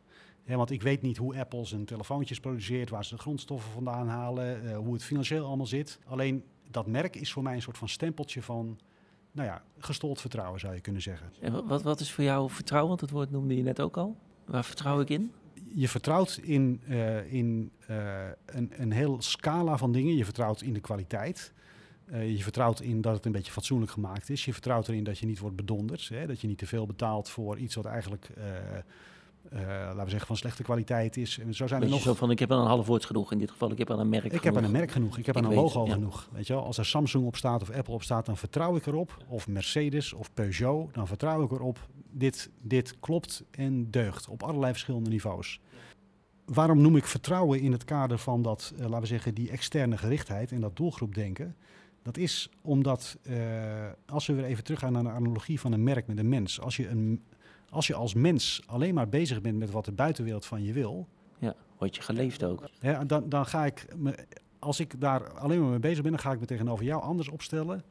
Ja, 0.47 0.55
want 0.55 0.71
ik 0.71 0.81
weet 0.81 1.01
niet 1.01 1.17
hoe 1.17 1.37
Apple 1.39 1.65
zijn 1.65 1.85
telefoontjes 1.85 2.39
produceert, 2.39 2.89
waar 2.89 3.05
ze 3.05 3.15
de 3.15 3.21
grondstoffen 3.21 3.71
vandaan 3.71 4.07
halen, 4.07 4.69
eh, 4.69 4.77
hoe 4.77 4.93
het 4.93 5.03
financieel 5.03 5.45
allemaal 5.45 5.65
zit. 5.65 5.99
Alleen 6.05 6.43
dat 6.71 6.87
merk 6.87 7.15
is 7.15 7.31
voor 7.31 7.43
mij 7.43 7.55
een 7.55 7.61
soort 7.61 7.77
van 7.77 7.89
stempeltje 7.89 8.41
van, 8.41 8.79
nou 9.31 9.47
ja, 9.47 9.63
gestold 9.77 10.21
vertrouwen 10.21 10.59
zou 10.59 10.73
je 10.73 10.81
kunnen 10.81 11.01
zeggen. 11.01 11.31
En 11.41 11.51
wa- 11.51 11.63
wat, 11.63 11.81
wat 11.81 11.99
is 11.99 12.11
voor 12.11 12.23
jou 12.23 12.49
vertrouwen? 12.49 12.87
Want 12.89 12.99
dat 13.01 13.09
woord 13.09 13.31
noemde 13.31 13.55
je 13.55 13.63
net 13.63 13.81
ook 13.81 13.97
al. 13.97 14.17
Waar 14.45 14.65
vertrouw 14.65 14.99
ik 14.99 15.09
in? 15.09 15.31
je 15.73 15.87
vertrouwt 15.87 16.39
in, 16.43 16.81
eh, 16.87 17.33
in 17.33 17.71
eh, 17.87 18.15
een, 18.45 18.71
een 18.81 18.91
heel 18.91 19.21
scala 19.21 19.77
van 19.77 19.91
dingen. 19.91 20.15
Je 20.15 20.25
vertrouwt 20.25 20.61
in 20.61 20.73
de 20.73 20.79
kwaliteit. 20.79 21.53
Je 22.11 22.43
vertrouwt 22.43 22.79
in 22.81 23.01
dat 23.01 23.13
het 23.15 23.25
een 23.25 23.31
beetje 23.31 23.51
fatsoenlijk 23.51 23.91
gemaakt 23.91 24.29
is. 24.29 24.45
Je 24.45 24.53
vertrouwt 24.53 24.87
erin 24.87 25.03
dat 25.03 25.17
je 25.19 25.25
niet 25.25 25.39
wordt 25.39 25.55
bedonderd. 25.55 26.09
Hè? 26.09 26.27
Dat 26.27 26.41
je 26.41 26.47
niet 26.47 26.57
te 26.57 26.67
veel 26.67 26.85
betaalt 26.85 27.29
voor 27.29 27.57
iets 27.57 27.75
wat 27.75 27.85
eigenlijk, 27.85 28.29
eh, 29.51 29.59
laten 29.67 30.03
we 30.03 30.09
zeggen, 30.09 30.27
van 30.27 30.37
slechte 30.37 30.63
kwaliteit 30.63 31.17
is. 31.17 31.39
En 31.39 31.53
zo 31.53 31.67
zijn 31.67 31.81
er 31.81 31.89
nog... 31.89 32.01
zo 32.01 32.13
van, 32.13 32.31
ik 32.31 32.39
heb 32.39 32.51
aan 32.51 32.59
een 32.59 32.67
half 32.67 32.87
woord 32.87 33.05
genoeg 33.05 33.31
in 33.31 33.37
dit 33.37 33.51
geval. 33.51 33.71
Ik 33.71 33.77
heb 33.77 33.91
aan 33.91 33.99
een 33.99 34.09
merk 34.09 34.23
Ik 34.23 34.31
heb 34.31 34.41
genoeg. 34.41 34.57
aan 34.57 34.63
een 34.63 34.71
merk 34.71 34.91
genoeg. 34.91 35.17
Ik 35.17 35.25
heb 35.25 35.35
Ik 35.35 35.43
aan 35.43 35.49
een 35.49 35.55
logo 35.55 35.85
ja. 35.85 35.93
genoeg. 35.93 36.29
Weet 36.31 36.47
je 36.47 36.53
wel? 36.53 36.63
Als 36.63 36.77
er 36.77 36.85
Samsung 36.85 37.25
op 37.25 37.35
staat 37.35 37.61
of 37.61 37.69
Apple 37.69 37.93
op 37.93 38.03
staat, 38.03 38.25
dan 38.25 38.37
vertrouw 38.37 38.75
ik 38.75 38.85
erop. 38.85 39.17
Of 39.27 39.47
Mercedes 39.47 40.13
of 40.13 40.33
Peugeot, 40.33 40.93
dan 40.93 41.07
vertrouw 41.07 41.43
ik 41.43 41.51
erop. 41.51 41.87
Dit, 42.11 42.49
dit 42.61 42.99
klopt 42.99 43.43
en 43.51 43.91
deugt 43.91 44.27
op 44.27 44.43
allerlei 44.43 44.71
verschillende 44.71 45.09
niveaus. 45.09 45.59
Waarom 46.45 46.81
noem 46.81 46.95
ik 46.95 47.05
vertrouwen 47.05 47.59
in 47.59 47.71
het 47.71 47.83
kader 47.83 48.17
van 48.17 48.41
dat, 48.41 48.73
eh, 48.75 48.81
laten 48.83 49.01
we 49.01 49.07
zeggen, 49.07 49.33
die 49.33 49.49
externe 49.49 49.97
gerichtheid 49.97 50.51
en 50.51 50.61
dat 50.61 50.75
doelgroepdenken? 50.75 51.55
Dat 52.03 52.17
is 52.17 52.49
omdat, 52.61 53.17
eh, 53.23 53.35
als 54.05 54.27
we 54.27 54.33
weer 54.33 54.45
even 54.45 54.63
teruggaan 54.63 54.93
naar 54.93 55.03
de 55.03 55.09
analogie 55.09 55.59
van 55.59 55.71
een 55.71 55.83
merk 55.83 56.07
met 56.07 56.17
een 56.17 56.29
mens. 56.29 56.61
Als 56.61 56.75
je, 56.75 56.87
een, 56.87 57.23
als 57.69 57.87
je 57.87 57.93
als 57.95 58.13
mens 58.13 58.61
alleen 58.65 58.93
maar 58.93 59.09
bezig 59.09 59.41
bent 59.41 59.57
met 59.57 59.71
wat 59.71 59.85
de 59.85 59.91
buitenwereld 59.91 60.45
van 60.45 60.63
je 60.63 60.73
wil, 60.73 61.07
Ja, 61.39 61.55
word 61.77 61.95
je 61.95 62.01
geleefd 62.01 62.43
ook. 62.43 62.69
ja, 62.81 63.03
dan, 63.05 63.29
dan 63.29 63.45
ga 63.45 63.65
ik, 63.65 63.85
me, 63.95 64.15
als 64.59 64.79
ik 64.79 65.01
daar 65.01 65.33
alleen 65.33 65.59
maar 65.61 65.69
mee 65.69 65.79
bezig 65.79 66.01
ben, 66.01 66.11
dan 66.11 66.21
ga 66.21 66.31
ik 66.31 66.39
me 66.39 66.45
tegenover 66.45 66.85
jou 66.85 67.01
anders 67.01 67.29
opstellen 67.29 67.83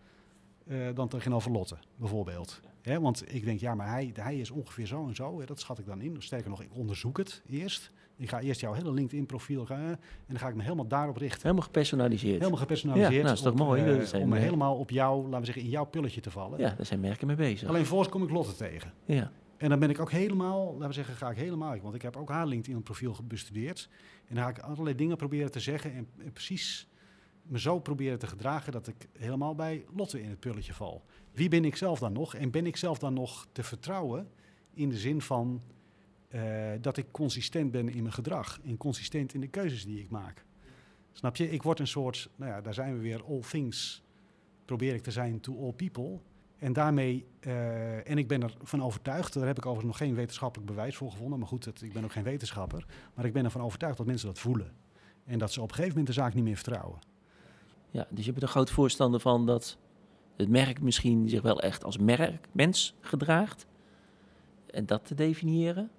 eh, 0.66 0.78
dan 0.94 1.08
tegenover 1.08 1.50
Lotte, 1.50 1.76
bijvoorbeeld. 1.96 2.60
Hè, 2.82 3.00
want 3.00 3.34
ik 3.34 3.44
denk, 3.44 3.60
ja, 3.60 3.74
maar 3.74 3.88
hij, 3.90 4.10
hij 4.14 4.36
is 4.38 4.50
ongeveer 4.50 4.86
zo 4.86 5.06
en 5.06 5.14
zo. 5.14 5.38
Hè, 5.40 5.46
dat 5.46 5.60
schat 5.60 5.78
ik 5.78 5.86
dan 5.86 6.00
in. 6.00 6.16
Sterker 6.18 6.50
nog, 6.50 6.62
ik 6.62 6.68
onderzoek 6.74 7.16
het 7.18 7.42
eerst. 7.50 7.90
Ik 8.16 8.28
ga 8.28 8.40
eerst 8.40 8.60
jouw 8.60 8.72
hele 8.72 8.92
LinkedIn-profiel 8.92 9.64
gaan 9.66 9.78
en 9.86 9.98
dan 10.26 10.38
ga 10.38 10.48
ik 10.48 10.54
me 10.54 10.62
helemaal 10.62 10.86
daarop 10.86 11.16
richten. 11.16 11.40
Helemaal 11.42 11.62
gepersonaliseerd. 11.64 12.38
Helemaal 12.38 12.58
gepersonaliseerd. 12.60 13.14
Ja, 13.14 13.20
nou, 13.22 13.34
is 13.34 13.40
toch 13.40 13.52
op, 13.52 13.58
mooi? 13.58 13.82
eh, 13.82 13.98
Dat 13.98 14.12
om 14.22 14.28
me 14.28 14.36
eh, 14.36 14.42
helemaal 14.42 14.76
op 14.76 14.90
jou, 14.90 15.22
laten 15.24 15.38
we 15.38 15.44
zeggen, 15.44 15.62
in 15.62 15.68
jouw 15.68 15.84
pulletje 15.84 16.20
te 16.20 16.30
vallen. 16.30 16.58
Ja, 16.58 16.74
daar 16.76 16.86
zijn 16.86 17.00
merken 17.00 17.26
mee 17.26 17.36
bezig. 17.36 17.68
Alleen 17.68 17.80
vervolgens 17.80 18.10
kom 18.10 18.22
ik 18.22 18.30
Lotte 18.30 18.54
tegen. 18.54 18.92
Ja. 19.04 19.30
En 19.56 19.68
dan 19.68 19.78
ben 19.78 19.90
ik 19.90 20.00
ook 20.00 20.10
helemaal, 20.10 20.72
laten 20.72 20.86
we 20.86 20.92
zeggen, 20.92 21.14
ga 21.14 21.30
ik 21.30 21.36
helemaal, 21.36 21.78
want 21.78 21.94
ik 21.94 22.02
heb 22.02 22.16
ook 22.16 22.28
haar 22.28 22.46
LinkedIn-profiel 22.46 23.16
bestudeerd. 23.24 23.88
En 24.26 24.34
dan 24.34 24.44
ga 24.44 24.50
ik 24.50 24.58
allerlei 24.58 24.96
dingen 24.96 25.16
proberen 25.16 25.50
te 25.50 25.60
zeggen 25.60 25.92
en, 25.94 26.08
en 26.18 26.32
precies 26.32 26.88
me 27.42 27.58
zo 27.58 27.78
proberen 27.78 28.18
te 28.18 28.26
gedragen 28.26 28.72
dat 28.72 28.86
ik 28.86 29.08
helemaal 29.18 29.54
bij 29.54 29.84
Lotte 29.94 30.22
in 30.22 30.28
het 30.28 30.40
pulletje 30.40 30.72
val. 30.72 31.04
Wie 31.32 31.48
ben 31.48 31.64
ik 31.64 31.76
zelf 31.76 31.98
dan 31.98 32.12
nog? 32.12 32.34
En 32.34 32.50
ben 32.50 32.66
ik 32.66 32.76
zelf 32.76 32.98
dan 32.98 33.14
nog 33.14 33.46
te 33.52 33.62
vertrouwen 33.62 34.28
in 34.74 34.88
de 34.88 34.96
zin 34.96 35.20
van 35.20 35.62
eh, 36.28 36.72
dat 36.80 36.96
ik 36.96 37.06
consistent 37.10 37.70
ben 37.70 37.88
in 37.88 38.02
mijn 38.02 38.14
gedrag 38.14 38.60
en 38.64 38.76
consistent 38.76 39.34
in 39.34 39.40
de 39.40 39.48
keuzes 39.48 39.84
die 39.84 40.00
ik 40.00 40.10
maak. 40.10 40.44
Snap 41.12 41.36
je? 41.36 41.50
Ik 41.50 41.62
word 41.62 41.78
een 41.78 41.86
soort, 41.86 42.30
nou 42.36 42.50
ja, 42.50 42.60
daar 42.60 42.74
zijn 42.74 42.94
we 42.94 43.00
weer, 43.00 43.24
all 43.24 43.40
things 43.40 44.02
probeer 44.64 44.94
ik 44.94 45.02
te 45.02 45.10
zijn 45.10 45.40
to 45.40 45.64
all 45.64 45.72
people. 45.72 46.20
En 46.58 46.72
daarmee, 46.72 47.26
eh, 47.40 48.10
en 48.10 48.18
ik 48.18 48.28
ben 48.28 48.42
ervan 48.42 48.82
overtuigd, 48.82 49.34
daar 49.34 49.46
heb 49.46 49.56
ik 49.56 49.66
overigens 49.66 49.98
nog 49.98 50.08
geen 50.08 50.16
wetenschappelijk 50.16 50.70
bewijs 50.70 50.96
voor 50.96 51.10
gevonden, 51.10 51.38
maar 51.38 51.48
goed, 51.48 51.82
ik 51.82 51.92
ben 51.92 52.04
ook 52.04 52.12
geen 52.12 52.22
wetenschapper, 52.22 52.86
maar 53.14 53.24
ik 53.24 53.32
ben 53.32 53.44
ervan 53.44 53.62
overtuigd 53.62 53.96
dat 53.96 54.06
mensen 54.06 54.26
dat 54.26 54.38
voelen. 54.38 54.72
En 55.24 55.38
dat 55.38 55.52
ze 55.52 55.60
op 55.60 55.68
een 55.68 55.74
gegeven 55.74 55.98
moment 55.98 56.14
de 56.14 56.20
zaak 56.22 56.34
niet 56.34 56.44
meer 56.44 56.54
vertrouwen. 56.54 56.98
Ja, 57.90 58.06
dus 58.10 58.24
je 58.24 58.30
bent 58.30 58.42
een 58.42 58.48
groot 58.48 58.70
voorstander 58.70 59.20
van 59.20 59.46
dat 59.46 59.78
het 60.36 60.48
merk 60.48 60.80
misschien 60.80 61.28
zich 61.28 61.42
wel 61.42 61.60
echt 61.60 61.84
als 61.84 61.98
merk 61.98 62.48
mens 62.52 62.94
gedraagt. 63.00 63.66
En 64.70 64.86
dat 64.86 65.04
te 65.04 65.14
definiëren. 65.14 65.90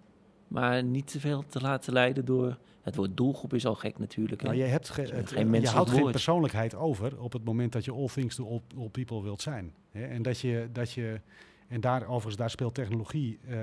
Maar 0.48 0.84
niet 0.84 1.08
te 1.08 1.20
veel 1.20 1.44
te 1.48 1.62
laten 1.62 1.94
leiden 1.94 2.26
door. 2.26 2.58
Het 2.82 2.96
woord 2.96 3.18
doelgroep 3.18 3.54
is 3.54 3.66
al 3.66 3.76
gek 3.76 4.00
natuurlijk. 4.00 4.42
Nou, 4.42 4.56
je, 4.56 4.64
hebt 4.64 4.90
ge- 4.90 5.02
Het 5.02 5.12
is 5.12 5.18
het, 5.18 5.30
geen 5.30 5.62
je 5.62 5.68
houdt 5.68 5.90
geen 5.90 6.12
persoonlijkheid 6.12 6.76
over 6.76 7.20
op 7.22 7.34
het 7.34 7.44
moment 7.44 7.72
dat 7.72 7.86
je 7.86 7.92
all 7.92 8.08
things 8.08 8.36
to 8.36 8.48
all, 8.50 8.62
all 8.78 8.90
people 8.90 9.22
wilt 9.22 9.42
zijn. 9.42 9.74
Hè? 9.92 10.06
En 10.06 10.22
dat 10.22 10.40
je, 10.40 10.70
dat 10.72 10.92
je, 10.92 11.22
en 11.68 11.82
daar 11.82 12.02
overigens, 12.04 12.36
daar 12.36 12.50
speelt 12.50 12.74
technologie. 12.76 13.40
eh, 13.48 13.56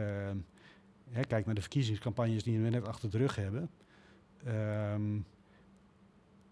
hè, 1.11 1.25
kijk 1.25 1.47
naar 1.47 1.55
de 1.55 1.61
verkiezingscampagnes 1.61 2.42
die 2.42 2.61
we 2.61 2.68
net 2.68 2.88
achter 2.88 3.11
de 3.11 3.18
rug 3.18 3.37
hebben. 3.37 3.70
Ehm, 4.44 5.16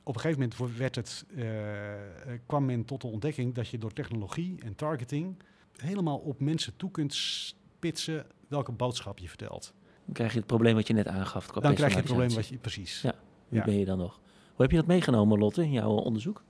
op 0.03 0.15
een 0.15 0.21
gegeven 0.21 0.49
moment 0.59 0.77
werd 0.79 0.95
het, 0.95 1.25
eh, 1.37 1.93
eh, 2.33 2.41
kwam 2.47 2.65
men 2.65 2.85
tot 2.85 3.01
de 3.01 3.07
ontdekking 3.07 3.55
dat 3.55 3.69
je 3.69 3.79
door 3.79 3.93
technologie 3.93 4.57
en 4.65 4.75
targeting 4.75 5.37
helemaal 5.77 6.19
op 6.19 6.41
mensen 6.41 6.77
toe 6.77 6.91
kunt 6.91 7.15
spitsen 7.15 8.27
welke 8.49 8.73
boodschap 8.73 9.19
je 9.19 9.29
vertelt. 9.29 9.75
Dan 10.13 10.21
krijg 10.21 10.33
je 10.33 10.39
het 10.39 10.57
probleem 10.57 10.75
wat 10.75 10.87
je 10.87 10.95
net 10.95 11.09
aangaf. 11.09 11.47
qua 11.47 11.61
Dan 11.61 11.75
krijg 11.75 11.91
je 11.91 11.97
het 11.97 12.07
probleem 12.07 12.35
wat 12.35 12.47
je 12.47 12.57
precies. 12.57 13.03
Ja. 13.03 13.15
Wie 13.49 13.59
Ja. 13.59 13.65
ben 13.65 13.79
je 13.79 13.85
dan 13.85 13.99
nog? 13.99 14.21
Hoe 14.53 14.63
heb 14.63 14.71
je 14.71 14.77
dat 14.77 14.87
meegenomen, 14.87 15.39
Lotte, 15.39 15.63
in 15.63 15.73
jouw 15.73 15.91
onderzoek? 15.91 16.43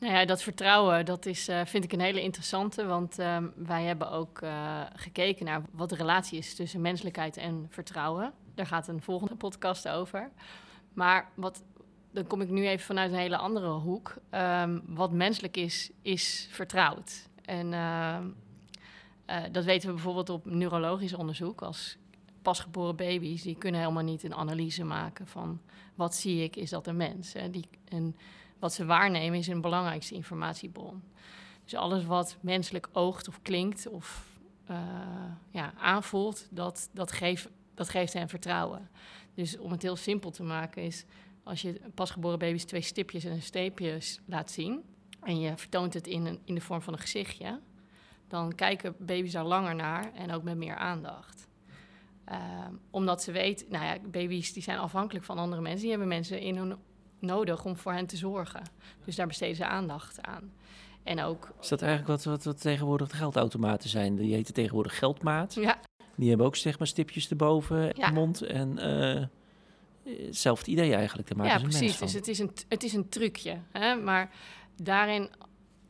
Nou 0.00 0.12
ja, 0.12 0.24
dat 0.24 0.42
vertrouwen, 0.42 1.04
dat 1.04 1.26
is, 1.26 1.48
eh, 1.48 1.60
vind 1.64 1.84
ik 1.84 1.92
een 1.92 2.00
hele 2.00 2.22
interessante. 2.22 2.86
Want 2.86 3.18
ehm, 3.18 3.46
wij 3.54 3.82
hebben 3.84 4.10
ook 4.10 4.40
eh, 4.40 4.80
gekeken 4.94 5.44
naar 5.44 5.62
wat 5.70 5.88
de 5.88 5.94
relatie 5.94 6.38
is 6.38 6.54
tussen 6.54 6.80
menselijkheid 6.80 7.36
en 7.36 7.66
vertrouwen. 7.70 8.32
Daar 8.54 8.66
gaat 8.66 8.88
een 8.88 9.02
volgende 9.02 9.34
podcast 9.46 9.88
over. 9.88 10.30
Maar 10.92 11.28
wat, 11.34 11.62
dan 12.10 12.26
kom 12.26 12.40
ik 12.40 12.48
nu 12.50 12.66
even 12.66 12.86
vanuit 12.86 13.12
een 13.12 13.18
hele 13.18 13.36
andere 13.36 13.68
hoek. 13.70 14.14
Ehm, 14.30 14.78
wat 14.86 15.12
menselijk 15.12 15.56
is, 15.56 15.90
is 16.02 16.48
vertrouwd. 16.50 17.28
En 17.44 17.72
ehm, 17.72 18.24
eh, 19.24 19.42
dat 19.52 19.64
weten 19.64 19.88
we 19.88 19.94
bijvoorbeeld 19.94 20.30
op 20.30 20.44
neurologisch 20.44 21.14
onderzoek. 21.14 21.62
Als 21.62 21.96
pasgeboren 22.46 22.96
baby's, 22.96 23.42
die 23.42 23.56
kunnen 23.56 23.80
helemaal 23.80 24.02
niet 24.02 24.22
een 24.22 24.34
analyse 24.34 24.84
maken 24.84 25.26
van 25.26 25.60
wat 25.94 26.14
zie 26.14 26.42
ik, 26.42 26.56
is 26.56 26.70
dat 26.70 26.86
een 26.86 26.96
mens. 26.96 27.32
Hè? 27.32 27.50
Die, 27.50 27.68
en 27.88 28.16
wat 28.58 28.72
ze 28.72 28.84
waarnemen 28.84 29.38
is 29.38 29.46
hun 29.46 29.60
belangrijkste 29.60 30.14
informatiebron. 30.14 31.02
Dus 31.64 31.74
alles 31.74 32.04
wat 32.04 32.36
menselijk 32.40 32.88
oogt 32.92 33.28
of 33.28 33.42
klinkt 33.42 33.88
of 33.88 34.26
eh, 34.66 34.76
ja, 35.50 35.72
aanvoelt, 35.78 36.48
dat, 36.50 36.90
dat, 36.92 37.12
geeft, 37.12 37.48
dat 37.74 37.88
geeft 37.88 38.12
hen 38.12 38.28
vertrouwen. 38.28 38.90
Dus 39.34 39.58
om 39.58 39.70
het 39.70 39.82
heel 39.82 39.96
simpel 39.96 40.30
te 40.30 40.42
maken 40.42 40.82
is, 40.82 41.04
als 41.42 41.62
je 41.62 41.80
pasgeboren 41.94 42.38
baby's 42.38 42.64
twee 42.64 42.80
stipjes 42.80 43.24
en 43.24 43.32
een 43.32 43.42
streepjes 43.42 44.20
laat 44.26 44.50
zien 44.50 44.82
en 45.20 45.40
je 45.40 45.56
vertoont 45.56 45.94
het 45.94 46.06
in, 46.06 46.38
in 46.44 46.54
de 46.54 46.60
vorm 46.60 46.82
van 46.82 46.92
een 46.92 46.98
gezichtje, 46.98 47.60
dan 48.28 48.54
kijken 48.54 48.94
baby's 48.98 49.32
daar 49.32 49.44
langer 49.44 49.74
naar 49.74 50.12
en 50.12 50.32
ook 50.32 50.42
met 50.42 50.56
meer 50.56 50.76
aandacht. 50.76 51.45
Ehm, 52.26 52.72
omdat 52.90 53.22
ze 53.22 53.32
weten, 53.32 53.66
nou 53.70 53.84
ja, 53.84 53.96
baby's 54.10 54.52
die 54.52 54.62
zijn 54.62 54.78
afhankelijk 54.78 55.24
van 55.24 55.38
andere 55.38 55.62
mensen. 55.62 55.80
Die 55.80 55.90
hebben 55.90 56.08
mensen 56.08 56.40
in 56.40 56.56
hun 56.56 56.74
nodig 57.18 57.64
om 57.64 57.76
voor 57.76 57.92
hen 57.92 58.06
te 58.06 58.16
zorgen. 58.16 58.62
Dus 59.04 59.16
daar 59.16 59.26
besteden 59.26 59.56
ze 59.56 59.66
aandacht 59.66 60.22
aan. 60.22 60.52
En 61.02 61.20
ook, 61.22 61.52
Is 61.60 61.68
dat 61.68 61.82
eigenlijk 61.82 62.10
wat, 62.10 62.24
wat, 62.24 62.44
wat 62.44 62.60
tegenwoordig 62.60 63.08
de 63.08 63.16
geldautomaten 63.16 63.88
zijn? 63.88 64.16
Die 64.16 64.34
heten 64.34 64.54
tegenwoordig 64.54 64.98
geldmaat. 64.98 65.54
ja, 65.54 65.78
Die 66.16 66.28
hebben 66.28 66.46
ook 66.46 66.56
zeg 66.56 66.78
maar 66.78 66.86
stipjes 66.86 67.28
erboven 67.30 67.82
in 67.82 67.92
Ja. 67.96 68.06
de 68.08 68.12
mond. 68.14 68.42
En 68.42 68.78
eh, 68.78 69.24
hetzelfde 70.26 70.70
idee 70.70 70.94
eigenlijk. 70.94 71.28
Daar 71.28 71.38
maken 71.38 71.60
ja 71.60 71.68
precies. 71.68 71.98
Dus 71.98 72.12
het 72.12 72.28
is 72.28 72.38
een, 72.38 72.50
het 72.68 72.82
is 72.82 72.92
een 72.92 73.08
trucje. 73.08 73.58
Hè? 73.72 73.94
Maar 73.96 74.30
daarin 74.82 75.30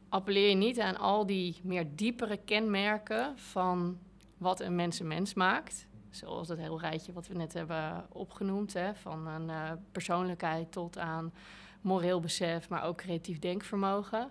appelleer 0.08 0.48
je 0.48 0.54
niet 0.54 0.80
aan 0.80 0.96
al 0.98 1.26
die 1.26 1.60
meer 1.62 1.86
diepere 1.94 2.36
kenmerken 2.36 3.38
van 3.38 3.98
wat 4.38 4.60
een 4.60 4.74
mens 4.74 5.00
een 5.00 5.06
mens 5.06 5.34
maakt. 5.34 5.86
Zoals 6.16 6.48
dat 6.48 6.58
heel 6.58 6.80
rijtje 6.80 7.12
wat 7.12 7.26
we 7.26 7.34
net 7.34 7.52
hebben 7.52 8.06
opgenoemd. 8.12 8.72
Hè? 8.72 8.94
Van 8.94 9.26
een 9.26 9.50
eh, 9.50 9.72
persoonlijkheid 9.92 10.72
tot 10.72 10.98
aan 10.98 11.32
moreel 11.80 12.20
besef, 12.20 12.68
maar 12.68 12.84
ook 12.84 12.96
creatief 12.96 13.38
denkvermogen. 13.38 14.30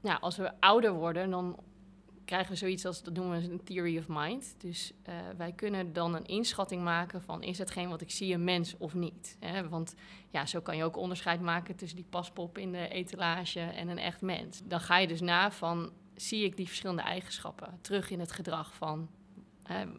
Nou, 0.00 0.20
als 0.20 0.36
we 0.36 0.60
ouder 0.60 0.92
worden, 0.92 1.30
dan 1.30 1.58
krijgen 2.28 2.50
we 2.50 2.56
zoiets 2.56 2.84
als, 2.84 3.02
dat 3.02 3.14
noemen 3.14 3.40
we 3.40 3.50
een 3.50 3.64
theory 3.64 3.98
of 3.98 4.04
mind. 4.08 4.54
Dus 4.58 4.92
eh, 5.02 5.14
wij 5.36 5.52
kunnen 5.52 5.92
dan 5.92 6.14
een 6.14 6.26
inschatting 6.26 6.82
maken 6.82 7.22
van, 7.22 7.42
is 7.42 7.58
hetgeen 7.58 7.88
wat 7.88 8.00
ik 8.00 8.10
zie 8.10 8.34
een 8.34 8.44
mens 8.44 8.76
of 8.76 8.94
niet? 8.94 9.36
Hè? 9.40 9.68
Want 9.68 9.94
ja, 10.30 10.46
zo 10.46 10.60
kan 10.60 10.76
je 10.76 10.84
ook 10.84 10.96
onderscheid 10.96 11.40
maken 11.40 11.76
tussen 11.76 11.96
die 11.96 12.06
paspop 12.10 12.58
in 12.58 12.72
de 12.72 12.88
etalage 12.88 13.60
en 13.60 13.88
een 13.88 13.98
echt 13.98 14.20
mens. 14.20 14.60
Dan 14.64 14.80
ga 14.80 14.98
je 14.98 15.06
dus 15.06 15.20
na 15.20 15.50
van, 15.50 15.92
zie 16.14 16.44
ik 16.44 16.56
die 16.56 16.66
verschillende 16.66 17.02
eigenschappen 17.02 17.78
terug 17.80 18.10
in 18.10 18.20
het 18.20 18.32
gedrag 18.32 18.74
van 18.74 19.08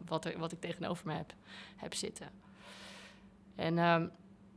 wat, 0.06 0.32
wat 0.34 0.52
ik 0.52 0.60
tegenover 0.60 1.06
me 1.06 1.12
heb, 1.12 1.34
heb 1.76 1.94
zitten. 1.94 2.30
En 3.54 3.78
ehm, 3.78 4.06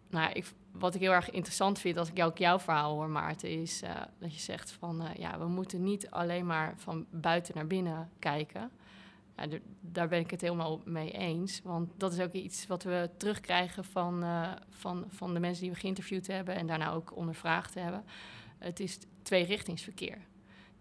nou, 0.09 0.31
ik, 0.31 0.45
wat 0.71 0.95
ik 0.95 1.01
heel 1.01 1.11
erg 1.11 1.29
interessant 1.29 1.79
vind 1.79 1.97
als 1.97 2.09
ik 2.09 2.17
jou, 2.17 2.31
jouw 2.35 2.59
verhaal 2.59 2.93
hoor, 2.93 3.09
Maarten, 3.09 3.49
is 3.49 3.81
eh, 3.81 4.01
dat 4.19 4.33
je 4.33 4.39
zegt 4.39 4.71
van 4.71 5.01
eh, 5.01 5.15
ja, 5.15 5.39
we 5.39 5.47
moeten 5.47 5.83
niet 5.83 6.09
alleen 6.09 6.45
maar 6.45 6.73
van 6.77 7.05
buiten 7.09 7.55
naar 7.55 7.67
binnen 7.67 8.09
kijken. 8.19 8.71
Ja, 9.37 9.47
daar 9.79 10.07
ben 10.07 10.19
ik 10.19 10.31
het 10.31 10.41
helemaal 10.41 10.81
mee 10.85 11.11
eens. 11.11 11.61
Want 11.63 11.89
dat 11.97 12.13
is 12.13 12.19
ook 12.19 12.31
iets 12.31 12.67
wat 12.67 12.83
we 12.83 13.09
terugkrijgen 13.17 13.85
van, 13.85 14.23
eh, 14.23 14.51
van, 14.69 15.05
van 15.07 15.33
de 15.33 15.39
mensen 15.39 15.63
die 15.63 15.71
we 15.71 15.79
geïnterviewd 15.79 16.27
hebben 16.27 16.55
en 16.55 16.67
daarna 16.67 16.91
ook 16.91 17.15
ondervraagd 17.15 17.73
hebben. 17.73 18.03
Het 18.57 18.79
is 18.79 18.99
tweerichtingsverkeer. 19.21 20.17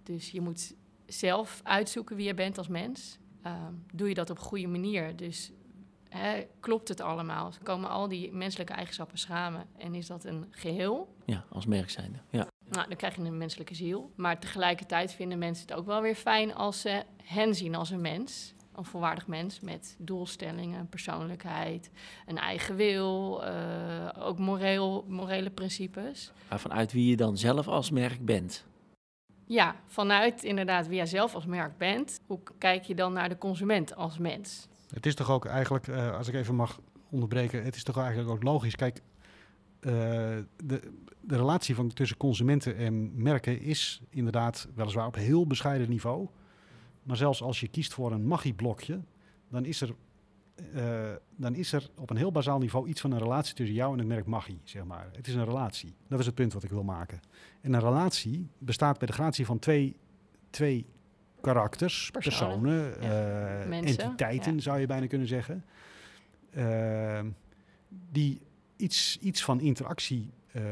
Dus 0.02 0.30
je 0.30 0.40
moet 0.40 0.74
zelf 1.06 1.60
uitzoeken 1.62 2.16
wie 2.16 2.26
je 2.26 2.34
bent 2.34 2.58
als 2.58 2.68
mens. 2.68 3.18
Ehm, 3.42 3.72
doe 3.92 4.08
je 4.08 4.14
dat 4.14 4.30
op 4.30 4.36
een 4.36 4.42
goede 4.42 4.66
manier? 4.66 5.16
Dus 5.16 5.52
hè, 6.08 6.46
klopt 6.60 6.88
het 6.88 7.00
allemaal? 7.00 7.52
Komen 7.62 7.90
al 7.90 8.08
die 8.08 8.32
menselijke 8.32 8.72
eigenschappen 8.72 9.18
samen? 9.18 9.66
En 9.78 9.94
is 9.94 10.06
dat 10.06 10.24
een 10.24 10.46
geheel? 10.50 11.14
Ja, 11.24 11.44
als 11.48 11.66
merk 11.66 11.90
zijnde. 11.90 12.18
Ja. 12.30 12.46
Nou, 12.68 12.88
dan 12.88 12.96
krijg 12.96 13.16
je 13.16 13.22
een 13.22 13.38
menselijke 13.38 13.74
ziel. 13.74 14.12
Maar 14.16 14.40
tegelijkertijd 14.40 15.12
vinden 15.12 15.38
mensen 15.38 15.66
het 15.66 15.76
ook 15.76 15.86
wel 15.86 16.00
weer 16.00 16.14
fijn 16.14 16.54
als 16.54 16.80
ze 16.80 17.04
hen 17.22 17.54
zien 17.54 17.74
als 17.74 17.90
een 17.90 18.00
mens. 18.00 18.54
Een 18.74 18.84
volwaardig 18.84 19.26
mens 19.26 19.60
met 19.60 19.96
doelstellingen, 19.98 20.88
persoonlijkheid, 20.88 21.90
een 22.26 22.38
eigen 22.38 22.76
wil, 22.76 23.44
eh, 23.44 24.08
ook 24.18 24.38
moreel, 24.38 25.04
morele 25.08 25.50
principes. 25.50 26.32
Maar 26.48 26.60
vanuit 26.60 26.92
wie 26.92 27.10
je 27.10 27.16
dan 27.16 27.36
zelf 27.36 27.68
als 27.68 27.90
merk 27.90 28.24
bent. 28.24 28.64
Ja, 29.52 29.76
vanuit 29.86 30.44
inderdaad 30.44 30.86
wie 30.86 30.96
jij 30.96 31.06
zelf 31.06 31.34
als 31.34 31.46
merk 31.46 31.78
bent, 31.78 32.20
hoe 32.26 32.40
kijk 32.58 32.82
je 32.82 32.94
dan 32.94 33.12
naar 33.12 33.28
de 33.28 33.38
consument 33.38 33.96
als 33.96 34.18
mens? 34.18 34.68
Het 34.94 35.06
is 35.06 35.14
toch 35.14 35.30
ook 35.30 35.44
eigenlijk, 35.44 35.88
eh, 35.88 36.16
als 36.16 36.28
ik 36.28 36.34
even 36.34 36.54
mag 36.54 36.80
onderbreken, 37.10 37.64
het 37.64 37.76
is 37.76 37.82
toch 37.82 37.98
eigenlijk 37.98 38.30
ook 38.30 38.42
logisch. 38.42 38.76
Kijk, 38.76 39.00
eh, 39.80 39.92
de, 40.64 40.92
de 41.20 41.36
relatie 41.36 41.74
van, 41.74 41.88
tussen 41.88 42.16
consumenten 42.16 42.76
en 42.76 43.22
merken 43.22 43.60
is 43.60 44.02
inderdaad 44.10 44.68
weliswaar 44.74 45.06
op 45.06 45.14
heel 45.14 45.46
bescheiden 45.46 45.88
niveau. 45.88 46.28
Maar 47.02 47.16
zelfs 47.16 47.42
als 47.42 47.60
je 47.60 47.68
kiest 47.68 47.94
voor 47.94 48.12
een 48.12 48.26
Maggi-blokje, 48.26 49.00
dan 49.48 49.64
is 49.64 49.80
er. 49.80 49.94
Eh, 50.74 51.10
dan 51.36 51.54
is 51.54 51.72
er 51.72 51.90
op 51.96 52.10
een 52.10 52.16
heel 52.16 52.32
bazaal 52.32 52.58
niveau 52.58 52.88
iets 52.88 53.00
van 53.00 53.12
een 53.12 53.18
relatie 53.18 53.54
tussen 53.54 53.76
jou 53.76 53.92
en 53.92 53.98
het 53.98 54.08
merk 54.08 54.26
Maggi, 54.26 54.60
zeg 54.64 54.84
maar. 54.84 55.08
Het 55.12 55.26
is 55.26 55.34
een 55.34 55.44
relatie. 55.44 55.94
Dat 56.08 56.18
is 56.18 56.26
het 56.26 56.34
punt 56.34 56.52
wat 56.52 56.62
ik 56.62 56.70
wil 56.70 56.82
maken. 56.82 57.20
En 57.60 57.72
een 57.72 57.80
relatie 57.80 58.48
bestaat 58.58 58.98
bij 58.98 59.06
de 59.06 59.12
gratie 59.12 59.46
van 59.46 59.58
twee, 59.58 59.96
twee 60.50 60.86
karakters, 61.40 62.10
Personen, 62.10 62.90
personen, 62.90 63.08
ja. 63.08 63.60
eh, 63.60 63.76
entiteiten, 63.76 64.54
ja. 64.54 64.60
zou 64.60 64.78
je 64.78 64.86
bijna 64.86 65.06
kunnen 65.06 65.28
zeggen. 65.28 65.64
Ehm, 66.50 67.30
die 68.10 68.40
iets, 68.76 69.18
iets 69.20 69.44
van 69.44 69.60
interactie 69.60 70.30
eh, 70.52 70.62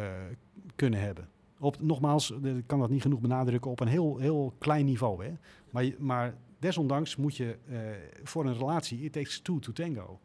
kunnen 0.76 1.00
hebben. 1.00 1.28
Op, 1.59 1.80
nogmaals, 1.80 2.30
ik 2.30 2.66
kan 2.66 2.78
dat 2.80 2.90
niet 2.90 3.02
genoeg 3.02 3.20
benadrukken, 3.20 3.70
op 3.70 3.80
een 3.80 3.88
heel, 3.88 4.18
heel 4.18 4.55
klein 4.59 4.84
niveau. 4.84 5.24
Hè? 5.24 5.32
Maar, 5.70 5.84
maar 5.98 6.34
desondanks 6.61 7.16
moet 7.16 7.36
je 7.36 7.56
eh, 7.68 7.78
voor 8.22 8.46
een 8.46 8.58
relatie, 8.58 9.00
it 9.00 9.12
takes 9.12 9.40
two 9.40 9.58
to 9.58 9.72
tango. 9.72 10.20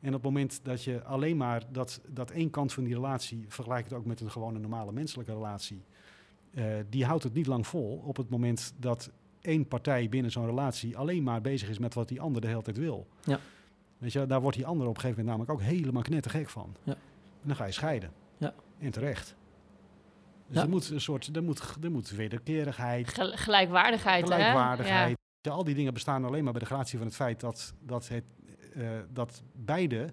En 0.00 0.08
op 0.08 0.14
het 0.14 0.32
moment 0.32 0.60
dat 0.62 0.84
je 0.84 1.02
alleen 1.04 1.36
maar 1.36 1.62
dat, 1.72 2.00
dat 2.08 2.30
één 2.30 2.50
kant 2.50 2.72
van 2.72 2.84
die 2.84 2.94
relatie, 2.94 3.44
vergelijk 3.48 3.84
het 3.84 3.92
ook 3.94 4.04
met 4.04 4.20
een 4.20 4.30
gewone 4.30 4.58
normale 4.58 4.92
menselijke 4.92 5.32
relatie, 5.32 5.82
eh, 6.54 6.64
die 6.88 7.04
houdt 7.04 7.22
het 7.24 7.34
niet 7.34 7.46
lang 7.46 7.66
vol 7.66 8.02
op 8.04 8.16
het 8.16 8.30
moment 8.30 8.74
dat 8.76 9.10
één 9.40 9.68
partij 9.68 10.08
binnen 10.08 10.30
zo'n 10.30 10.46
relatie 10.46 10.96
alleen 10.96 11.22
maar 11.22 11.40
bezig 11.40 11.68
is 11.68 11.78
met 11.78 11.94
wat 11.94 12.08
die 12.08 12.20
ander 12.20 12.40
de 12.40 12.46
hele 12.48 12.62
tijd 12.62 12.76
wil. 12.78 13.06
Ja. 13.24 13.38
Weet 13.98 14.12
je, 14.12 14.26
daar 14.26 14.40
wordt 14.40 14.56
die 14.56 14.66
ander 14.66 14.86
op 14.86 14.94
een 14.94 15.00
gegeven 15.00 15.24
moment 15.24 15.38
namelijk 15.46 15.62
ook 15.70 15.76
helemaal 15.76 16.02
knettergek 16.02 16.48
van. 16.48 16.76
Ja. 16.82 16.92
En 16.92 17.48
dan 17.50 17.56
ga 17.56 17.64
je 17.64 17.72
scheiden. 17.72 18.10
Ja. 18.36 18.54
En 18.78 18.90
terecht. 18.90 19.34
Dus 20.46 20.56
Ja. 20.56 20.62
er 20.62 20.68
moet 20.68 20.90
een 20.90 21.00
soort, 21.00 21.36
er 21.36 21.42
moet, 21.42 21.76
er 21.82 21.90
moet 21.90 22.10
wederkerigheid, 22.10 23.08
Gel- 23.08 23.32
gelijkwaardigheid, 23.36 24.28
hè? 24.28 24.34
gelijkwaardigheid. 24.34 25.16
Ja, 25.44 25.50
al 25.52 25.64
die 25.64 25.74
dingen 25.74 25.94
bestaan 25.94 26.24
alleen 26.24 26.44
maar 26.44 26.52
bij 26.52 26.62
de 26.62 26.66
gratie 26.66 26.98
van 26.98 27.06
het 27.06 27.16
feit 27.16 27.40
dat, 27.40 27.74
dat, 27.80 28.08
het, 28.08 28.24
eh, 28.74 28.88
dat 29.12 29.42
beide 29.52 30.12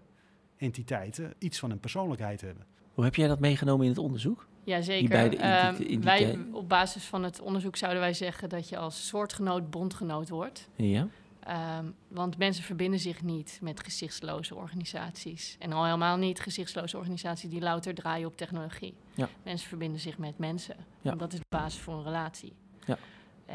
entiteiten 0.57 1.33
iets 1.37 1.59
van 1.59 1.71
een 1.71 1.79
persoonlijkheid 1.79 2.41
hebben. 2.41 2.65
Hoe 2.93 3.03
heb 3.03 3.15
jij 3.15 3.27
dat 3.27 3.39
meegenomen 3.39 3.83
in 3.83 3.91
het 3.91 3.99
onderzoek? 3.99 4.47
Ja, 4.63 4.75
Die 4.75 4.83
zeker. 4.85 5.09
beide 5.09 5.37
Ehm, 5.37 6.01
wij, 6.01 6.39
op 6.51 6.69
basis 6.69 7.03
van 7.03 7.23
het 7.23 7.41
onderzoek 7.41 7.75
zouden 7.75 8.01
wij 8.01 8.13
zeggen 8.13 8.49
dat 8.49 8.69
je 8.69 8.77
als 8.77 9.07
soortgenoot 9.07 9.69
bondgenoot 9.69 10.29
wordt. 10.29 10.69
Ja. 10.75 11.07
Ehm, 11.39 11.85
want 12.07 12.37
mensen 12.37 12.63
verbinden 12.63 12.99
zich 12.99 13.23
niet 13.23 13.59
met 13.61 13.79
gezichtsloze 13.83 14.55
organisaties. 14.55 15.55
En 15.59 15.73
al 15.73 15.85
helemaal 15.85 16.17
niet 16.17 16.39
gezichtsloze 16.39 16.97
organisaties 16.97 17.49
die 17.49 17.61
louter 17.61 17.93
draaien 17.93 18.27
op 18.27 18.37
technologie. 18.37 18.93
Ja. 19.13 19.29
Mensen 19.43 19.67
verbinden 19.69 19.99
zich 19.99 20.17
met 20.17 20.37
mensen. 20.37 20.75
Ja. 21.01 21.11
En 21.11 21.17
dat 21.17 21.33
is 21.33 21.39
de 21.39 21.45
basis 21.49 21.79
voor 21.81 21.93
een 21.93 22.03
relatie. 22.03 22.53
Ja. 22.85 22.97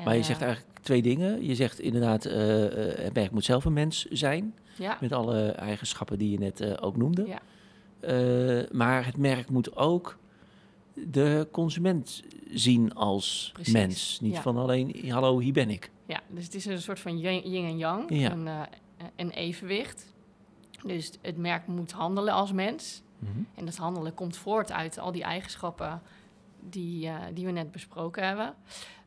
Maar 0.05 0.15
je 0.15 0.21
eh, 0.21 0.27
zegt 0.27 0.43
eigenlijk 0.43 0.79
twee 0.81 1.03
dingen. 1.03 1.45
Je 1.47 1.55
zegt 1.55 1.81
inderdaad, 1.81 2.25
eh, 2.25 2.65
eh, 2.93 2.99
het 3.05 3.15
merk 3.15 3.31
moet 3.31 3.45
zelf 3.45 3.65
een 3.65 3.73
mens 3.73 4.05
zijn. 4.05 4.55
Ja, 4.79 4.99
Met 5.01 5.13
alle 5.13 5.51
eigenschappen 5.51 6.19
die 6.19 6.31
je 6.31 6.39
net 6.39 6.61
eh, 6.61 6.73
ook 6.81 6.97
noemde. 6.97 7.27
Ja. 7.27 7.41
Eh, 8.01 8.71
maar 8.71 9.05
het 9.07 9.17
merk 9.17 9.51
moet 9.51 9.77
ook 9.77 10.19
de 10.95 11.49
consument 11.53 12.23
zien 12.53 12.95
als 12.95 13.51
Precies, 13.53 13.73
mens. 13.73 14.19
Niet 14.21 14.35
ja. 14.35 14.43
van 14.43 14.57
alleen, 14.57 15.11
hallo, 15.11 15.39
hier 15.39 15.53
ben 15.53 15.71
ik. 15.71 15.91
ja, 16.07 16.21
dus 16.29 16.45
het 16.45 16.55
is 16.55 16.65
een 16.67 16.83
soort 16.83 17.01
van 17.01 17.19
yin 17.19 17.43
en 17.65 17.77
yang, 17.79 18.05
Ja. 18.09 18.31
een, 18.33 18.47
eh, 18.47 18.61
een 19.17 19.31
evenwicht. 19.31 20.15
Dus 20.87 21.11
het 21.23 21.37
merk 21.37 21.67
moet 21.67 21.93
handelen 21.93 22.35
als 22.35 22.53
mens. 22.53 23.03
En 23.55 23.65
dat 23.65 23.77
handelen 23.77 24.15
komt 24.15 24.37
voort 24.37 24.73
uit 24.73 24.99
al 24.99 25.13
die 25.13 25.23
eigenschappen 25.23 26.03
die, 26.71 27.07
eh, 27.07 27.15
die 27.35 27.45
we 27.45 27.51
net 27.51 27.71
besproken 27.71 28.27
hebben. 28.27 28.55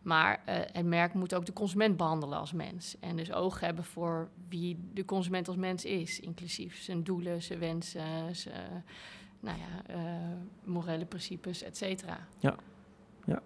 Maar 0.02 0.42
eh, 0.46 0.56
het 0.72 0.86
merk 0.86 1.14
moet 1.14 1.34
ook 1.34 1.46
de 1.46 1.54
consument 1.54 1.98
behandelen 1.98 2.38
als 2.38 2.54
mens. 2.54 2.96
En 3.00 3.16
dus 3.16 3.32
oog 3.32 3.60
hebben 3.60 3.84
voor 3.84 4.30
wie 4.50 4.80
de 4.94 5.06
consument 5.06 5.48
als 5.48 5.58
mens 5.58 5.86
is. 5.86 6.20
Inclusief 6.20 6.82
zijn 6.82 7.04
doelen, 7.04 7.42
zijn 7.42 7.60
wensen, 7.60 8.36
zijn 8.36 8.84
nou 9.40 9.58
ja, 9.58 9.94
eh, 9.94 10.04
morele 10.64 11.06
principes, 11.06 11.64
et 11.64 11.78
cetera. 11.78 12.28
Ja. 12.40 12.56
Ja. 13.26 13.42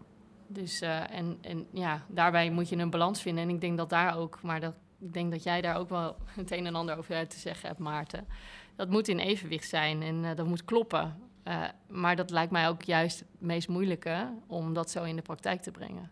Dus 0.47 0.81
eh, 0.81 1.11
en, 1.11 1.37
en 1.41 1.67
ja, 1.71 2.05
daarbij 2.07 2.51
moet 2.51 2.69
je 2.69 2.75
een 2.75 2.89
balans 2.89 3.21
vinden. 3.21 3.43
En 3.43 3.49
ik 3.49 3.61
denk 3.61 3.77
dat 3.77 3.89
daar 3.89 4.17
ook, 4.17 4.41
maar 4.41 4.59
dat, 4.59 4.73
ik 4.99 5.13
denk 5.13 5.31
dat 5.31 5.43
jij 5.43 5.61
daar 5.61 5.77
ook 5.77 5.89
wel 5.89 6.15
het 6.25 6.51
een 6.51 6.65
en 6.65 6.75
ander 6.75 6.97
over 6.97 7.27
te 7.27 7.39
zeggen 7.39 7.67
hebt, 7.67 7.79
Maarten. 7.79 8.27
Dat 8.75 8.89
moet 8.89 9.07
in 9.07 9.19
evenwicht 9.19 9.69
zijn 9.69 10.01
en 10.01 10.35
dat 10.35 10.47
moet 10.47 10.65
kloppen. 10.65 11.15
Maar 11.87 12.15
dat 12.15 12.29
lijkt 12.29 12.51
mij 12.51 12.67
ook 12.67 12.81
juist 12.81 13.19
het 13.19 13.41
meest 13.41 13.67
moeilijke 13.67 14.33
om 14.47 14.73
dat 14.73 14.89
zo 14.89 15.03
in 15.03 15.15
de 15.15 15.21
praktijk 15.21 15.61
te 15.61 15.71
brengen. 15.71 16.11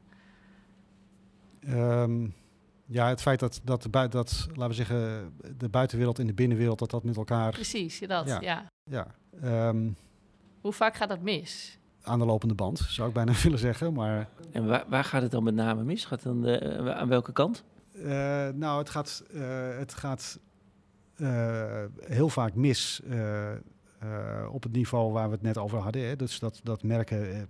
Ehm, 1.65 2.27
ja, 2.85 3.07
het 3.07 3.21
feit 3.21 3.39
dat, 3.39 3.61
dat, 3.63 3.81
de 3.81 3.89
bui- 3.89 4.07
dat, 4.07 4.47
laten 4.47 4.67
we 4.67 4.73
zeggen, 4.73 5.33
de 5.57 5.69
buitenwereld 5.69 6.19
en 6.19 6.27
de 6.27 6.33
binnenwereld, 6.33 6.79
dat 6.79 6.89
dat 6.91 7.03
met 7.03 7.17
elkaar, 7.17 7.51
Precies, 7.51 7.99
dat. 7.99 8.27
Ja. 8.27 8.41
Ja. 8.41 8.65
ja, 8.83 9.07
ehm, 9.41 9.89
Hoe 10.61 10.73
vaak 10.73 10.95
gaat 10.95 11.09
dat 11.09 11.21
mis? 11.21 11.79
aan 12.03 12.19
de 12.19 12.25
lopende 12.25 12.53
band, 12.55 12.79
zou 12.79 13.07
ik 13.07 13.13
bijna 13.13 13.31
willen 13.43 13.59
zeggen. 13.59 13.93
Maar 13.93 14.27
En 14.51 14.67
waar, 14.67 14.85
waar 14.87 15.03
gaat 15.03 15.21
het 15.21 15.31
dan 15.31 15.43
met 15.43 15.53
name 15.55 15.83
mis? 15.83 16.05
Gaat 16.05 16.23
het 16.23 16.33
dan, 16.33 16.45
eh, 16.47 16.89
aan 16.95 17.07
welke 17.07 17.31
kant? 17.31 17.63
Eh, 18.03 18.03
nou, 18.49 18.79
het 18.79 18.89
gaat, 18.89 19.23
eh, 19.33 19.77
het 19.77 19.93
gaat 19.93 20.39
eh, 21.15 21.83
heel 21.99 22.29
vaak 22.29 22.53
mis 22.55 23.01
eh, 23.09 23.51
eh, 23.51 23.57
op 24.51 24.63
het 24.63 24.71
niveau 24.71 25.11
waar 25.11 25.27
we 25.27 25.33
het 25.33 25.41
net 25.43 25.57
over 25.57 25.77
hadden. 25.79 26.07
Hè? 26.07 26.15
Dus 26.15 26.39
dat, 26.39 26.59
dat 26.63 26.83
merken 26.83 27.49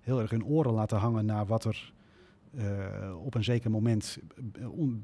heel 0.00 0.20
erg 0.20 0.30
hun 0.30 0.44
oren 0.44 0.72
laten 0.72 0.98
hangen 0.98 1.24
naar 1.26 1.46
wat 1.46 1.64
er 1.64 1.92
eh, 2.56 3.24
op 3.24 3.34
een 3.34 3.44
zeker 3.44 3.70
moment 3.70 4.18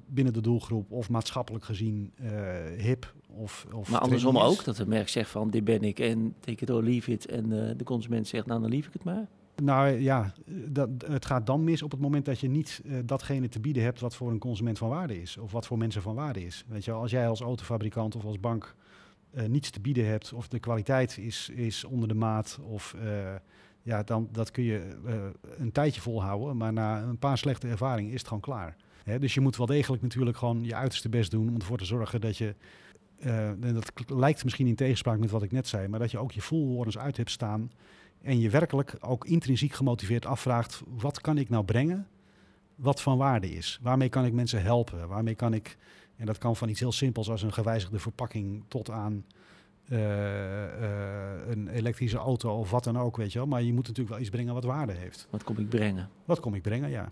binnen 0.07 0.33
de 0.33 0.41
doelgroep 0.41 0.91
of 0.91 1.11
maatschappelijk 1.11 1.65
gezien 1.65 2.13
eh, 2.15 2.31
hip 2.79 3.15
of, 3.27 3.67
of 3.73 3.91
Maar 3.91 4.01
andersom 4.01 4.37
is. 4.37 4.43
ook, 4.43 4.65
dat 4.65 4.77
het 4.77 4.89
merk 4.89 5.09
zegt 5.09 5.31
van 5.31 5.51
dit 5.51 5.65
ben 5.65 5.83
ik 5.83 5.99
en 5.99 6.35
take 6.41 6.63
it 6.63 6.71
or 6.71 6.83
leave 6.83 7.11
it. 7.11 7.27
En 7.27 7.69
eh, 7.69 7.77
de 7.77 7.85
consument 7.85 8.29
zegt 8.29 8.47
nou 8.47 8.61
dan 8.61 8.71
leave 8.71 8.87
ik 8.87 8.93
het 8.93 9.05
maar. 9.05 9.29
Nou 9.63 9.89
ja, 9.89 10.33
dat, 10.69 10.89
het 11.07 11.27
gaat 11.27 11.47
dan 11.47 11.65
mis 11.65 11.83
op 11.83 11.91
het 11.91 12.01
moment 12.01 12.25
dat 12.25 12.41
je 12.41 12.49
niet 12.49 12.83
datgene 13.05 13.49
te 13.49 13.61
bieden 13.61 13.83
hebt 13.83 14.01
wat 14.01 14.15
voor 14.15 14.31
een 14.31 14.39
consument 14.39 14.79
van 14.79 14.89
waarde 14.89 15.21
is. 15.21 15.37
Of 15.39 15.53
wat 15.53 15.67
voor 15.67 15.79
mensen 15.79 16.03
van 16.03 16.15
waarde 16.15 16.45
is. 16.45 16.65
Weet 16.69 16.85
je, 16.85 16.93
als 16.93 17.11
jij 17.11 17.29
als 17.29 17.41
autofabrikant 17.41 18.17
of 18.17 18.25
als 18.25 18.41
bank 18.41 18.75
niets 19.47 19.71
te 19.71 19.81
bieden 19.81 20.07
hebt, 20.07 20.33
of 20.33 20.49
de 20.49 20.59
kwaliteit 20.59 21.19
is, 21.19 21.49
is 21.49 21.85
onder 21.85 22.09
de 22.09 22.15
maat, 22.15 22.59
of 22.63 22.95
ja, 23.83 24.03
dan 24.03 24.29
dat 24.33 24.51
kun 24.51 24.65
je 24.65 24.97
eh, 25.07 25.15
een 25.59 25.73
tijdje 25.73 26.01
volhouden. 26.01 26.57
Maar 26.57 26.73
na 26.73 27.03
een 27.03 27.19
paar 27.19 27.39
slechte 27.39 27.69
ervaringen 27.69 28.13
is 28.13 28.19
het 28.19 28.29
gewoon 28.29 28.43
klaar. 28.43 28.77
Hè, 29.05 29.19
dus 29.19 29.35
je 29.35 29.41
moet 29.41 29.57
wel 29.57 29.67
degelijk 29.67 30.03
natuurlijk 30.03 30.37
gewoon 30.37 30.65
je 30.65 30.75
uiterste 30.75 31.09
best 31.09 31.31
doen 31.31 31.49
om 31.49 31.55
ervoor 31.55 31.79
te 31.79 31.85
zorgen 31.85 32.21
dat 32.21 32.37
je. 32.37 32.55
eh, 33.19 33.49
en 33.49 33.75
dat 33.75 33.93
lijkt 34.07 34.45
misschien 34.45 34.67
in 34.67 34.75
tegenspraak 34.75 35.19
met 35.19 35.31
wat 35.31 35.43
ik 35.43 35.53
net 35.53 35.69
zei, 35.69 35.89
maar 35.89 35.99
dat 35.99 36.11
je 36.11 36.19
ook 36.19 36.33
je 36.33 36.41
voelhorens 36.41 36.99
uit 36.99 37.17
hebt 37.17 37.31
staan. 37.31 37.71
En 38.23 38.41
je 38.41 38.51
werkelijk 38.51 38.97
ook 39.01 39.25
intrinsiek 39.27 39.73
gemotiveerd 39.73 40.27
afvraagt: 40.27 40.83
wat 40.87 41.21
kan 41.21 41.39
ik 41.39 41.49
nou 41.49 41.65
brengen 41.65 42.07
wat 42.75 43.03
van 43.03 43.17
waarde 43.17 43.51
is? 43.51 43.79
Waarmee 43.83 44.09
kan 44.09 44.25
ik 44.25 44.33
mensen 44.33 44.63
helpen? 44.63 45.09
Waarmee 45.09 45.35
kan 45.35 45.55
ik, 45.55 45.77
en 46.17 46.27
dat 46.27 46.39
kan 46.39 46.57
van 46.57 46.69
iets 46.69 46.81
heel 46.81 46.93
simpels 46.93 47.31
als 47.31 47.43
een 47.43 47.53
gewijzigde 47.53 47.99
verpakking 47.99 48.65
tot 48.69 48.91
aan 48.91 49.25
een 51.49 51.69
elektrische 51.69 52.19
auto 52.19 52.59
of 52.59 52.71
wat 52.71 52.85
dan 52.85 52.99
ook, 52.99 53.17
weet 53.17 53.33
je 53.33 53.39
wel. 53.39 53.49
Maar 53.49 53.63
je 53.63 53.73
moet 53.73 53.83
natuurlijk 53.87 54.09
wel 54.09 54.19
iets 54.19 54.31
brengen 54.31 54.55
wat 54.55 54.65
waarde 54.65 54.93
heeft. 54.93 55.27
Wat 55.31 55.45
kom 55.45 55.59
ik 55.59 55.69
brengen? 55.69 56.09
Wat 56.25 56.41
kom 56.41 56.55
ik 56.55 56.63
brengen? 56.63 56.91
Ja. 56.91 57.11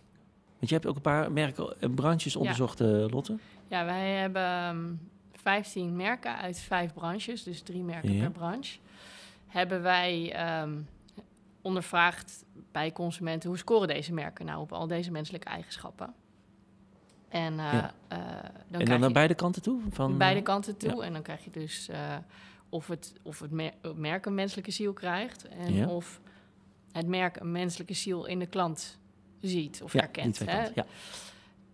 Want 0.58 0.68
je 0.68 0.74
hebt 0.74 0.86
ook 0.86 0.96
een 0.96 1.02
paar 1.02 1.32
merken 1.32 1.74
en 1.80 1.94
branches 1.94 2.36
onderzocht, 2.36 2.80
eh, 2.80 2.88
Lotte. 3.08 3.38
Ja, 3.68 3.84
wij 3.84 4.10
hebben 4.10 4.42
ehm, 4.42 4.78
15 5.32 5.96
merken 5.96 6.36
uit 6.36 6.58
vijf 6.58 6.92
branches, 6.94 7.42
dus 7.42 7.62
drie 7.62 7.82
merken 7.82 8.12
Ja. 8.12 8.20
per 8.22 8.30
branche. 8.30 8.78
Hebben 9.46 9.82
wij 9.82 10.32
ehm, 10.32 10.72
ondervraagd 11.62 12.44
bij 12.72 12.92
consumenten 12.92 13.48
hoe 13.48 13.58
scoren 13.58 13.88
deze 13.88 14.12
merken 14.12 14.46
nou 14.46 14.60
op 14.60 14.72
al 14.72 14.86
deze 14.86 15.10
menselijke 15.10 15.48
eigenschappen. 15.48 16.14
En, 17.28 17.52
eh, 17.58 17.72
Ja. 17.72 17.92
eh, 18.08 18.18
dan 18.18 18.28
en 18.42 18.68
krijg 18.68 18.88
dan 18.88 18.98
naar 18.98 19.08
je 19.08 19.14
beide 19.14 19.34
kanten 19.34 19.62
toe? 19.62 19.80
Van, 19.90 20.18
beide 20.18 20.38
eh, 20.38 20.44
kanten 20.44 20.76
toe. 20.76 20.96
ja. 20.96 21.02
En 21.02 21.12
dan 21.12 21.22
krijg 21.22 21.44
je 21.44 21.50
dus 21.50 21.88
eh, 21.88 22.16
of, 22.70 22.86
het, 22.86 23.12
of 23.22 23.38
het, 23.40 23.50
het 23.82 23.96
merk 23.96 24.26
een 24.26 24.34
menselijke 24.34 24.70
ziel 24.70 24.92
krijgt 24.92 25.48
en 25.48 25.72
Ja. 25.74 25.86
of 25.88 26.20
het 26.92 27.06
merk 27.06 27.36
een 27.40 27.52
menselijke 27.52 27.94
ziel 27.94 28.24
in 28.26 28.38
de 28.38 28.46
klant 28.46 28.98
ziet 29.40 29.82
of 29.82 29.92
ja, 29.92 29.98
herkent. 30.00 30.38
hè? 30.38 30.62
Ja. 30.74 30.86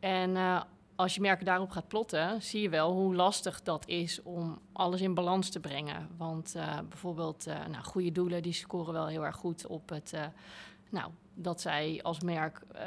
En 0.00 0.36
eh, 0.36 0.62
als 0.94 1.14
je 1.14 1.20
merken 1.20 1.44
daarop 1.46 1.70
gaat 1.70 1.88
plotten, 1.88 2.42
zie 2.42 2.62
je 2.62 2.68
wel 2.68 2.92
hoe 2.92 3.14
lastig 3.14 3.62
dat 3.62 3.88
is 3.88 4.22
om 4.22 4.58
alles 4.72 5.00
in 5.00 5.14
balans 5.14 5.50
te 5.50 5.60
brengen. 5.60 6.08
Want 6.16 6.54
eh, 6.54 6.78
bijvoorbeeld, 6.88 7.46
eh, 7.46 7.66
nou, 7.66 7.84
goede 7.84 8.12
doelen 8.12 8.42
die 8.42 8.52
scoren 8.52 8.92
wel 8.92 9.06
heel 9.06 9.24
erg 9.24 9.36
goed 9.36 9.66
op 9.66 9.88
het. 9.88 10.12
eh, 10.12 10.26
nou, 10.90 11.10
dat 11.38 11.60
zij 11.60 12.00
als 12.02 12.20
merk 12.20 12.60
eh 12.72 12.84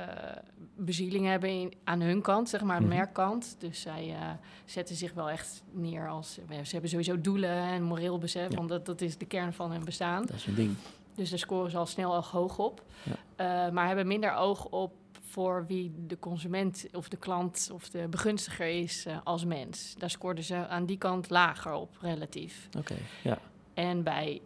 bezieling 0.81 1.25
hebben 1.25 1.49
in- 1.49 1.73
aan 1.83 2.01
hun 2.01 2.21
kant, 2.21 2.49
zeg 2.49 2.63
maar, 2.63 2.79
Mhm. 2.81 2.89
merkkant. 2.89 3.55
Dus 3.59 3.81
zij 3.81 4.13
eh, 4.19 4.29
zetten 4.65 4.95
zich 4.95 5.13
wel 5.13 5.29
echt 5.29 5.63
neer 5.71 6.09
als. 6.09 6.33
Ze 6.33 6.41
hebben 6.71 6.89
sowieso 6.89 7.21
doelen 7.21 7.49
en 7.63 7.83
moreel 7.83 8.17
besef, 8.17 8.49
Ja. 8.51 8.55
want 8.57 8.69
dat, 8.69 8.85
dat 8.85 9.01
is 9.01 9.17
de 9.17 9.25
kern 9.25 9.53
van 9.53 9.71
hun 9.71 9.83
bestaan. 9.85 10.25
Dat 10.25 10.35
is 10.35 10.45
een 10.47 10.55
ding. 10.55 10.75
Dus 11.15 11.29
daar 11.29 11.39
scoren 11.39 11.71
ze 11.71 11.77
al 11.77 11.85
snel 11.85 12.13
al 12.15 12.23
hoog 12.23 12.59
op. 12.59 12.83
Ja. 13.03 13.65
Eh, 13.65 13.71
maar 13.73 13.87
hebben 13.87 14.07
minder 14.07 14.33
oog 14.35 14.65
op 14.65 14.93
voor 15.21 15.65
wie 15.67 15.91
de 16.07 16.19
consument 16.19 16.85
of 16.93 17.09
de 17.09 17.17
klant 17.17 17.69
of 17.73 17.89
de 17.89 18.07
begunstiger 18.07 18.67
is 18.67 19.05
als 19.23 19.45
mens. 19.45 19.95
Daar 19.97 20.09
scoorden 20.09 20.43
ze 20.43 20.67
aan 20.67 20.85
die 20.85 20.97
kant 20.97 21.29
lager 21.29 21.73
op, 21.73 21.97
relatief. 22.01 22.69
Oké, 22.77 22.95
ja. 23.23 23.37
En 23.73 24.03
bij 24.03 24.41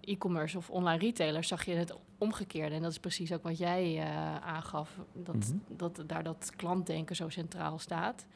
e-commerce 0.00 0.56
of 0.58 0.70
online 0.70 0.98
retailers 0.98 1.48
zag 1.48 1.64
je 1.64 1.74
het 1.74 1.94
omgekeerde. 2.24 2.74
En 2.74 2.82
dat 2.82 2.90
is 2.90 2.98
precies 2.98 3.32
ook 3.32 3.42
wat 3.42 3.58
jij 3.58 3.98
eh, 3.98 4.36
aangaf, 4.36 4.98
dat, 5.12 5.34
Mhm. 5.36 5.56
dat 5.76 6.02
daar 6.06 6.22
dat 6.22 6.52
klantdenken 6.56 7.16
zo 7.16 7.28
centraal 7.28 7.78
staat. 7.78 8.26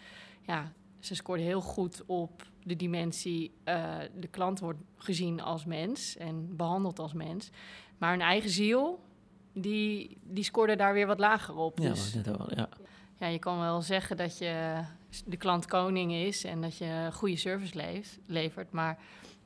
Ja, 0.42 0.72
ze 0.98 1.14
scoorden 1.14 1.44
heel 1.46 1.60
goed 1.60 2.02
op 2.06 2.42
de 2.62 2.76
dimensie... 2.76 3.52
eh, 3.64 3.94
de 4.20 4.26
klant 4.28 4.60
wordt 4.60 4.78
gezien 4.96 5.40
als 5.40 5.64
mens 5.64 6.16
en 6.16 6.56
behandeld 6.56 6.98
als 6.98 7.12
mens. 7.12 7.50
Maar 7.98 8.10
hun 8.10 8.20
eigen 8.20 8.50
ziel, 8.50 9.00
die, 9.52 10.18
die 10.22 10.44
scoorde 10.44 10.76
daar 10.76 10.92
weer 10.92 11.06
wat 11.06 11.18
lager 11.18 11.56
op. 11.56 11.78
Ja, 11.78 11.88
dus 11.88 12.14
net 12.14 12.38
al, 12.38 12.54
ja. 12.56 12.68
ja, 13.18 13.26
je 13.26 13.38
kan 13.38 13.58
wel 13.60 13.82
zeggen 13.82 14.16
dat 14.16 14.38
je 14.38 14.80
de 15.26 15.36
klant 15.36 15.66
koning 15.66 16.12
is 16.12 16.44
en 16.44 16.60
dat 16.60 16.76
je 16.78 17.08
goede 17.12 17.36
service 17.36 17.76
leeft, 17.76 18.18
levert. 18.26 18.70
Maar 18.72 18.98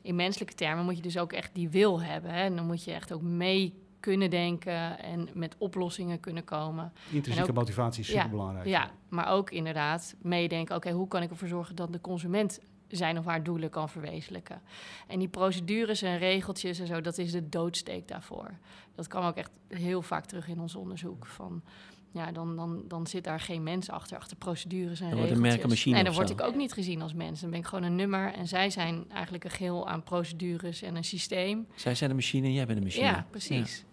in 0.02 0.14
menselijke 0.14 0.54
termen 0.54 0.84
moet 0.84 0.96
je 0.96 1.02
dus 1.02 1.18
ook 1.18 1.32
echt 1.32 1.54
die 1.54 1.68
wil 1.68 2.02
hebben. 2.02 2.30
Hè? 2.30 2.42
En 2.42 2.56
dan 2.56 2.66
moet 2.66 2.84
je 2.84 2.92
echt 2.92 3.12
ook 3.12 3.22
mee 3.22 3.74
kunnen 4.02 4.30
denken 4.30 4.98
en 4.98 5.28
met 5.34 5.54
oplossingen 5.58 6.20
kunnen 6.20 6.44
komen. 6.44 6.92
Intrinsieke 7.10 7.50
ook- 7.50 7.56
motivatie 7.56 8.00
is 8.02 8.08
Ja, 8.08 8.14
superbelangrijk. 8.14 8.66
Ja, 8.66 8.90
maar 9.08 9.28
ook 9.28 9.50
inderdaad 9.50 10.14
meedenken, 10.22 10.76
oké, 10.76 10.90
hoe 10.90 11.08
kan 11.08 11.22
ik 11.22 11.30
ervoor 11.30 11.48
zorgen 11.48 11.76
dat 11.76 11.92
de 11.92 12.00
consument 12.00 12.60
zijn 12.88 13.18
of 13.18 13.24
haar 13.24 13.42
doelen 13.42 13.70
kan 13.70 13.88
verwezenlijken. 13.88 14.60
En 15.06 15.18
die 15.18 15.28
procedures 15.28 16.02
en 16.02 16.18
regeltjes 16.18 16.78
en 16.78 16.86
zo, 16.86 17.00
dat 17.00 17.18
is 17.18 17.32
de 17.32 17.48
doodsteek 17.48 18.08
daarvoor. 18.08 18.50
Dat 18.94 19.06
kwam 19.06 19.24
ook 19.24 19.36
echt 19.36 19.50
heel 19.68 20.02
vaak 20.02 20.24
terug 20.26 20.48
in 20.48 20.60
ons 20.60 20.74
onderzoek. 20.74 21.26
Van, 21.26 21.62
ja, 22.10 22.32
dan, 22.32 22.56
dan, 22.56 22.84
dan 22.88 23.06
zit 23.06 23.24
daar 23.24 23.40
geen 23.40 23.62
mens 23.62 23.90
achter, 23.90 24.16
achter 24.16 24.36
procedures 24.36 25.00
en 25.00 25.08
Dan 25.08 25.18
wordt 25.18 25.30
regeltjes. 25.30 25.36
een 25.36 25.42
merkenmachine 25.42 25.94
Nee, 25.94 26.04
dan 26.04 26.14
word 26.14 26.30
ik 26.30 26.40
ook 26.40 26.54
niet 26.54 26.72
gezien 26.72 27.02
als 27.02 27.12
mens. 27.14 27.40
Dan 27.40 27.50
ben 27.50 27.58
ik 27.58 27.66
gewoon 27.66 27.84
een 27.84 27.96
nummer 27.96 28.32
en 28.32 28.48
zij 28.48 28.70
zijn 28.70 29.04
eigenlijk 29.10 29.44
een 29.44 29.50
geheel 29.50 29.88
aan 29.88 30.02
procedures 30.02 30.82
en 30.82 30.96
een 30.96 31.04
systeem. 31.04 31.66
Zij 31.74 31.94
zijn 31.94 32.10
de 32.10 32.16
machine 32.16 32.46
en 32.46 32.52
jij 32.52 32.66
bent 32.66 32.78
de 32.78 32.84
machine. 32.84 33.04
Ja, 33.06 33.26
precies. 33.30 33.76
Ja, 33.78 33.84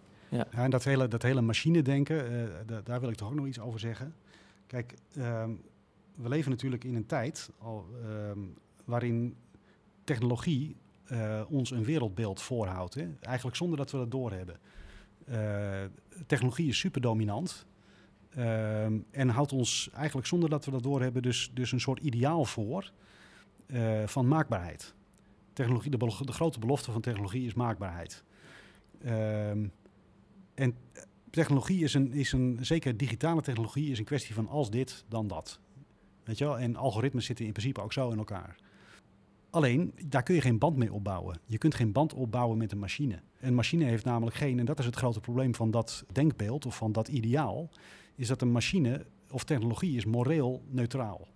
en 0.49 0.69
dat 0.69 0.83
hele, 0.83 1.07
dat 1.07 1.21
hele 1.21 1.41
machine-denken, 1.41 2.31
eh, 2.31 2.47
da- 2.65 2.81
daar 2.81 2.99
wil 2.99 3.09
ik 3.09 3.15
toch 3.15 3.27
ook 3.29 3.35
nog 3.35 3.47
iets 3.47 3.59
over 3.59 3.79
zeggen. 3.79 4.15
Kijk, 4.67 4.93
ehm, 5.15 5.51
we 6.15 6.29
leven 6.29 6.51
natuurlijk 6.51 6.83
in 6.83 6.95
een 6.95 7.05
tijd 7.05 7.49
ehm, 7.61 8.39
waarin 8.85 9.35
technologie 10.03 10.75
eh, 11.05 11.41
ons 11.49 11.71
een 11.71 11.83
wereldbeeld 11.83 12.41
voorhoudt. 12.41 12.93
Hè? 12.93 13.07
Eigenlijk 13.21 13.57
zonder 13.57 13.77
dat 13.77 13.91
we 13.91 13.97
dat 13.97 14.11
doorhebben. 14.11 14.57
Eh 15.25 15.83
technologie 16.27 16.67
is 16.67 16.79
super 16.79 17.01
dominant. 17.01 17.65
ehm, 18.35 18.97
en 19.11 19.29
houdt 19.29 19.53
ons 19.53 19.89
eigenlijk 19.93 20.27
zonder 20.27 20.49
dat 20.49 20.65
we 20.65 20.71
dat 20.71 20.83
doorhebben, 20.83 21.21
dus, 21.21 21.51
dus 21.53 21.71
een 21.71 21.79
soort 21.79 21.99
ideaal 21.99 22.45
voor 22.45 22.91
van 24.05 24.27
maakbaarheid. 24.27 24.93
Technologie, 25.53 25.91
de, 25.97 26.09
grote 26.09 26.59
belofte 26.59 26.91
van 26.91 27.01
technologie 27.01 27.45
is 27.45 27.53
maakbaarheid. 27.53 28.23
Ehm, 29.03 29.67
en 30.59 30.75
technologie 31.29 31.83
is 31.83 31.93
een, 31.93 32.13
is 32.13 32.31
een, 32.31 32.57
zeker 32.61 32.97
digitale 32.97 33.41
technologie, 33.41 33.91
is 33.91 33.99
een 33.99 34.05
kwestie 34.05 34.35
van 34.35 34.47
als 34.47 34.69
dit, 34.69 35.05
dan 35.07 35.27
dat. 35.27 35.59
Weet 36.23 36.37
je 36.37 36.45
wel? 36.45 36.59
En 36.59 36.75
algoritmes 36.75 37.25
zitten 37.25 37.45
in 37.45 37.51
principe 37.51 37.81
ook 37.81 37.93
zo 37.93 38.09
in 38.09 38.17
elkaar. 38.17 38.55
Alleen, 39.49 39.93
daar 40.05 40.23
kun 40.23 40.35
je 40.35 40.41
geen 40.41 40.57
band 40.57 40.75
mee 40.77 40.93
opbouwen. 40.93 41.39
Je 41.45 41.57
kunt 41.57 41.75
geen 41.75 41.91
band 41.91 42.13
opbouwen 42.13 42.57
met 42.57 42.71
een 42.71 42.79
machine. 42.79 43.21
Een 43.39 43.55
machine 43.55 43.83
heeft 43.83 44.05
namelijk 44.05 44.35
geen, 44.35 44.59
en 44.59 44.65
dat 44.65 44.79
is 44.79 44.85
het 44.85 44.95
grote 44.95 45.19
probleem 45.19 45.55
van 45.55 45.71
dat 45.71 46.05
denkbeeld 46.11 46.65
of 46.65 46.75
van 46.75 46.91
dat 46.91 47.07
ideaal, 47.07 47.69
is 48.15 48.27
dat 48.27 48.41
een 48.41 48.51
machine 48.51 49.05
of 49.31 49.43
technologie 49.43 49.97
is 49.97 50.05
moreel 50.05 50.63
neutraal. 50.67 51.27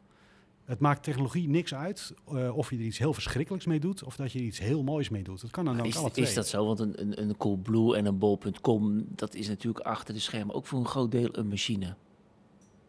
Het 0.65 0.79
maakt 0.79 1.03
technologie 1.03 1.49
niks 1.49 1.73
uit 1.73 2.13
eh, 2.27 2.57
of 2.57 2.69
je 2.69 2.77
er 2.77 2.83
iets 2.83 2.97
heel 2.97 3.13
verschrikkelijks 3.13 3.65
mee 3.65 3.79
doet 3.79 4.03
of 4.03 4.15
dat 4.15 4.31
je 4.31 4.39
er 4.39 4.45
iets 4.45 4.59
heel 4.59 4.83
moois 4.83 5.09
mee 5.09 5.23
doet. 5.23 5.41
Dat 5.41 5.51
kan 5.51 5.65
dan 5.65 5.79
ook 5.79 5.85
Is, 5.85 5.97
alle 5.97 6.11
twee. 6.11 6.25
is 6.25 6.33
dat 6.33 6.47
zo? 6.47 6.65
Want 6.65 6.79
een, 6.79 7.01
een, 7.01 7.21
een 7.21 7.37
Coolblue 7.37 7.95
en 7.95 8.05
een 8.05 8.17
Bol.com, 8.17 9.05
dat 9.09 9.35
is 9.35 9.47
natuurlijk 9.47 9.85
achter 9.85 10.13
de 10.13 10.19
schermen 10.19 10.55
ook 10.55 10.65
voor 10.65 10.79
een 10.79 10.85
groot 10.85 11.11
deel 11.11 11.29
een 11.31 11.47
machine. 11.47 11.95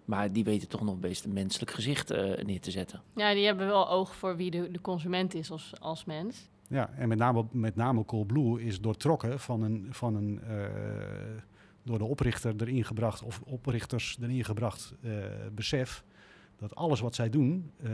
Maar 0.05 0.33
die 0.33 0.45
weten 0.45 0.69
toch 0.69 0.83
nog 0.83 0.99
best 0.99 1.25
een 1.25 1.33
menselijk 1.33 1.71
gezicht 1.71 2.11
eh, 2.11 2.45
neer 2.45 2.61
te 2.61 2.71
zetten. 2.71 3.03
Ja, 3.15 3.35
die 3.35 3.45
hebben 3.45 3.67
wel 3.67 3.91
oog 3.91 4.15
voor 4.15 4.37
wie 4.37 4.51
de, 4.51 4.71
de 4.71 4.81
consument 4.81 5.35
is 5.35 5.51
als, 5.51 5.73
als 5.81 6.05
mens. 6.05 6.49
Ja, 6.69 6.91
en 6.97 7.09
met 7.09 7.19
name, 7.19 7.45
met 7.51 7.77
name 7.77 8.05
Coolblue 8.05 8.65
is 8.65 8.81
doortrokken 8.81 9.41
van 9.41 9.63
een, 9.63 9.87
van 9.91 10.15
een 10.15 10.41
eh, 10.43 10.67
door 11.83 11.99
de 11.99 12.05
oprichter 12.05 12.55
erin 12.59 12.85
gebracht, 12.85 13.23
of 13.23 13.41
oprichters 13.45 14.19
erin 14.21 14.45
gebracht 14.45 14.95
eh, 15.03 15.13
besef 15.53 16.05
dat 16.57 16.75
alles 16.75 17.01
wat 17.01 17.15
zij 17.15 17.31
doen 17.31 17.71
eh, 17.83 17.91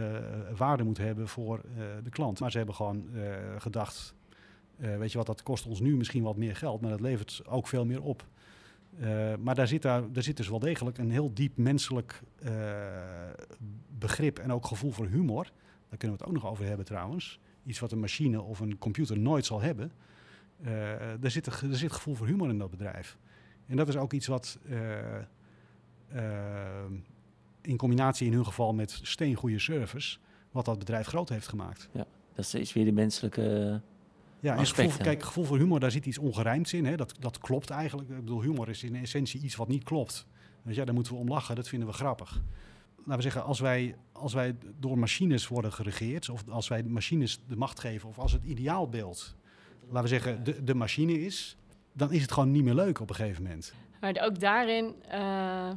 waarde 0.56 0.84
moet 0.84 0.98
hebben 0.98 1.28
voor 1.28 1.58
eh, 1.58 1.84
de 2.04 2.10
klant. 2.10 2.40
Maar 2.40 2.50
ze 2.50 2.56
hebben 2.56 2.74
gewoon 2.74 3.14
eh, 3.14 3.20
gedacht, 3.58 4.14
weet 4.76 5.12
je 5.12 5.18
wat, 5.18 5.26
dat 5.26 5.42
kost 5.42 5.66
ons 5.66 5.80
nu 5.80 5.96
misschien 5.96 6.22
wat 6.22 6.36
meer 6.36 6.56
geld, 6.56 6.80
maar 6.80 6.90
dat 6.90 7.00
levert 7.00 7.42
ook 7.46 7.68
veel 7.68 7.86
meer 7.86 8.02
op. 8.02 8.26
Maar 9.40 9.54
daar 9.54 9.68
zit, 9.68 9.82
daar, 9.82 10.12
daar 10.12 10.22
zit 10.22 10.36
dus 10.36 10.48
wel 10.48 10.58
degelijk 10.58 10.98
een 10.98 11.10
heel 11.10 11.34
diep 11.34 11.56
menselijk 11.56 12.22
begrip 13.98 14.38
en 14.38 14.52
ook 14.52 14.66
gevoel 14.66 14.90
voor 14.90 15.06
humor. 15.06 15.44
Daar 15.88 15.98
kunnen 15.98 16.16
we 16.16 16.22
het 16.22 16.32
ook 16.32 16.42
nog 16.42 16.50
over 16.52 16.64
hebben 16.64 16.86
trouwens 16.86 17.40
iets 17.64 17.78
wat 17.78 17.92
een 17.92 18.00
machine 18.00 18.42
of 18.42 18.60
een 18.60 18.78
computer 18.78 19.18
nooit 19.18 19.46
zal 19.46 19.60
hebben. 19.60 19.92
Er, 21.20 21.30
zit 21.30 21.46
er 21.46 21.76
zit 21.76 21.92
gevoel 21.92 22.14
voor 22.14 22.26
humor 22.26 22.48
in 22.48 22.58
dat 22.58 22.70
bedrijf. 22.70 23.18
En 23.66 23.76
dat 23.76 23.88
is 23.88 23.96
ook 23.96 24.12
iets 24.12 24.26
wat 24.26 24.58
in 27.62 27.76
combinatie 27.76 28.26
in 28.26 28.32
hun 28.32 28.44
geval 28.46 28.74
met 28.74 29.00
steengoede 29.02 29.58
service, 29.58 30.18
wat 30.50 30.64
dat 30.64 30.78
bedrijf 30.78 31.06
groot 31.06 31.28
heeft 31.28 31.48
gemaakt. 31.48 31.88
Dat 32.34 32.54
is 32.54 32.72
weer 32.72 32.84
de 32.84 32.92
menselijke... 32.92 33.80
Ja, 34.40 34.56
en 34.56 34.66
gevoel, 34.66 34.90
kijk, 35.02 35.22
gevoel 35.22 35.44
voor 35.44 35.58
humor, 35.58 35.80
daar 35.80 35.90
zit 35.90 36.06
iets 36.06 36.18
ongerijmds 36.18 36.72
in. 36.72 36.84
Hè? 36.84 36.96
Dat, 36.96 37.14
dat 37.18 37.38
klopt 37.38 37.70
eigenlijk. 37.70 38.08
Ik 38.08 38.16
bedoel, 38.16 38.42
humor 38.42 38.68
is 38.68 38.82
in 38.82 38.96
essentie 38.96 39.40
iets 39.40 39.56
wat 39.56 39.68
niet 39.68 39.84
klopt. 39.84 40.26
Dus 40.62 40.76
ja, 40.76 40.84
daar 40.84 40.94
moeten 40.94 41.12
we 41.12 41.18
om 41.18 41.28
lachen. 41.28 41.54
Dat 41.54 41.68
vinden 41.68 41.88
we 41.88 41.94
grappig. 41.94 42.42
Laten 42.96 43.16
we 43.16 43.22
zeggen, 43.22 43.44
als 43.44 43.60
wij, 43.60 43.96
als 44.12 44.32
wij 44.32 44.56
door 44.78 44.98
machines 44.98 45.48
worden 45.48 45.72
geregeerd, 45.72 46.28
of 46.28 46.48
als 46.48 46.68
wij 46.68 46.82
de 46.82 46.88
machines 46.88 47.40
de 47.48 47.56
macht 47.56 47.80
geven, 47.80 48.08
of 48.08 48.18
als 48.18 48.32
het 48.32 48.44
ideaalbeeld, 48.44 49.36
laten 49.86 50.02
we 50.02 50.08
zeggen, 50.08 50.44
de, 50.44 50.64
de 50.64 50.74
machine 50.74 51.20
is, 51.20 51.56
dan 51.92 52.12
is 52.12 52.22
het 52.22 52.32
gewoon 52.32 52.50
niet 52.50 52.64
meer 52.64 52.74
leuk 52.74 53.00
op 53.00 53.08
een 53.08 53.14
gegeven 53.14 53.42
moment. 53.42 53.74
Maar 54.00 54.20
ook 54.20 54.40
daarin 54.40 54.94
eh, 55.08 55.70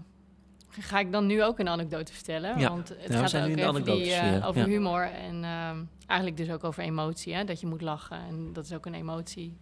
ga 0.80 1.00
ik 1.00 1.12
dan 1.12 1.26
nu 1.26 1.44
ook 1.44 1.60
een 1.60 1.70
anekdote 1.70 2.14
vertellen. 2.14 2.60
Ja. 2.60 2.70
Want 2.70 2.90
het 2.90 3.14
Ja, 3.14 3.28
gaat 3.28 3.48
nu 3.48 3.64
ook 3.64 3.70
over, 3.70 3.84
die, 3.86 4.14
eh, 4.14 4.48
over 4.48 4.62
ja. 4.62 4.68
humor 4.68 5.04
en 5.04 5.44
ehm, 5.44 5.84
eigenlijk 6.08 6.40
dus 6.40 6.50
ook 6.52 6.64
over 6.64 6.84
emotie. 6.84 7.34
Hè, 7.34 7.44
dat 7.44 7.60
je 7.60 7.68
moet 7.68 7.82
lachen 7.82 8.18
en 8.18 8.54
dat 8.54 8.66
is 8.66 8.74
ook 8.74 8.86
een 8.86 8.94
emotie 8.94 9.58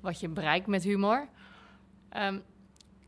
wat 0.00 0.20
je 0.20 0.28
bereikt 0.28 0.66
met 0.66 0.82
humor. 0.84 1.28
Ehm, 2.08 2.34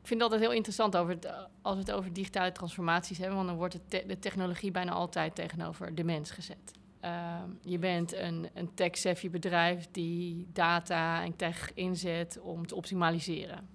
ik 0.01 0.13
vind 0.13 0.21
het 0.21 0.23
altijd 0.23 0.41
heel 0.41 0.53
interessant 0.57 0.97
over 0.97 1.15
het, 1.15 1.27
als 1.63 1.75
we 1.75 1.81
het 1.81 1.93
over 1.93 2.13
digitale 2.13 2.53
transformaties 2.53 3.19
hebben, 3.19 3.37
want 3.37 3.49
dan 3.49 3.57
wordt 3.57 3.79
te- 3.89 4.05
de 4.07 4.19
technologie 4.19 4.71
bijna 4.71 4.93
altijd 4.93 5.35
tegenover 5.35 5.95
de 5.95 6.05
mens 6.05 6.31
gezet. 6.31 6.73
Ehm, 7.01 7.51
je 7.63 7.79
bent 7.79 8.15
een, 8.15 8.49
een 8.55 8.75
tech-savvy 8.75 9.31
bedrijf 9.31 9.89
die 9.91 10.47
data 10.53 11.25
en 11.25 11.37
tech 11.37 11.75
inzet 11.75 12.39
om 12.43 12.67
te 12.67 12.75
optimaliseren. 12.75 13.69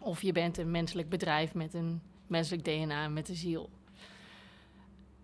Of 0.00 0.22
je 0.22 0.32
bent 0.32 0.58
een 0.58 0.70
menselijk 0.70 1.08
bedrijf 1.08 1.54
met 1.54 1.74
een 1.74 2.02
menselijk 2.28 2.64
DNA 2.64 3.08
met 3.08 3.28
een 3.28 3.36
ziel. 3.36 3.70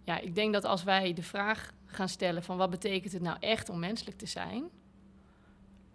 Ja, 0.05 0.18
ik 0.18 0.34
denk 0.34 0.52
dat 0.52 0.64
als 0.64 0.84
wij 0.84 1.12
de 1.12 1.22
vraag 1.22 1.72
gaan 1.86 2.09
stellen 2.09 2.42
van 2.42 2.57
wat 2.57 2.70
betekent 2.70 3.12
het 3.12 3.22
nou 3.22 3.36
echt 3.40 3.68
om 3.68 3.78
menselijk 3.78 4.18
te 4.18 4.26
zijn, 4.26 4.64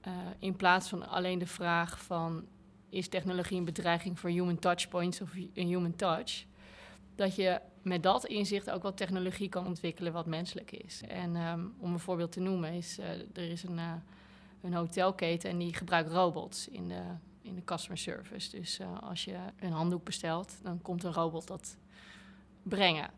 eh, 0.02 0.14
in 0.40 0.56
plaats 0.56 0.90
van 0.90 1.08
alleen 1.08 1.40
de 1.40 1.48
vraag 1.48 2.04
van 2.04 2.48
is 2.90 3.08
technologie 3.08 3.58
een 3.58 3.66
bedreiging 3.66 4.20
voor 4.20 4.30
human 4.30 4.60
touchpoints 4.60 5.22
of 5.22 5.34
een 5.54 5.68
human 5.68 5.96
touch, 5.96 6.46
dat 7.16 7.36
je 7.36 7.62
met 7.82 8.04
dat 8.04 8.26
inzicht 8.26 8.70
ook 8.70 8.82
wel 8.82 8.94
technologie 8.94 9.50
kan 9.50 9.66
ontwikkelen 9.66 10.14
wat 10.14 10.26
menselijk 10.26 10.72
is. 10.72 11.02
En 11.08 11.36
ehm, 11.36 11.66
om 11.80 11.94
een 11.94 12.00
voorbeeld 12.00 12.32
te 12.32 12.40
noemen 12.40 12.74
is, 12.74 12.98
eh, 12.98 13.10
er 13.10 13.52
is 13.52 13.64
een, 13.64 13.80
eh, 13.80 13.94
een 14.62 14.74
hotelketen 14.74 15.50
en 15.50 15.58
die 15.58 15.74
gebruikt 15.74 16.12
robots 16.12 16.68
in 16.68 16.88
de, 16.88 17.02
in 17.42 17.56
de 17.56 17.64
customer 17.64 17.98
service. 17.98 18.58
Dus 18.58 18.80
eh, 18.80 19.00
als 19.00 19.24
je 19.24 19.38
een 19.60 19.72
handdoek 19.72 20.04
bestelt, 20.04 20.60
dan 20.64 20.82
komt 20.82 21.04
een 21.04 21.14
robot 21.14 21.48
dat 21.48 21.78
brengen. 22.64 23.12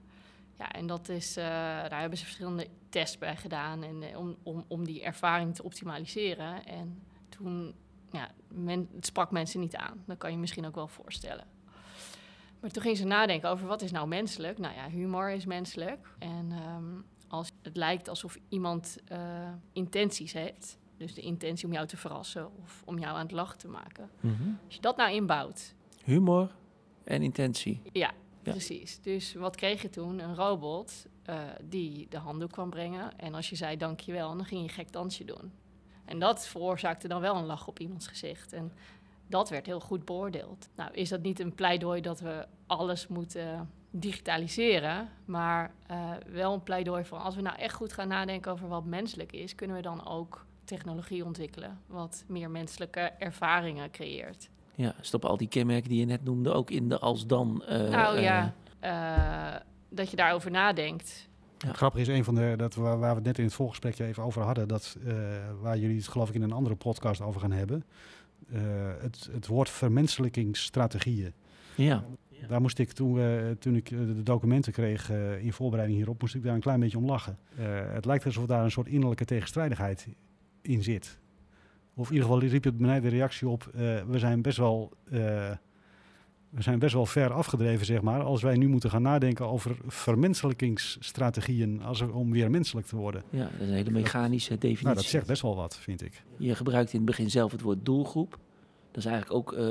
Ja, 0.58 0.72
en 0.72 0.88
dat 0.88 1.10
is, 1.10 1.38
eh, 1.38 1.46
daar 1.46 2.00
hebben 2.00 2.18
ze 2.18 2.26
verschillende 2.26 2.68
tests 2.90 3.18
bij 3.18 3.36
gedaan 3.36 3.84
en, 3.84 4.04
eh, 4.04 4.18
om, 4.18 4.38
om, 4.44 4.66
om 4.68 4.86
die 4.86 5.04
ervaring 5.04 5.56
te 5.56 5.64
optimaliseren. 5.64 6.66
En 6.66 7.04
toen, 7.30 7.76
ja, 8.12 8.32
het 8.96 9.06
sprak 9.06 9.32
mensen 9.32 9.60
niet 9.60 9.76
aan. 9.76 10.04
Dat 10.06 10.18
kan 10.18 10.32
je 10.32 10.38
misschien 10.38 10.66
ook 10.66 10.76
wel 10.76 10.88
voorstellen. 10.88 11.46
Maar 12.60 12.70
toen 12.70 12.82
ging 12.82 12.98
ze 12.98 13.06
nadenken 13.06 13.50
over 13.50 13.68
wat 13.68 13.82
is 13.82 13.92
nou 13.92 14.08
menselijk. 14.08 14.58
Nou 14.58 14.76
ja, 14.76 14.90
humor 14.90 15.30
is 15.30 15.46
menselijk. 15.46 16.08
En 16.20 16.52
ehm, 16.52 17.02
als 17.28 17.52
het 17.62 17.78
lijkt 17.78 18.10
alsof 18.10 18.38
iemand 18.50 18.98
intenties 19.74 20.34
heeft, 20.34 20.78
dus 21.02 21.14
de 21.14 21.22
intentie 21.22 21.66
om 21.68 21.74
jou 21.74 21.88
te 21.88 21.98
verrassen 21.98 22.50
of 22.64 22.82
om 22.86 23.00
jou 23.00 23.16
aan 23.16 23.22
het 23.26 23.32
lachen 23.32 23.58
te 23.58 23.68
maken. 23.68 24.10
Mhm. 24.20 24.50
Als 24.66 24.76
je 24.76 24.82
dat 24.82 24.98
nou 24.98 25.12
inbouwt, 25.12 25.74
Humor 26.04 26.52
en 27.04 27.22
intentie. 27.22 27.82
ja, 27.92 28.12
Ja. 28.44 28.52
precies. 28.52 29.00
Dus 29.02 29.34
wat 29.34 29.56
kreeg 29.56 29.82
je 29.82 29.90
toen? 29.90 30.20
Een 30.20 30.36
robot 30.36 31.06
eh, 31.24 31.40
die 31.64 32.08
de 32.10 32.18
handdoek 32.18 32.52
kwam 32.52 32.70
brengen. 32.70 33.20
En 33.20 33.34
als 33.34 33.50
je 33.50 33.56
zei 33.56 33.78
dankjewel, 33.78 34.36
dan 34.36 34.46
ging 34.46 34.62
je 34.62 34.68
een 34.68 34.74
gek 34.74 34.92
dansje 34.92 35.24
doen. 35.26 35.52
En 36.06 36.20
dat 36.20 36.48
veroorzaakte 36.48 37.08
dan 37.08 37.22
wel 37.22 37.36
een 37.36 37.46
lach 37.46 37.68
op 37.68 37.80
iemands 37.80 38.08
gezicht. 38.08 38.54
En 38.54 38.72
dat 39.28 39.50
werd 39.50 39.66
heel 39.66 39.80
goed 39.80 40.06
beoordeeld. 40.06 40.70
Nou, 40.76 40.92
is 40.94 41.10
dat 41.10 41.22
niet 41.22 41.40
een 41.40 41.56
pleidooi 41.56 42.02
dat 42.02 42.20
we 42.20 42.46
alles 42.66 43.08
moeten 43.08 43.70
digitaliseren, 43.92 45.10
maar 45.26 45.74
eh, 45.88 46.12
wel 46.28 46.54
een 46.54 46.64
pleidooi 46.64 47.06
van 47.06 47.22
als 47.22 47.36
we 47.36 47.42
nou 47.42 47.58
echt 47.58 47.76
goed 47.76 47.94
gaan 47.94 48.08
nadenken 48.08 48.52
over 48.52 48.68
wat 48.68 48.86
menselijk 48.86 49.32
is, 49.32 49.56
kunnen 49.56 49.76
we 49.76 49.82
dan 49.82 50.06
ook 50.08 50.46
technologie 50.76 51.26
ontwikkelen 51.26 51.80
wat 51.88 52.24
meer 52.28 52.50
menselijke 52.50 53.00
ervaringen 53.00 53.92
creëert. 53.92 54.50
Ja, 54.76 54.94
stop 55.02 55.26
al 55.26 55.38
die 55.38 55.48
kenmerken 55.48 55.90
die 55.90 56.00
je 56.00 56.06
net 56.06 56.24
noemde 56.24 56.54
ook 56.54 56.70
in 56.72 56.90
de 56.90 57.00
als-dan. 57.00 57.64
eh, 57.66 57.90
nou 57.90 58.18
eh, 58.18 58.24
ja, 58.24 58.54
eh, 58.80 59.62
dat 59.90 60.10
je 60.10 60.16
daarover 60.16 60.52
nadenkt. 60.52 61.30
Ja. 61.58 61.74
Grappig 61.74 62.02
is 62.02 62.08
een 62.08 62.24
van 62.24 62.36
de, 62.36 62.54
dat 62.58 62.76
waar, 62.76 63.00
waar 63.00 63.10
we 63.10 63.16
het 63.16 63.26
net 63.26 63.38
in 63.38 63.44
het 63.46 63.54
voorgesprekje 63.54 64.06
even 64.06 64.24
over 64.24 64.42
hadden, 64.42 64.68
dat, 64.68 64.98
eh, 65.06 65.14
waar 65.62 65.78
jullie 65.78 65.98
het 65.98 66.08
geloof 66.08 66.30
ik 66.30 66.36
in 66.36 66.42
een 66.42 66.52
andere 66.52 66.76
podcast 66.76 67.22
over 67.22 67.42
gaan 67.42 67.52
hebben. 67.52 67.84
eh, 68.52 68.60
het, 69.02 69.30
het 69.32 69.48
woord 69.48 69.70
vermenselijkingsstrategieën. 69.70 71.34
ja. 71.76 72.04
Ja. 72.42 72.48
Daar 72.48 72.62
moest 72.62 72.80
ik 72.80 72.92
toen, 72.92 73.20
eh, 73.20 73.50
toen 73.60 73.76
ik 73.76 73.92
eh, 73.92 73.98
de 73.98 74.24
documenten 74.24 74.72
kreeg 74.74 75.10
eh, 75.12 75.44
in 75.44 75.54
voorbereiding 75.54 76.00
hierop, 76.00 76.22
moest 76.22 76.36
ik 76.36 76.44
daar 76.44 76.54
een 76.54 76.60
klein 76.60 76.80
beetje 76.80 76.98
om 76.98 77.06
lachen. 77.06 77.38
Eh, 77.58 77.66
het 77.94 78.06
lijkt 78.06 78.26
alsof 78.26 78.46
daar 78.46 78.64
een 78.64 78.72
soort 78.72 78.88
innerlijke 78.88 79.26
tegenstrijdigheid 79.26 80.08
in 80.62 80.84
zit. 80.84 81.20
Of 81.94 82.08
in 82.08 82.14
ieder 82.16 82.30
geval 82.30 82.48
riep 82.50 82.64
het 82.64 82.78
bij 82.78 82.88
mij 82.88 83.00
de 83.00 83.08
reactie 83.08 83.48
op, 83.48 83.70
eh, 83.74 83.80
we 84.08 84.20
zijn 84.20 84.42
best 84.42 84.58
wel... 84.58 84.92
eh, 85.12 85.52
we 86.50 86.62
zijn 86.62 86.80
best 86.80 86.94
wel 86.94 87.06
ver 87.06 87.34
afgedreven, 87.34 87.86
zeg 87.86 88.02
maar, 88.02 88.22
als 88.22 88.42
wij 88.42 88.56
nu 88.56 88.68
moeten 88.68 88.90
gaan 88.90 89.02
nadenken 89.02 89.46
over 89.48 89.78
vermenselijkingsstrategieën 90.76 91.82
als 91.84 92.02
er, 92.02 92.14
om 92.14 92.32
weer 92.32 92.50
menselijk 92.52 92.88
te 92.88 92.96
worden. 92.96 93.24
Ja, 93.30 93.44
dat 93.44 93.52
is 93.62 93.68
een 93.68 93.74
hele 93.74 93.92
mechanische 93.92 94.54
definitie. 94.54 94.84
Nou, 94.84 94.96
dat 94.96 95.06
zegt 95.06 95.28
best 95.28 95.42
wel 95.42 95.56
wat, 95.56 95.78
vind 95.78 96.02
ik. 96.04 96.24
Je 96.38 96.56
gebruikt 96.56 96.92
in 96.92 96.98
het 96.98 97.06
begin 97.06 97.30
zelf 97.30 97.52
het 97.52 97.62
woord 97.62 97.86
doelgroep. 97.86 98.40
Dat 98.92 98.98
is 99.04 99.06
eigenlijk 99.06 99.36
ook 99.36 99.54
eh, 99.54 99.64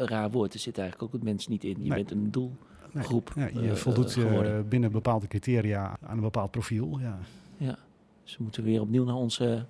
een 0.00 0.06
raar 0.08 0.30
woord. 0.30 0.54
Er 0.54 0.60
zit 0.60 0.78
eigenlijk 0.78 1.08
ook 1.08 1.12
het 1.20 1.22
mens 1.30 1.46
niet 1.48 1.64
in. 1.64 1.70
Je 1.70 1.76
Nee. 1.88 1.88
bent 1.88 2.10
een 2.10 2.30
doel. 2.30 2.52
Nee, 2.92 3.04
Groep, 3.04 3.32
ja, 3.36 3.48
je 3.60 3.76
voldoet 3.76 4.18
binnen 4.68 4.92
bepaalde 4.92 5.26
criteria 5.28 5.96
aan 6.02 6.16
een 6.16 6.22
bepaald 6.22 6.50
profiel. 6.50 6.98
Ja. 7.00 7.18
Dus 8.24 8.36
we 8.36 8.42
moeten 8.42 8.62
weer 8.62 8.80
opnieuw 8.80 9.04
naar 9.04 9.14
ons 9.14 9.40
eh, 9.40 9.60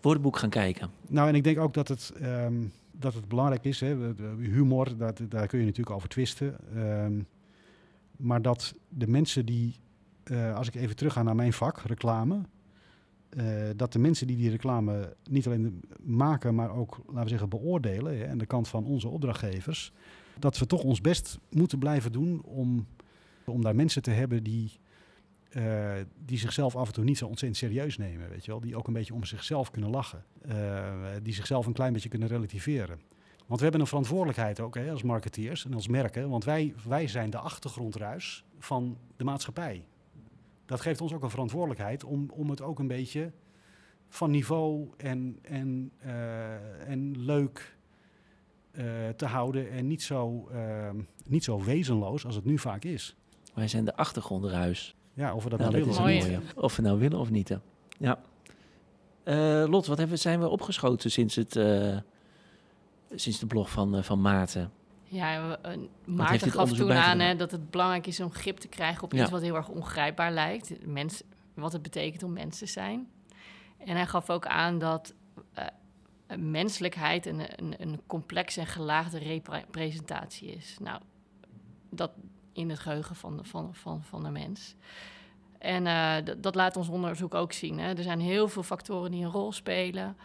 woordenboek 0.00 0.38
gaan 0.38 0.50
kijken. 0.50 0.90
Nou, 1.08 1.28
en 1.28 1.34
ik 1.34 1.44
denk 1.44 1.58
ook 1.58 1.74
dat 1.74 1.88
het, 1.88 2.12
ehm, 2.20 2.54
dat 2.92 3.14
het 3.14 3.28
belangrijk 3.28 3.64
is. 3.64 3.80
Hè, 3.80 3.96
humor, 4.38 4.96
dat, 4.96 5.20
daar 5.28 5.46
kun 5.46 5.58
je 5.58 5.64
natuurlijk 5.64 5.96
over 5.96 6.08
twisten. 6.08 6.56
Ehm, 6.76 7.20
maar 8.16 8.42
dat 8.42 8.74
de 8.88 9.06
mensen 9.08 9.46
die, 9.46 9.74
eh, 10.24 10.54
als 10.56 10.68
ik 10.68 10.74
even 10.74 10.96
terug 10.96 11.12
ga 11.12 11.22
naar 11.22 11.34
mijn 11.34 11.52
vak, 11.52 11.80
reclame. 11.80 12.40
eh, 13.28 13.44
dat 13.76 13.92
de 13.92 13.98
mensen 13.98 14.26
die 14.26 14.36
die 14.36 14.50
reclame 14.50 15.16
niet 15.30 15.46
alleen 15.46 15.80
maken, 16.02 16.54
maar 16.54 16.70
ook, 16.70 17.00
laten 17.06 17.22
we 17.22 17.28
zeggen, 17.28 17.48
beoordelen. 17.48 18.18
Hè, 18.18 18.28
aan 18.28 18.38
de 18.38 18.46
kant 18.46 18.68
van 18.68 18.84
onze 18.84 19.08
opdrachtgevers. 19.08 19.92
Dat 20.38 20.58
we 20.58 20.66
toch 20.66 20.82
ons 20.82 21.00
best 21.00 21.38
moeten 21.50 21.78
blijven 21.78 22.12
doen 22.12 22.42
om, 22.44 22.86
om 23.44 23.62
daar 23.62 23.74
mensen 23.74 24.02
te 24.02 24.10
hebben 24.10 24.42
die, 24.42 24.70
eh, 25.48 25.92
die 26.24 26.38
zichzelf 26.38 26.76
af 26.76 26.86
en 26.86 26.92
toe 26.92 27.04
niet 27.04 27.18
zo 27.18 27.26
ontzettend 27.26 27.60
serieus 27.60 27.98
nemen. 27.98 28.28
Weet 28.28 28.44
je 28.44 28.50
wel? 28.50 28.60
Die 28.60 28.76
ook 28.76 28.86
een 28.86 28.92
beetje 28.92 29.14
om 29.14 29.24
zichzelf 29.24 29.70
kunnen 29.70 29.90
lachen. 29.90 30.24
Eh, 30.42 30.92
die 31.22 31.34
zichzelf 31.34 31.66
een 31.66 31.72
klein 31.72 31.92
beetje 31.92 32.08
kunnen 32.08 32.28
relativeren. 32.28 33.00
Want 33.46 33.58
we 33.58 33.62
hebben 33.62 33.80
een 33.80 33.86
verantwoordelijkheid 33.86 34.60
ook 34.60 34.74
hè, 34.74 34.90
als 34.90 35.02
marketeers 35.02 35.64
en 35.64 35.74
als 35.74 35.88
merken. 35.88 36.28
Want 36.28 36.44
wij, 36.44 36.74
wij 36.88 37.06
zijn 37.06 37.30
de 37.30 37.38
achtergrondruis 37.38 38.44
van 38.58 38.98
de 39.16 39.24
maatschappij. 39.24 39.84
Dat 40.66 40.80
geeft 40.80 41.00
ons 41.00 41.12
ook 41.12 41.22
een 41.22 41.30
verantwoordelijkheid 41.30 42.04
om, 42.04 42.30
om 42.30 42.50
het 42.50 42.62
ook 42.62 42.78
een 42.78 42.86
beetje 42.86 43.32
van 44.08 44.30
niveau 44.30 44.88
en, 44.96 45.38
en, 45.42 45.92
eh, 45.98 46.88
en 46.88 47.24
leuk 47.24 47.76
te 49.16 49.26
houden. 49.26 49.70
En 49.70 49.86
niet 49.86 50.02
zo, 50.02 50.48
niet 51.24 51.44
zo 51.44 51.64
wezenloos 51.64 52.26
als 52.26 52.34
het 52.34 52.44
nu 52.44 52.58
vaak 52.58 52.84
is. 52.84 53.16
Wij 53.54 53.68
zijn 53.68 53.84
de 53.84 53.96
achtergrondruis. 53.96 54.97
Ja, 55.18 55.34
of 55.34 55.44
we 55.44 55.50
dat 55.50 55.58
Nou, 55.58 55.70
nou, 55.72 55.84
dat 55.84 55.92
is 55.92 55.98
willen. 56.00 56.20
Mooi. 56.22 56.38
mooie. 56.38 56.52
Of 56.54 56.76
we 56.76 56.82
nou 56.82 56.98
willen 56.98 57.18
of 57.18 57.30
niet. 57.30 57.48
hè. 57.48 57.56
Ja. 57.98 58.18
Eh, 59.22 59.64
Lot, 59.68 59.86
wat 59.86 59.98
hebben, 59.98 60.18
zijn 60.18 60.40
we 60.40 60.48
opgeschoten 60.48 61.10
sinds, 61.10 61.34
het, 61.34 61.56
eh, 61.56 61.96
sinds 63.14 63.38
de 63.38 63.46
blog 63.46 63.70
van, 63.70 63.96
eh, 63.96 64.02
van 64.02 64.20
Maarten? 64.20 64.72
Ja, 65.04 65.58
Maarten 66.04 66.50
gaf 66.50 66.72
toen 66.72 66.92
aan 66.92 67.18
hè, 67.18 67.36
dat 67.36 67.50
het 67.50 67.70
belangrijk 67.70 68.06
is 68.06 68.20
om 68.20 68.30
grip 68.32 68.56
te 68.58 68.68
krijgen 68.68 69.02
op 69.02 69.12
Ja. 69.12 69.22
iets 69.22 69.30
wat 69.30 69.40
heel 69.42 69.54
erg 69.56 69.68
ongrijpbaar 69.68 70.32
lijkt. 70.32 70.86
Mens, 70.86 71.22
wat 71.54 71.72
het 71.72 71.82
betekent 71.82 72.22
om 72.22 72.32
mens 72.32 72.58
te 72.58 72.66
zijn. 72.66 73.08
En 73.78 73.96
hij 73.96 74.06
gaf 74.06 74.30
ook 74.30 74.46
aan 74.46 74.78
dat 74.78 75.14
eh, 75.54 75.66
menselijkheid 76.38 77.26
een, 77.26 77.40
een, 77.56 77.74
een 77.78 78.00
complexe 78.06 78.60
en 78.60 78.66
gelaagde 78.66 79.18
representatie 79.18 80.48
is. 80.50 80.76
Nou, 80.80 81.00
dat 81.90 82.10
in 82.58 82.70
het 82.70 82.78
geheugen 82.78 83.16
van, 83.16 83.38
van, 83.42 83.74
van, 83.74 84.02
van 84.02 84.22
de 84.22 84.30
mens. 84.30 84.74
En 85.58 85.86
eh, 85.86 86.14
dat- 86.24 86.42
dat 86.42 86.54
laat 86.54 86.76
ons 86.76 86.88
onderzoek 86.88 87.34
ook 87.34 87.52
zien. 87.52 87.78
Hè. 87.78 87.92
Er 87.94 88.02
zijn 88.02 88.20
heel 88.20 88.48
veel 88.48 88.62
factoren 88.62 89.10
die 89.10 89.24
een 89.24 89.30
rol 89.30 89.52
spelen. 89.52 90.16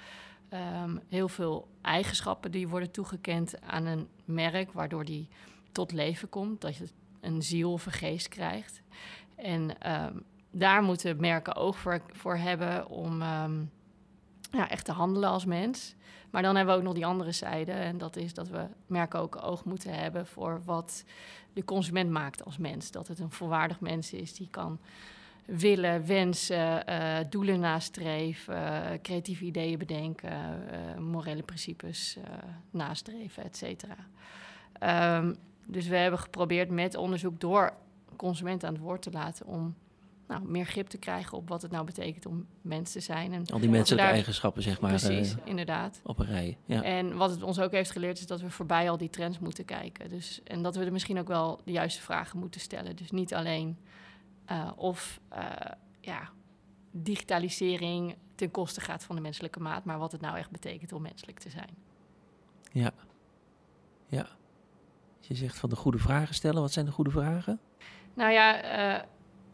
Ehm, 0.49 0.97
heel 1.09 1.29
veel 1.29 1.67
eigenschappen 1.81 2.51
die 2.51 2.67
worden 2.67 2.91
toegekend 2.91 3.61
aan 3.61 3.86
een 3.86 4.07
merk, 4.25 4.71
waardoor 4.71 5.05
die 5.05 5.27
tot 5.71 5.91
leven 5.91 6.29
komt, 6.29 6.61
dat 6.61 6.75
je 6.75 6.88
een 7.21 7.41
ziel 7.41 7.71
of 7.71 7.86
een 7.86 7.91
geest 7.91 8.27
krijgt. 8.27 8.81
En 9.36 9.79
ehm, 9.79 10.13
daar 10.51 10.84
moeten 10.84 11.19
merken 11.19 11.55
oog 11.55 11.77
voor, 11.77 12.01
voor 12.11 12.36
hebben 12.38 12.88
om 12.89 13.21
ehm, 13.21 13.63
ja, 14.58 14.70
echt 14.70 14.86
te 14.86 14.91
handelen 14.91 15.30
als 15.30 15.45
mens. 15.45 15.95
Maar 16.30 16.41
dan 16.41 16.56
hebben 16.56 16.74
we 16.74 16.80
ook 16.80 16.86
nog 16.86 16.95
die 16.95 17.06
andere 17.06 17.32
zijde. 17.32 17.72
En 17.72 17.97
dat 17.97 18.16
is 18.16 18.34
dat 18.34 18.49
we 18.49 18.66
merken 18.88 19.20
ook 19.20 19.43
oog 19.43 19.66
moeten 19.66 19.93
hebben 19.93 20.28
voor 20.28 20.62
wat 20.66 21.04
de 21.54 21.66
consument 21.66 22.10
maakt 22.10 22.45
als 22.45 22.58
mens. 22.58 22.91
Dat 22.91 23.08
het 23.08 23.20
een 23.20 23.32
volwaardig 23.32 23.80
mens 23.80 24.14
is 24.14 24.34
die 24.34 24.47
kan 24.51 24.80
willen, 25.45 26.06
wensen, 26.06 26.88
eh, 26.88 27.20
doelen 27.30 27.60
nastreven, 27.60 29.01
creatieve 29.01 29.45
ideeën 29.45 29.78
bedenken, 29.78 30.32
eh, 30.72 30.97
morele 30.97 31.43
principes 31.43 32.18
eh, 32.18 32.24
nastreven, 32.72 33.43
et 33.43 33.58
cetera. 33.58 33.97
Ehm, 34.80 35.34
dus 35.66 35.88
we 35.88 35.95
hebben 35.95 36.20
geprobeerd 36.20 36.70
met 36.70 36.95
onderzoek 36.95 37.39
door 37.39 37.74
consumenten 38.16 38.68
aan 38.68 38.74
het 38.74 38.84
woord 38.84 39.01
te 39.01 39.12
laten 39.12 39.45
om 39.45 39.76
nou, 40.28 40.41
meer 40.45 40.65
grip 40.65 40.88
te 40.88 40.97
krijgen 40.97 41.38
op 41.38 41.49
wat 41.49 41.61
het 41.61 41.71
nou 41.71 41.86
betekent 41.86 42.26
om 42.26 42.45
mens 42.61 42.91
te 42.91 42.99
zijn. 42.99 43.34
En 43.34 43.45
Al 43.47 43.59
die 43.59 43.69
menselijke 43.69 44.05
daar- 44.05 44.13
eigenschappen, 44.15 44.61
zeg 44.63 44.82
maar, 44.82 44.89
precies, 44.89 45.32
eh, 45.36 45.41
inderdaad. 45.43 45.99
op 46.03 46.19
een 46.19 46.26
rij. 46.26 46.57
Ja. 46.65 46.82
En 46.84 47.17
wat 47.17 47.30
het 47.30 47.43
ons 47.43 47.59
ook 47.59 47.71
heeft 47.71 47.91
geleerd 47.91 48.19
is 48.19 48.28
dat 48.28 48.41
we 48.41 48.49
voorbij 48.49 48.89
al 48.89 48.97
die 48.97 49.09
trends 49.09 49.39
moeten 49.39 49.65
kijken. 49.65 50.09
Dus, 50.09 50.41
en 50.43 50.61
dat 50.61 50.76
we 50.76 50.86
er 50.86 50.91
misschien 50.91 51.19
ook 51.19 51.28
wel 51.28 51.61
de 51.65 51.71
juiste 51.71 52.01
vragen 52.01 52.39
moeten 52.39 52.61
stellen. 52.61 52.95
Dus 52.95 53.11
niet 53.11 53.34
alleen 53.34 53.78
eh, 54.45 54.71
of 54.76 55.19
eh, 55.30 55.41
ja, 55.99 56.30
digitalisering 56.91 58.15
ten 58.36 58.51
koste 58.51 58.82
gaat 58.82 59.03
van 59.03 59.15
de 59.15 59.21
menselijke 59.21 59.59
maat, 59.59 59.86
maar 59.86 59.97
wat 59.97 60.11
het 60.11 60.21
nou 60.21 60.38
echt 60.38 60.51
betekent 60.51 60.91
om 60.93 61.01
menselijk 61.01 61.39
te 61.39 61.49
zijn. 61.49 61.69
ja. 62.71 62.91
Ja. 64.07 64.28
Je 65.19 65.36
zegt 65.36 65.57
van 65.59 65.69
de 65.69 65.76
goede 65.76 65.97
vragen 65.97 66.36
stellen. 66.36 66.61
Wat 66.61 66.71
zijn 66.71 66.86
de 66.86 66.91
goede 66.91 67.09
vragen? 67.11 67.59
Nou 68.13 68.32
ja, 68.32 68.61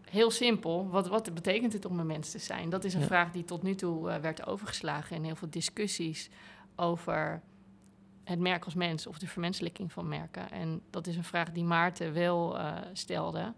heel 0.10 0.32
simpel. 0.32 0.90
Wat, 0.90 1.08
wat 1.08 1.34
betekent 1.34 1.74
het 1.74 1.86
om 1.86 2.00
een 2.00 2.06
mens 2.08 2.32
te 2.32 2.40
zijn? 2.40 2.70
Dat 2.70 2.84
is 2.84 2.94
een 2.94 3.00
Ja. 3.00 3.06
vraag 3.06 3.32
die 3.32 3.44
tot 3.44 3.64
nu 3.64 3.76
toe 3.76 4.10
eh, 4.10 4.22
werd 4.22 4.46
overgeslagen 4.48 5.16
in 5.16 5.24
heel 5.24 5.36
veel 5.36 5.50
discussies 5.50 6.30
over 6.76 7.42
het 8.24 8.40
merk 8.40 8.66
als 8.66 8.74
mens 8.74 9.08
of 9.08 9.18
de 9.20 9.28
vermenselijking 9.28 9.92
van 9.92 10.08
merken. 10.08 10.52
En 10.52 10.82
dat 10.90 11.08
is 11.08 11.16
een 11.16 11.24
vraag 11.24 11.52
die 11.52 11.64
Maarten 11.64 12.14
wel 12.14 12.58
eh, 12.60 12.76
stelde. 12.94 13.54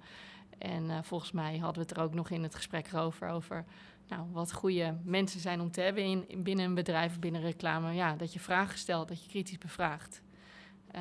En 0.57 0.89
eh, 0.89 0.97
volgens 1.01 1.31
mij 1.31 1.57
hadden 1.57 1.81
we 1.83 1.87
het 1.89 1.97
er 1.97 2.03
ook 2.03 2.13
nog 2.13 2.29
in 2.29 2.43
het 2.43 2.55
gesprek 2.55 2.93
over, 2.95 3.27
over 3.29 3.65
nou, 4.07 4.23
wat 4.31 4.53
goede 4.53 4.97
mensen 5.03 5.39
zijn 5.39 5.61
om 5.61 5.71
te 5.71 5.81
hebben 5.81 6.03
in, 6.03 6.29
in- 6.29 6.43
binnen 6.43 6.65
een 6.65 6.73
bedrijf, 6.75 7.19
binnen 7.19 7.41
reclame. 7.41 7.93
Ja, 7.93 8.15
dat 8.15 8.33
je 8.33 8.39
vragen 8.39 8.77
stelt, 8.77 9.07
dat 9.07 9.23
je 9.23 9.29
kritisch 9.29 9.57
bevraagt. 9.57 10.21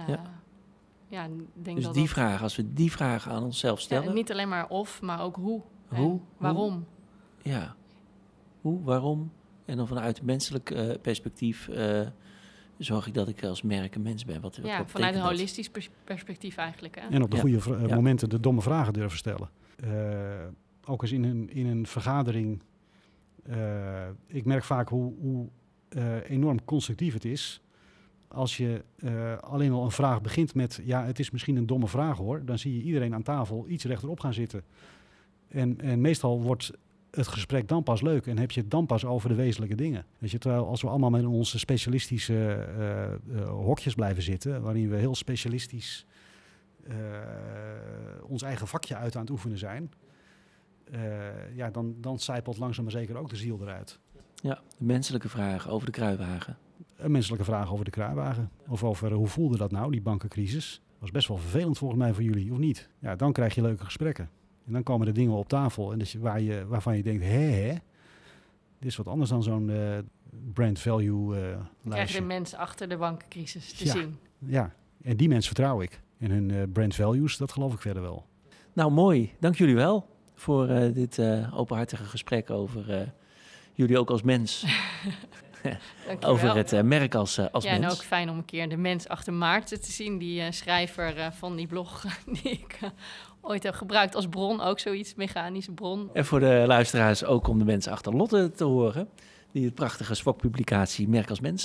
Ja. 0.07 0.23
Ja, 1.11 1.25
ik 1.25 1.31
denk 1.53 1.77
Dus 1.77 1.85
dat 1.85 1.95
die 1.95 2.03
dat- 2.03 2.13
vraag, 2.13 2.43
als 2.43 2.57
we 2.57 2.73
die 2.73 2.93
vraag 2.93 3.29
aan 3.29 3.43
onszelf 3.43 3.79
ja, 3.79 3.85
stellen. 3.85 4.15
niet 4.15 4.31
alleen 4.33 4.49
maar 4.49 4.69
of, 4.69 5.01
maar 5.03 5.21
ook 5.23 5.37
hoe. 5.37 5.63
En 5.89 5.97
Hoe? 6.03 6.21
waarom. 6.39 6.87
Ja. 7.43 7.75
Hoe, 8.61 8.83
waarom? 8.83 9.33
En 9.65 9.77
dan 9.77 9.87
vanuit 9.87 10.19
een 10.19 10.25
menselijk 10.25 10.71
eh, 10.71 10.91
perspectief 11.03 11.69
eh, 11.69 12.07
zorg 12.79 13.07
ik 13.07 13.15
dat 13.15 13.29
ik 13.29 13.45
als 13.45 13.63
merk 13.63 13.95
een 13.95 14.03
mens 14.03 14.25
ben. 14.25 14.41
Wat, 14.41 14.57
wat, 14.57 14.67
Ja, 14.67 14.79
wat 14.79 14.91
vanuit 14.91 15.15
een 15.15 15.21
holistisch 15.21 15.71
pers- 15.71 15.91
perspectief 16.05 16.57
eigenlijk. 16.57 16.95
Hè? 17.01 17.07
En 17.09 17.23
op 17.23 17.31
de 17.31 17.37
Ja. 17.37 17.43
goede 17.43 17.75
eh, 17.83 17.89
Ja. 17.89 17.95
momenten 17.95 18.29
de 18.29 18.41
domme 18.41 18.61
vragen 18.63 18.93
durven 18.93 19.19
stellen. 19.19 19.51
Eh, 19.77 20.47
ook 20.85 21.03
eens 21.03 21.13
in 21.13 21.25
een, 21.25 21.51
in 21.51 21.67
een 21.67 21.87
vergadering. 21.87 22.63
eh, 23.43 24.09
ik 24.27 24.45
merk 24.45 24.65
vaak 24.65 24.89
hoe, 24.89 25.13
hoe 25.21 25.49
eh, 25.89 26.31
enorm 26.31 26.65
constructief 26.65 27.13
het 27.13 27.25
is. 27.25 27.61
Als 28.35 28.57
je 28.57 28.85
eh, 28.97 29.39
alleen 29.39 29.73
al 29.73 29.85
een 29.85 29.91
vraag 29.91 30.21
begint 30.21 30.55
met... 30.55 30.81
ja, 30.85 31.05
het 31.05 31.19
is 31.19 31.31
misschien 31.31 31.57
een 31.57 31.67
domme 31.67 31.89
vraag 31.89 32.17
hoor. 32.17 32.45
Dan 32.45 32.59
zie 32.59 32.77
je 32.77 32.83
iedereen 32.83 33.15
aan 33.15 33.23
tafel 33.23 33.65
iets 33.69 33.85
rechterop 33.85 34.21
gaan 34.21 34.35
zitten. 34.35 34.63
En, 35.49 35.81
en 35.81 36.01
meestal 36.01 36.43
wordt 36.43 36.73
het 37.11 37.27
gesprek 37.27 37.69
dan 37.69 37.83
pas 37.83 38.01
leuk... 38.01 38.27
en 38.27 38.39
heb 38.39 38.51
je 38.51 38.61
het 38.61 38.71
dan 38.71 38.87
pas 38.87 39.05
over 39.05 39.29
de 39.29 39.35
wezenlijke 39.35 39.75
dingen. 39.75 40.05
Weet 40.19 40.31
je, 40.31 40.39
terwijl 40.39 40.67
als 40.67 40.83
we 40.83 40.89
allemaal 40.89 41.11
met 41.11 41.25
onze 41.25 41.59
specialistische 41.59 42.53
eh, 42.53 43.13
eh, 43.13 43.49
hokjes 43.49 43.95
blijven 43.95 44.23
zitten... 44.23 44.63
waarin 44.63 44.89
we 44.89 44.97
heel 44.97 45.15
specialistisch 45.15 46.07
ons 48.27 48.43
eigen 48.43 48.67
vakje 48.67 48.97
uit 48.97 49.15
aan 49.15 49.21
het 49.21 49.31
oefenen 49.31 49.59
zijn, 49.59 49.93
ja, 51.55 51.71
dan, 51.71 51.95
dan 52.01 52.19
zijpelt 52.19 52.59
langzaam 52.59 52.85
maar 52.85 52.93
zeker 52.93 53.17
ook 53.17 53.29
de 53.29 53.37
ziel 53.37 53.59
eruit. 53.61 53.99
Ja, 54.35 54.61
de 54.79 54.85
menselijke 54.85 55.29
vraag 55.29 55.69
over 55.69 55.87
de 55.87 55.93
kruiwagen. 55.93 56.59
Een 57.01 57.11
menselijke 57.11 57.45
vraag 57.45 57.73
over 57.73 57.85
de 57.85 57.91
kruiwagen. 57.91 58.51
Of 58.69 58.85
over 58.85 59.13
hoe 59.13 59.27
voelde 59.27 59.57
dat 59.57 59.71
nou, 59.71 59.91
die 59.91 60.03
bankencrisis. 60.03 60.83
was 60.99 61.11
best 61.11 61.29
wel 61.29 61.37
vervelend 61.37 61.79
volgens 61.79 62.01
mij 62.01 62.13
voor 62.15 62.23
jullie, 62.23 62.53
of 62.53 62.59
niet? 62.59 62.89
Ja, 62.99 63.17
dan 63.17 63.33
krijg 63.33 63.55
je 63.55 63.63
leuke 63.63 63.85
gesprekken. 63.85 64.31
En 64.67 64.73
dan 64.73 64.83
komen 64.83 65.07
er 65.07 65.13
dingen 65.15 65.33
op 65.33 65.49
tafel 65.49 65.93
en 65.93 65.99
dat 65.99 66.11
je, 66.11 66.19
waar 66.19 66.41
je, 66.41 66.67
waarvan 66.67 66.97
je 66.97 67.03
denkt, 67.03 67.23
hè, 67.25 67.29
hè? 67.39 67.73
Dit 68.79 68.89
is 68.91 68.97
wat 68.97 69.07
anders 69.09 69.31
dan 69.31 69.43
zo'n 69.43 69.71
eh, 69.71 69.99
brand 70.53 70.79
value 70.79 71.37
eh 71.37 71.43
Dan 71.43 71.51
krijg 71.51 71.65
je 71.83 71.89
lijstje. 71.89 72.21
de 72.21 72.27
mens 72.27 72.55
achter 72.55 72.89
de 72.89 72.97
bankencrisis 72.97 73.73
te 73.73 73.85
Ja. 73.85 73.93
zien. 73.93 74.17
Ja, 74.39 74.75
en 75.03 75.17
die 75.17 75.29
mensen 75.29 75.55
vertrouw 75.55 75.81
ik. 75.81 76.01
En 76.19 76.31
hun 76.31 76.51
eh, 76.51 76.63
brand 76.73 76.95
values, 76.95 77.37
dat 77.37 77.53
geloof 77.53 77.73
ik 77.75 77.81
verder 77.81 78.03
wel. 78.03 78.27
Nou, 78.73 78.91
mooi. 78.93 79.33
Dank 79.41 79.55
jullie 79.57 79.75
wel 79.75 80.07
voor 80.35 80.69
eh, 80.69 80.95
dit 80.95 81.19
eh, 81.19 81.59
openhartige 81.59 82.05
gesprek 82.05 82.51
over 82.51 82.91
eh, 83.01 83.07
jullie 83.73 83.99
ook 83.99 84.11
als 84.11 84.23
mens. 84.23 84.65
Over 86.21 86.57
het 86.57 86.73
eh, 86.73 86.83
merk 86.83 87.15
als, 87.15 87.39
eh, 87.39 87.47
als 87.53 87.65
ja, 87.65 87.71
en 87.71 87.81
mens. 87.81 87.93
ook 87.93 88.03
fijn 88.03 88.31
om 88.31 88.37
een 88.37 88.45
keer 88.45 88.69
de 88.69 88.77
mens 88.77 89.09
achter 89.09 89.33
Maarten 89.33 89.81
te 89.81 89.93
zien. 89.93 90.19
Die 90.19 90.41
eh, 90.41 90.51
schrijver 90.51 91.33
van 91.33 91.57
die 91.57 91.67
blog 91.67 92.05
die 92.43 92.51
ik 92.51 92.79
ooit 93.41 93.63
heb 93.63 93.75
gebruikt 93.75 94.15
als 94.15 94.29
bron. 94.29 94.61
Ook 94.61 94.79
zoiets, 94.79 95.15
mechanische 95.15 95.73
bron. 95.73 96.11
En 96.13 96.25
voor 96.25 96.41
de 96.41 96.65
luisteraars 96.67 97.25
ook 97.25 97.49
om 97.49 97.59
de 97.59 97.65
mensen 97.65 97.93
achter 97.93 98.17
Lotte 98.17 98.51
te 98.51 98.65
horen. 98.65 99.09
Die 99.53 99.65
het 99.65 99.75
prachtige 99.75 100.15
Swok-publicatie 100.15 101.09
Merk 101.09 101.31
als 101.31 101.41
Mens 101.41 101.65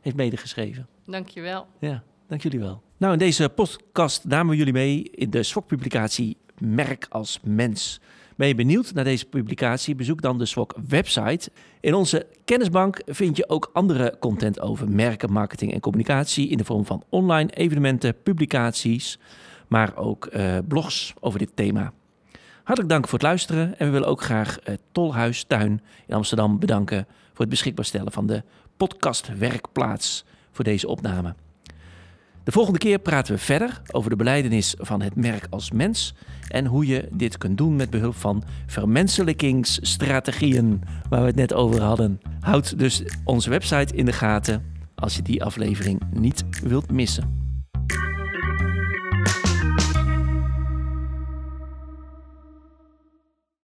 heeft 0.00 0.16
medegeschreven. 0.16 0.88
Dankjewel. 1.06 1.66
Ja, 1.78 2.02
dank 2.28 2.42
jullie 2.42 2.60
wel. 2.60 2.82
Nou, 2.96 3.12
in 3.12 3.18
deze 3.18 3.48
podcast 3.48 4.24
namen 4.24 4.50
we 4.50 4.56
jullie 4.56 4.72
mee 4.72 5.02
in 5.02 5.30
de 5.30 5.42
SWOC-publicatie 5.42 6.36
Merk 6.58 7.06
als 7.08 7.38
Mens. 7.42 8.00
Ben 8.42 8.50
je 8.50 8.56
benieuwd 8.56 8.94
naar 8.94 9.04
deze 9.04 9.26
publicatie? 9.26 9.94
Bezoek 9.94 10.22
dan 10.22 10.38
de 10.38 10.46
SWOC-website. 10.46 11.50
In 11.80 11.94
onze 11.94 12.26
kennisbank 12.44 13.02
vind 13.06 13.36
je 13.36 13.48
ook 13.48 13.70
andere 13.72 14.16
content 14.20 14.60
over 14.60 14.90
merken, 14.90 15.32
marketing 15.32 15.72
en 15.72 15.80
communicatie 15.80 16.48
in 16.48 16.56
de 16.56 16.64
vorm 16.64 16.86
van 16.86 17.04
online 17.08 17.50
evenementen, 17.50 18.22
publicaties, 18.22 19.18
maar 19.68 19.96
ook 19.96 20.26
eh, 20.26 20.58
blogs 20.68 21.14
over 21.20 21.38
dit 21.38 21.50
thema. 21.54 21.92
Hartelijk 22.62 22.92
dank 22.92 23.04
voor 23.04 23.18
het 23.18 23.28
luisteren 23.28 23.78
en 23.78 23.86
we 23.86 23.92
willen 23.92 24.08
ook 24.08 24.22
graag 24.22 24.58
het 24.62 24.80
Tolhuis 24.92 25.44
Tuin 25.44 25.80
in 26.06 26.14
Amsterdam 26.14 26.58
bedanken 26.58 27.06
voor 27.28 27.40
het 27.40 27.48
beschikbaar 27.48 27.84
stellen 27.84 28.12
van 28.12 28.26
de 28.26 28.42
podcastwerkplaats 28.76 30.24
voor 30.50 30.64
deze 30.64 30.88
opname. 30.88 31.34
De 32.44 32.52
volgende 32.52 32.78
keer 32.78 32.98
praten 32.98 33.34
we 33.34 33.40
verder 33.40 33.80
over 33.90 34.10
de 34.10 34.16
beleidenis 34.16 34.74
van 34.78 35.02
het 35.02 35.16
merk 35.16 35.46
als 35.50 35.70
mens 35.70 36.14
en 36.48 36.66
hoe 36.66 36.86
je 36.86 37.08
dit 37.12 37.38
kunt 37.38 37.58
doen 37.58 37.76
met 37.76 37.90
behulp 37.90 38.16
van 38.16 38.42
vermenselijkingsstrategieën 38.66 40.82
waar 41.08 41.20
we 41.20 41.26
het 41.26 41.36
net 41.36 41.54
over 41.54 41.82
hadden. 41.82 42.20
Houd 42.40 42.78
dus 42.78 43.02
onze 43.24 43.50
website 43.50 43.94
in 43.94 44.04
de 44.04 44.12
gaten 44.12 44.64
als 44.94 45.16
je 45.16 45.22
die 45.22 45.44
aflevering 45.44 46.00
niet 46.10 46.44
wilt 46.62 46.92
missen. 46.92 47.41